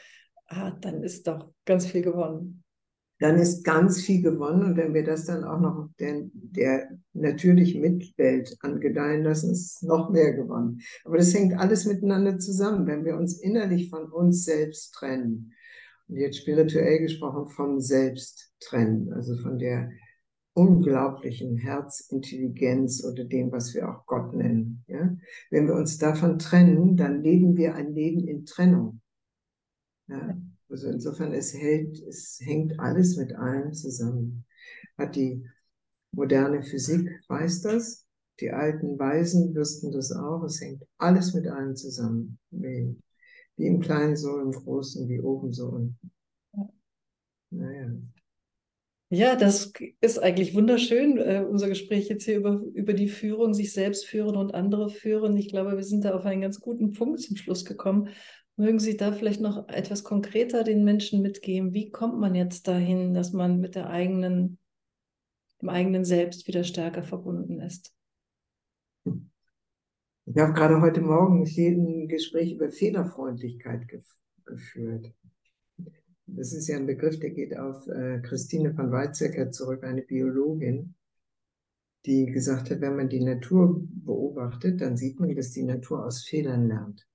ah, 0.49 0.71
dann 0.81 1.03
ist 1.03 1.27
doch 1.27 1.53
ganz 1.65 1.87
viel 1.87 2.03
gewonnen. 2.03 2.65
Dann 3.21 3.37
ist 3.37 3.65
ganz 3.65 4.01
viel 4.01 4.23
gewonnen 4.23 4.63
und 4.63 4.77
wenn 4.77 4.95
wir 4.95 5.03
das 5.03 5.25
dann 5.25 5.43
auch 5.43 5.59
noch 5.59 5.89
der, 5.99 6.23
der 6.33 6.89
natürlichen 7.15 7.81
Mitwelt 7.81 8.57
angedeihen 8.61 9.25
lassen, 9.25 9.51
ist 9.51 9.83
noch 9.83 10.11
mehr 10.11 10.35
gewonnen. 10.35 10.81
Aber 11.05 11.19
das 11.19 11.35
hängt 11.35 11.59
alles 11.59 11.85
miteinander 11.85 12.39
zusammen, 12.39 12.87
wenn 12.87 13.05
wir 13.05 13.17
uns 13.17 13.41
innerlich 13.41 13.91
von 13.91 14.05
uns 14.13 14.45
selbst 14.45 14.95
trennen. 14.95 15.53
Und 16.07 16.17
jetzt 16.17 16.39
spirituell 16.39 17.01
gesprochen 17.01 17.49
vom 17.49 17.81
Selbst 17.81 18.53
trennen, 18.61 19.13
also 19.13 19.37
von 19.37 19.59
der 19.59 19.91
unglaublichen 20.55 21.57
Herzintelligenz 21.57 23.05
oder 23.05 23.25
dem, 23.25 23.51
was 23.51 23.75
wir 23.75 23.89
auch 23.89 24.07
Gott 24.07 24.33
nennen. 24.33 24.85
Ja? 24.87 25.17
Wenn 25.51 25.67
wir 25.67 25.75
uns 25.75 25.99
davon 25.99 26.39
trennen, 26.39 26.97
dann 26.97 27.23
leben 27.23 27.57
wir 27.57 27.75
ein 27.75 27.95
Leben 27.95 28.27
in 28.27 28.45
Trennung. 28.45 29.01
Ja? 30.09 30.37
Also 30.71 30.89
insofern, 30.89 31.33
es 31.33 31.55
hält, 31.55 31.99
es 32.03 32.41
hängt 32.43 32.79
alles 32.79 33.17
mit 33.17 33.33
allem 33.35 33.73
zusammen. 33.73 34.45
Hat 34.99 35.17
die 35.17 35.45
moderne 36.13 36.63
Physik, 36.63 37.09
weiß 37.29 37.63
das? 37.63 38.07
Die 38.41 38.51
alten 38.51 38.99
Weisen 38.99 39.55
wüssten 39.55 39.93
das 39.93 40.13
auch. 40.13 40.45
Es 40.45 40.61
hängt 40.61 40.85
alles 40.99 41.35
mit 41.35 41.47
allem 41.47 41.75
zusammen. 41.75 42.39
Wie, 42.51 42.97
wie 43.57 43.67
im 43.67 43.81
Kleinen 43.81 44.17
so, 44.17 44.39
im 44.39 44.53
Großen, 44.53 45.09
wie 45.09 45.21
oben 45.21 45.53
so 45.53 45.69
unten. 45.69 46.13
Naja. 47.51 47.89
Ja, 49.11 49.37
das 49.37 49.73
ist 50.03 50.19
eigentlich 50.19 50.55
wunderschön, 50.55 51.17
äh, 51.17 51.43
unser 51.49 51.69
Gespräch 51.69 52.09
jetzt 52.09 52.25
hier 52.25 52.37
über, 52.37 52.61
über 52.75 52.93
die 52.93 53.09
Führung, 53.09 53.55
sich 53.55 53.73
selbst 53.73 54.05
führen 54.05 54.37
und 54.37 54.55
andere 54.55 54.91
führen. 54.91 55.35
Ich 55.39 55.49
glaube, 55.49 55.77
wir 55.77 55.83
sind 55.83 56.05
da 56.05 56.15
auf 56.15 56.27
einen 56.27 56.43
ganz 56.43 56.61
guten 56.61 56.93
Punkt 56.93 57.21
zum 57.21 57.37
Schluss 57.37 57.65
gekommen. 57.65 58.11
Mögen 58.57 58.79
Sie 58.79 58.99
da 58.99 59.13
vielleicht 59.13 59.41
noch 59.41 59.69
etwas 59.69 60.05
konkreter 60.05 60.63
den 60.63 60.85
Menschen 60.85 61.23
mitgeben? 61.23 61.73
Wie 61.73 61.91
kommt 61.91 62.19
man 62.19 62.35
jetzt 62.35 62.69
dahin, 62.69 63.15
dass 63.15 63.33
man 63.33 63.61
mit 63.61 63.77
der 63.77 63.89
eigenen, 63.89 64.59
dem 65.63 65.71
eigenen 65.71 66.05
Selbst 66.05 66.47
wieder 66.47 66.65
stärker 66.65 67.03
verbunden 67.03 67.61
ist? 67.61 67.95
Ich 69.05 70.37
habe 70.37 70.53
gerade 70.53 70.83
heute 70.83 71.01
Morgen 71.01 71.45
ein 71.47 72.09
Gespräch 72.09 72.53
über 72.53 72.69
Fehlerfreundlichkeit 72.69 73.89
gef 73.89 74.05
geführt. 74.45 75.15
Das 76.31 76.53
ist 76.53 76.69
ja 76.69 76.77
ein 76.77 76.87
Begriff, 76.87 77.19
der 77.19 77.31
geht 77.31 77.57
auf 77.57 77.87
äh, 77.89 78.21
Christine 78.21 78.75
von 78.75 78.93
Weizsäcker 78.93 79.51
zurück, 79.51 79.83
eine 79.83 80.03
Biologin, 80.03 80.95
die 82.05 82.27
gesagt 82.27 82.71
hat, 82.71 82.81
wenn 82.81 82.97
man 82.97 83.09
die 83.09 83.25
Natur 83.25 83.83
beobachtet, 83.91 84.81
dann 84.81 84.97
sieht 84.97 85.19
man, 85.19 85.35
dass 85.35 85.53
die 85.53 85.65
Natur 85.65 86.05
aus 86.05 86.25
Fehlern 86.25 86.69
lernt. 86.69 87.07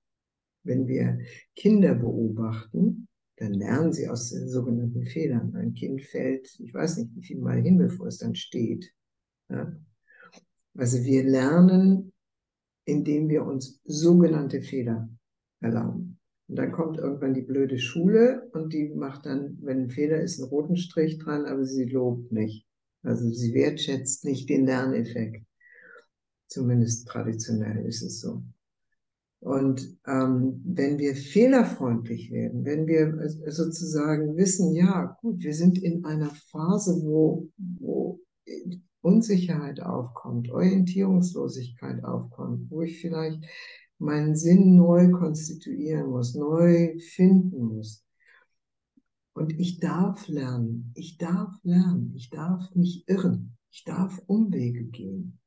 Wenn 0.64 0.86
wir 0.88 1.18
Kinder 1.54 1.94
beobachten, 1.94 3.08
dann 3.36 3.54
lernen 3.54 3.92
sie 3.92 4.08
aus 4.08 4.30
sogenannten 4.30 5.04
Fehlern. 5.04 5.54
Ein 5.56 5.74
Kind 5.74 6.02
fällt, 6.02 6.58
ich 6.60 6.72
weiß 6.72 6.98
nicht, 6.98 7.14
wie 7.14 7.22
viel 7.22 7.38
Mal 7.38 7.60
hin, 7.60 7.78
bevor 7.78 8.06
es 8.06 8.18
dann 8.18 8.34
steht. 8.34 8.92
Ja? 9.48 9.74
Also 10.76 11.02
wir 11.04 11.24
lernen, 11.24 12.12
indem 12.84 13.28
wir 13.28 13.44
uns 13.44 13.80
sogenannte 13.84 14.60
Fehler 14.60 15.08
erlauben. 15.60 16.13
Und 16.48 16.56
dann 16.56 16.72
kommt 16.72 16.98
irgendwann 16.98 17.34
die 17.34 17.42
blöde 17.42 17.78
Schule 17.78 18.50
und 18.52 18.72
die 18.72 18.90
macht 18.90 19.26
dann, 19.26 19.58
wenn 19.62 19.84
ein 19.84 19.90
Fehler 19.90 20.20
ist, 20.20 20.40
einen 20.40 20.50
roten 20.50 20.76
Strich 20.76 21.18
dran, 21.18 21.46
aber 21.46 21.64
sie 21.64 21.84
lobt 21.84 22.32
nicht. 22.32 22.66
Also 23.02 23.30
sie 23.30 23.54
wertschätzt 23.54 24.24
nicht 24.24 24.48
den 24.48 24.66
Lerneffekt. 24.66 25.46
Zumindest 26.48 27.08
traditionell 27.08 27.84
ist 27.86 28.02
es 28.02 28.20
so. 28.20 28.42
Und 29.40 29.98
ähm, 30.06 30.62
wenn 30.64 30.98
wir 30.98 31.14
fehlerfreundlich 31.14 32.30
werden, 32.30 32.64
wenn 32.64 32.86
wir 32.86 33.28
sozusagen 33.50 34.36
wissen, 34.38 34.74
ja, 34.74 35.18
gut, 35.20 35.42
wir 35.42 35.54
sind 35.54 35.82
in 35.82 36.04
einer 36.06 36.30
Phase, 36.50 37.02
wo, 37.02 37.50
wo 37.78 38.20
Unsicherheit 39.02 39.80
aufkommt, 39.80 40.50
Orientierungslosigkeit 40.50 42.02
aufkommt, 42.04 42.70
wo 42.70 42.80
ich 42.80 43.02
vielleicht 43.02 43.44
meinen 43.98 44.36
Sinn 44.36 44.76
neu 44.76 45.10
konstituieren 45.10 46.10
muss, 46.10 46.34
neu 46.34 46.98
finden 46.98 47.64
muss. 47.64 48.04
Und 49.34 49.58
ich 49.58 49.80
darf 49.80 50.28
lernen, 50.28 50.92
ich 50.94 51.18
darf 51.18 51.52
lernen, 51.64 52.12
ich 52.14 52.30
darf 52.30 52.74
mich 52.74 53.08
irren, 53.08 53.56
ich 53.70 53.84
darf 53.84 54.20
Umwege 54.26 54.84
gehen. 54.84 55.40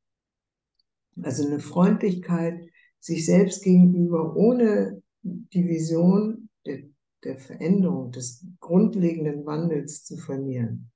Also 1.21 1.45
eine 1.45 1.59
Freundlichkeit 1.59 2.69
sich 2.99 3.25
selbst 3.25 3.63
gegenüber 3.63 4.35
ohne 4.35 5.01
die 5.21 5.67
Vision 5.67 6.49
der, 6.65 6.83
der 7.23 7.37
Veränderung, 7.37 8.11
des 8.11 8.45
grundlegenden 8.59 9.45
Wandels 9.45 10.03
zu 10.03 10.17
verlieren, 10.17 10.91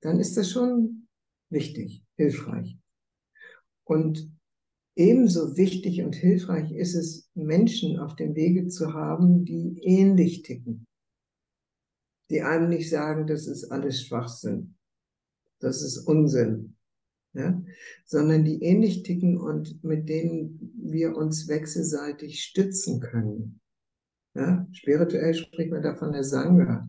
dann 0.00 0.20
ist 0.20 0.36
das 0.36 0.50
schon 0.50 1.08
wichtig, 1.48 2.04
hilfreich. 2.16 2.76
Und 3.84 4.30
Ebenso 4.94 5.56
wichtig 5.56 6.02
und 6.02 6.14
hilfreich 6.14 6.70
ist 6.72 6.94
es, 6.94 7.30
Menschen 7.34 7.98
auf 7.98 8.14
dem 8.14 8.34
Wege 8.34 8.68
zu 8.68 8.92
haben, 8.92 9.44
die 9.44 9.78
ähnlich 9.82 10.42
ticken. 10.42 10.86
Die 12.30 12.42
einem 12.42 12.68
nicht 12.68 12.90
sagen, 12.90 13.26
das 13.26 13.46
ist 13.46 13.70
alles 13.70 14.02
Schwachsinn. 14.02 14.74
Das 15.60 15.82
ist 15.82 16.06
Unsinn. 16.06 16.76
Ja? 17.32 17.62
Sondern 18.04 18.44
die 18.44 18.62
ähnlich 18.62 19.02
ticken 19.02 19.38
und 19.38 19.82
mit 19.82 20.08
denen 20.08 20.72
wir 20.76 21.16
uns 21.16 21.48
wechselseitig 21.48 22.42
stützen 22.42 23.00
können. 23.00 23.60
Ja? 24.34 24.66
Spirituell 24.72 25.34
spricht 25.34 25.70
man 25.70 25.82
da 25.82 25.94
von 25.94 26.12
der 26.12 26.24
Sangha. 26.24 26.88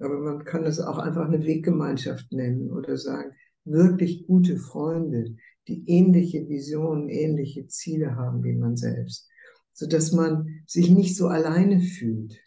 Aber 0.00 0.18
man 0.18 0.44
kann 0.44 0.64
es 0.64 0.80
auch 0.80 0.98
einfach 0.98 1.26
eine 1.26 1.44
Weggemeinschaft 1.44 2.32
nennen 2.32 2.70
oder 2.70 2.96
sagen, 2.96 3.32
wirklich 3.64 4.26
gute 4.26 4.56
Freunde, 4.56 5.36
die 5.68 5.88
ähnliche 5.88 6.48
Visionen, 6.48 7.08
ähnliche 7.08 7.66
Ziele 7.68 8.16
haben 8.16 8.42
wie 8.42 8.54
man 8.54 8.76
selbst, 8.76 9.28
so 9.72 9.86
dass 9.86 10.12
man 10.12 10.62
sich 10.66 10.90
nicht 10.90 11.16
so 11.16 11.28
alleine 11.28 11.80
fühlt 11.80 12.38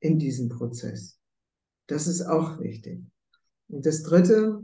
in 0.00 0.18
diesem 0.18 0.48
Prozess. 0.48 1.18
Das 1.86 2.06
ist 2.06 2.22
auch 2.22 2.60
wichtig. 2.60 3.02
Und 3.68 3.86
das 3.86 4.02
dritte, 4.02 4.62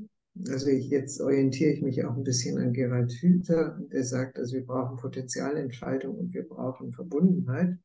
also 0.48 0.66
ich, 0.66 0.88
jetzt 0.88 1.20
orientiere 1.20 1.72
ich 1.72 1.82
mich 1.82 2.04
auch 2.04 2.16
ein 2.16 2.24
bisschen 2.24 2.58
an 2.58 2.72
Gerald 2.72 3.12
Hüther, 3.12 3.78
der 3.92 4.04
sagt, 4.04 4.38
also 4.38 4.54
wir 4.54 4.66
brauchen 4.66 4.98
Potenzialentfaltung 4.98 6.16
und 6.16 6.34
wir 6.34 6.46
brauchen 6.46 6.92
Verbundenheit. 6.92 7.78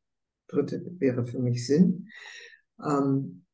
Dritte 0.48 0.86
wäre 1.00 1.26
für 1.26 1.40
mich 1.40 1.66
Sinn. 1.66 2.10
Ähm, 2.84 3.46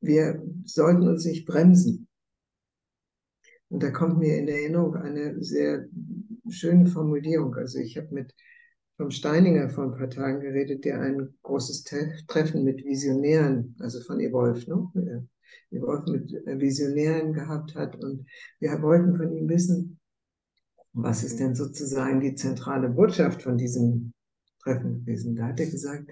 wir 0.00 0.42
sollten 0.64 1.08
uns 1.08 1.24
nicht 1.24 1.46
bremsen. 1.46 2.08
Und 3.74 3.82
da 3.82 3.90
kommt 3.90 4.20
mir 4.20 4.38
in 4.38 4.46
Erinnerung 4.46 4.94
eine 4.94 5.42
sehr 5.42 5.88
schöne 6.48 6.86
Formulierung. 6.86 7.56
Also 7.56 7.80
ich 7.80 7.96
habe 7.96 8.06
mit 8.14 8.32
vom 8.96 9.10
Steininger 9.10 9.68
vor 9.68 9.86
ein 9.86 9.98
paar 9.98 10.08
Tagen 10.08 10.38
geredet, 10.38 10.84
der 10.84 11.00
ein 11.00 11.34
großes 11.42 11.82
Treffen 12.28 12.62
mit 12.62 12.84
Visionären, 12.84 13.74
also 13.80 14.00
von 14.02 14.20
Evolve, 14.20 14.70
ne? 14.70 15.26
Evolve 15.72 16.12
mit 16.12 16.60
Visionären 16.60 17.32
gehabt 17.32 17.74
hat. 17.74 17.96
Und 17.96 18.28
wir 18.60 18.80
wollten 18.80 19.16
von 19.16 19.32
ihm 19.32 19.48
wissen, 19.48 19.98
was 20.92 21.24
ist 21.24 21.40
denn 21.40 21.56
sozusagen 21.56 22.20
die 22.20 22.36
zentrale 22.36 22.88
Botschaft 22.88 23.42
von 23.42 23.58
diesem 23.58 24.12
Treffen 24.62 25.00
gewesen. 25.00 25.34
Da 25.34 25.48
hat 25.48 25.58
er 25.58 25.66
gesagt, 25.66 26.08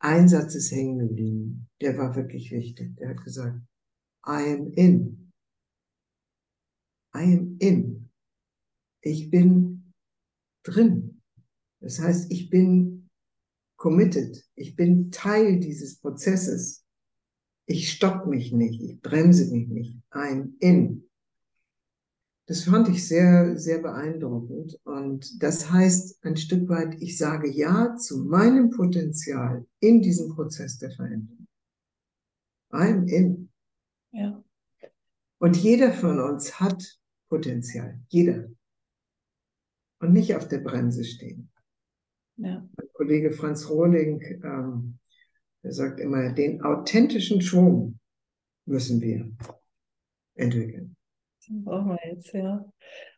ein 0.00 0.28
Satz 0.28 0.56
ist 0.56 0.72
hängen 0.72 0.98
geblieben. 0.98 1.68
Der 1.80 1.96
war 1.96 2.16
wirklich 2.16 2.50
wichtig. 2.50 2.96
Der 2.96 3.10
hat 3.10 3.22
gesagt, 3.22 3.56
I 4.26 4.52
am 4.52 4.72
in. 4.72 5.23
I 7.16 7.22
am 7.22 7.56
in. 7.60 8.10
Ich 9.00 9.30
bin 9.30 9.92
drin. 10.62 11.22
Das 11.80 12.00
heißt, 12.00 12.32
ich 12.32 12.50
bin 12.50 13.08
committed. 13.76 14.44
Ich 14.54 14.76
bin 14.76 15.10
Teil 15.10 15.60
dieses 15.60 16.00
Prozesses. 16.00 16.84
Ich 17.66 17.92
stopp 17.92 18.26
mich 18.26 18.52
nicht. 18.52 18.82
Ich 18.82 19.00
bremse 19.00 19.50
mich 19.50 19.68
nicht. 19.68 19.98
I'm 20.10 20.54
in. 20.60 21.08
Das 22.46 22.64
fand 22.64 22.88
ich 22.88 23.06
sehr, 23.06 23.58
sehr 23.58 23.80
beeindruckend. 23.80 24.78
Und 24.84 25.42
das 25.42 25.70
heißt 25.70 26.24
ein 26.24 26.36
Stück 26.36 26.68
weit, 26.68 27.00
ich 27.00 27.16
sage 27.16 27.50
Ja 27.50 27.96
zu 27.96 28.24
meinem 28.24 28.70
Potenzial 28.70 29.66
in 29.80 30.02
diesem 30.02 30.34
Prozess 30.34 30.78
der 30.78 30.90
Veränderung. 30.90 31.46
I'm 32.70 33.06
in. 33.08 33.50
Ja. 34.12 34.42
Und 35.38 35.56
jeder 35.56 35.92
von 35.92 36.20
uns 36.20 36.60
hat 36.60 37.00
Potenzial. 37.34 37.98
Jeder. 38.10 38.48
Und 39.98 40.12
nicht 40.12 40.36
auf 40.36 40.46
der 40.46 40.58
Bremse 40.58 41.02
stehen. 41.02 41.50
Ja. 42.36 42.64
Mein 42.76 42.88
Kollege 42.92 43.32
Franz 43.32 43.68
Rohling, 43.68 44.20
ähm, 44.44 44.98
der 45.64 45.72
sagt 45.72 45.98
immer, 45.98 46.32
den 46.32 46.62
authentischen 46.62 47.40
Schwung 47.40 47.98
müssen 48.66 49.00
wir 49.00 49.32
entwickeln. 50.36 50.93
Brauchen 51.48 51.90
wir 51.90 51.98
jetzt, 52.14 52.32
ja. 52.32 52.64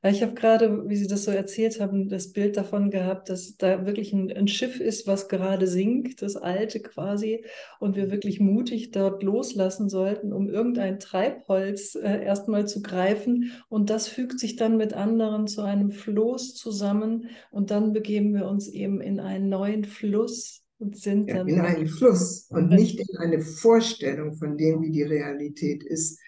Ich 0.02 0.22
habe 0.22 0.34
gerade, 0.34 0.88
wie 0.88 0.96
Sie 0.96 1.06
das 1.06 1.24
so 1.24 1.30
erzählt 1.30 1.80
haben, 1.80 2.08
das 2.08 2.32
Bild 2.32 2.56
davon 2.56 2.90
gehabt, 2.90 3.28
dass 3.28 3.56
da 3.56 3.86
wirklich 3.86 4.12
ein, 4.12 4.30
ein, 4.32 4.48
Schiff 4.48 4.80
ist, 4.80 5.06
was 5.06 5.28
gerade 5.28 5.66
sinkt, 5.66 6.22
das 6.22 6.36
alte 6.36 6.80
quasi, 6.80 7.44
und 7.80 7.96
wir 7.96 8.10
wirklich 8.10 8.40
mutig 8.40 8.90
dort 8.90 9.22
loslassen 9.22 9.88
sollten, 9.88 10.32
um 10.32 10.48
irgendein 10.48 10.98
Treibholz 10.98 11.94
äh, 11.94 12.24
erstmal 12.24 12.66
zu 12.66 12.82
greifen. 12.82 13.52
Und 13.68 13.90
das 13.90 14.08
fügt 14.08 14.40
sich 14.40 14.56
dann 14.56 14.76
mit 14.76 14.92
anderen 14.92 15.46
zu 15.46 15.62
einem 15.62 15.90
Floß 15.90 16.54
zusammen 16.54 17.28
und 17.50 17.70
dann 17.70 17.92
begeben 17.92 18.34
wir 18.34 18.46
uns 18.46 18.68
eben 18.68 19.00
in 19.00 19.20
einen 19.20 19.48
neuen 19.48 19.84
Fluss 19.84 20.64
und 20.78 20.96
sind 20.96 21.28
ja, 21.28 21.36
dann. 21.36 21.48
In 21.48 21.60
einen 21.60 21.86
Fluss 21.86 22.48
und 22.50 22.70
nicht 22.70 22.98
in 22.98 23.18
eine 23.18 23.40
Vorstellung 23.40 24.34
von 24.34 24.56
dem, 24.56 24.82
wie 24.82 24.90
die 24.90 25.04
Realität 25.04 25.82
ist. 25.84 26.20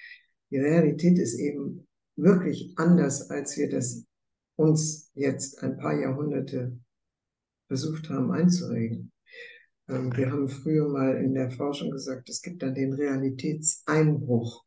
Die 0.51 0.59
Realität 0.59 1.18
ist 1.18 1.38
eben 1.38 1.88
wirklich 2.18 2.74
anders, 2.76 3.30
als 3.30 3.56
wir 3.56 3.70
das 3.70 4.04
uns 4.56 5.10
jetzt 5.14 5.62
ein 5.62 5.78
paar 5.78 5.98
Jahrhunderte 5.98 6.76
versucht 7.68 8.10
haben 8.10 8.32
einzuregen. 8.32 9.12
Ähm, 9.88 10.14
wir 10.16 10.30
haben 10.30 10.48
früher 10.48 10.88
mal 10.88 11.16
in 11.16 11.34
der 11.34 11.50
Forschung 11.50 11.90
gesagt, 11.90 12.28
es 12.28 12.42
gibt 12.42 12.62
dann 12.62 12.74
den 12.74 12.92
Realitätseinbruch. 12.92 14.64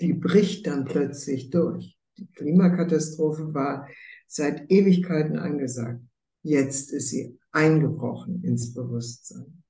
Die 0.00 0.12
bricht 0.12 0.66
dann 0.66 0.84
plötzlich 0.84 1.50
durch. 1.50 1.96
Die 2.18 2.26
Klimakatastrophe 2.32 3.54
war 3.54 3.88
seit 4.26 4.70
Ewigkeiten 4.70 5.38
angesagt. 5.38 6.02
Jetzt 6.42 6.92
ist 6.92 7.08
sie 7.10 7.38
eingebrochen 7.52 8.42
ins 8.42 8.74
Bewusstsein. 8.74 9.62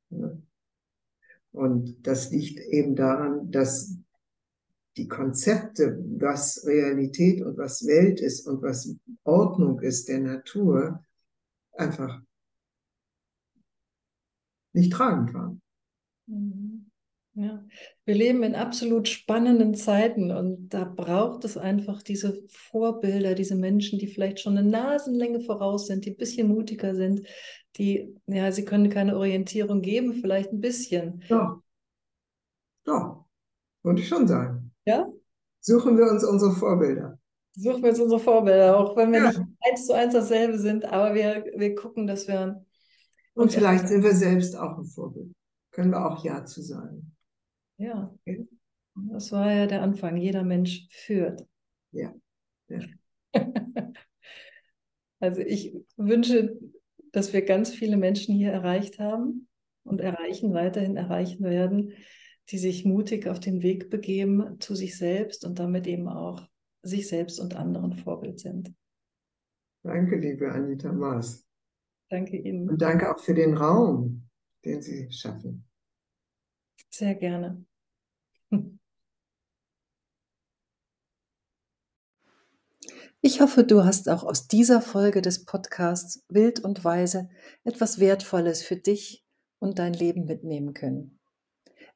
Und 1.52 2.06
das 2.06 2.30
liegt 2.30 2.60
eben 2.60 2.94
daran, 2.94 3.50
dass 3.50 3.96
die 4.96 5.08
Konzepte, 5.08 5.98
was 6.18 6.64
Realität 6.66 7.42
und 7.42 7.56
was 7.56 7.86
Welt 7.86 8.20
ist 8.20 8.46
und 8.46 8.62
was 8.62 8.94
Ordnung 9.24 9.80
ist 9.80 10.08
der 10.08 10.20
Natur, 10.20 11.04
einfach 11.72 12.20
nicht 14.72 14.92
tragend 14.92 15.32
waren. 15.34 15.62
Mhm. 16.26 16.90
Ja. 17.34 17.64
Wir 18.04 18.14
leben 18.14 18.42
in 18.42 18.54
absolut 18.56 19.08
spannenden 19.08 19.74
Zeiten 19.74 20.32
und 20.32 20.70
da 20.70 20.84
braucht 20.84 21.44
es 21.44 21.56
einfach 21.56 22.02
diese 22.02 22.42
Vorbilder, 22.48 23.34
diese 23.34 23.54
Menschen, 23.54 23.98
die 23.98 24.08
vielleicht 24.08 24.40
schon 24.40 24.58
eine 24.58 24.68
Nasenlänge 24.68 25.40
voraus 25.40 25.86
sind, 25.86 26.04
die 26.04 26.10
ein 26.10 26.16
bisschen 26.16 26.48
mutiger 26.48 26.94
sind, 26.94 27.26
die, 27.76 28.14
ja, 28.26 28.50
sie 28.50 28.64
können 28.64 28.90
keine 28.90 29.16
Orientierung 29.16 29.80
geben, 29.80 30.14
vielleicht 30.14 30.52
ein 30.52 30.60
bisschen. 30.60 31.22
Ja, 31.28 31.62
ja, 32.86 33.24
würde 33.84 34.00
ich 34.00 34.08
schon 34.08 34.26
sagen. 34.26 34.69
Ja? 34.90 35.08
Suchen 35.60 35.96
wir 35.96 36.10
uns 36.10 36.24
unsere 36.24 36.52
Vorbilder. 36.52 37.18
Suchen 37.52 37.82
wir 37.82 37.90
uns 37.90 38.00
unsere 38.00 38.20
Vorbilder, 38.20 38.76
auch 38.76 38.96
wenn 38.96 39.12
wir 39.12 39.20
ja. 39.20 39.28
nicht 39.28 39.40
eins 39.60 39.86
zu 39.86 39.92
eins 39.92 40.14
dasselbe 40.14 40.58
sind, 40.58 40.84
aber 40.84 41.14
wir, 41.14 41.44
wir 41.56 41.74
gucken, 41.76 42.06
dass 42.06 42.26
wir. 42.26 42.64
Und 43.34 43.52
vielleicht 43.52 43.88
sind 43.88 44.02
wir 44.02 44.14
selbst 44.14 44.56
auch 44.56 44.78
ein 44.78 44.84
Vorbild. 44.84 45.32
Können 45.70 45.92
wir 45.92 46.04
auch 46.04 46.24
Ja 46.24 46.44
zu 46.44 46.60
sagen. 46.62 47.14
Ja. 47.76 48.12
Okay. 48.26 48.48
Das 49.12 49.30
war 49.30 49.52
ja 49.52 49.66
der 49.66 49.82
Anfang. 49.82 50.16
Jeder 50.16 50.42
Mensch 50.42 50.88
führt. 50.90 51.46
Ja. 51.92 52.12
ja. 52.68 52.80
also 55.20 55.40
ich 55.40 55.76
wünsche, 55.96 56.58
dass 57.12 57.32
wir 57.32 57.42
ganz 57.42 57.70
viele 57.70 57.96
Menschen 57.96 58.34
hier 58.34 58.50
erreicht 58.50 58.98
haben 58.98 59.48
und 59.84 60.00
erreichen, 60.00 60.52
weiterhin 60.52 60.96
erreichen 60.96 61.44
werden, 61.44 61.92
die 62.50 62.58
sich 62.58 62.84
mutig 62.84 63.28
auf 63.28 63.38
den 63.38 63.62
Weg 63.62 63.90
begeben 63.90 64.60
zu 64.60 64.74
sich 64.74 64.96
selbst 64.98 65.44
und 65.44 65.58
damit 65.58 65.86
eben 65.86 66.08
auch 66.08 66.48
sich 66.82 67.08
selbst 67.08 67.38
und 67.38 67.54
anderen 67.54 67.94
Vorbild 67.94 68.40
sind. 68.40 68.74
Danke, 69.82 70.16
liebe 70.16 70.50
Anita 70.50 70.92
Maas. 70.92 71.46
Danke 72.10 72.36
Ihnen. 72.36 72.68
Und 72.68 72.82
danke 72.82 73.14
auch 73.14 73.20
für 73.20 73.34
den 73.34 73.56
Raum, 73.56 74.28
den 74.64 74.82
Sie 74.82 75.10
schaffen. 75.12 75.64
Sehr 76.90 77.14
gerne. 77.14 77.64
Ich 83.22 83.42
hoffe, 83.42 83.64
du 83.64 83.84
hast 83.84 84.08
auch 84.08 84.24
aus 84.24 84.48
dieser 84.48 84.80
Folge 84.80 85.20
des 85.20 85.44
Podcasts 85.44 86.24
Wild 86.30 86.60
und 86.60 86.84
Weise 86.84 87.28
etwas 87.64 88.00
Wertvolles 88.00 88.62
für 88.62 88.76
dich 88.76 89.26
und 89.58 89.78
dein 89.78 89.92
Leben 89.92 90.24
mitnehmen 90.24 90.72
können. 90.72 91.19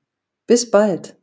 Bis 0.48 0.72
bald! 0.72 1.21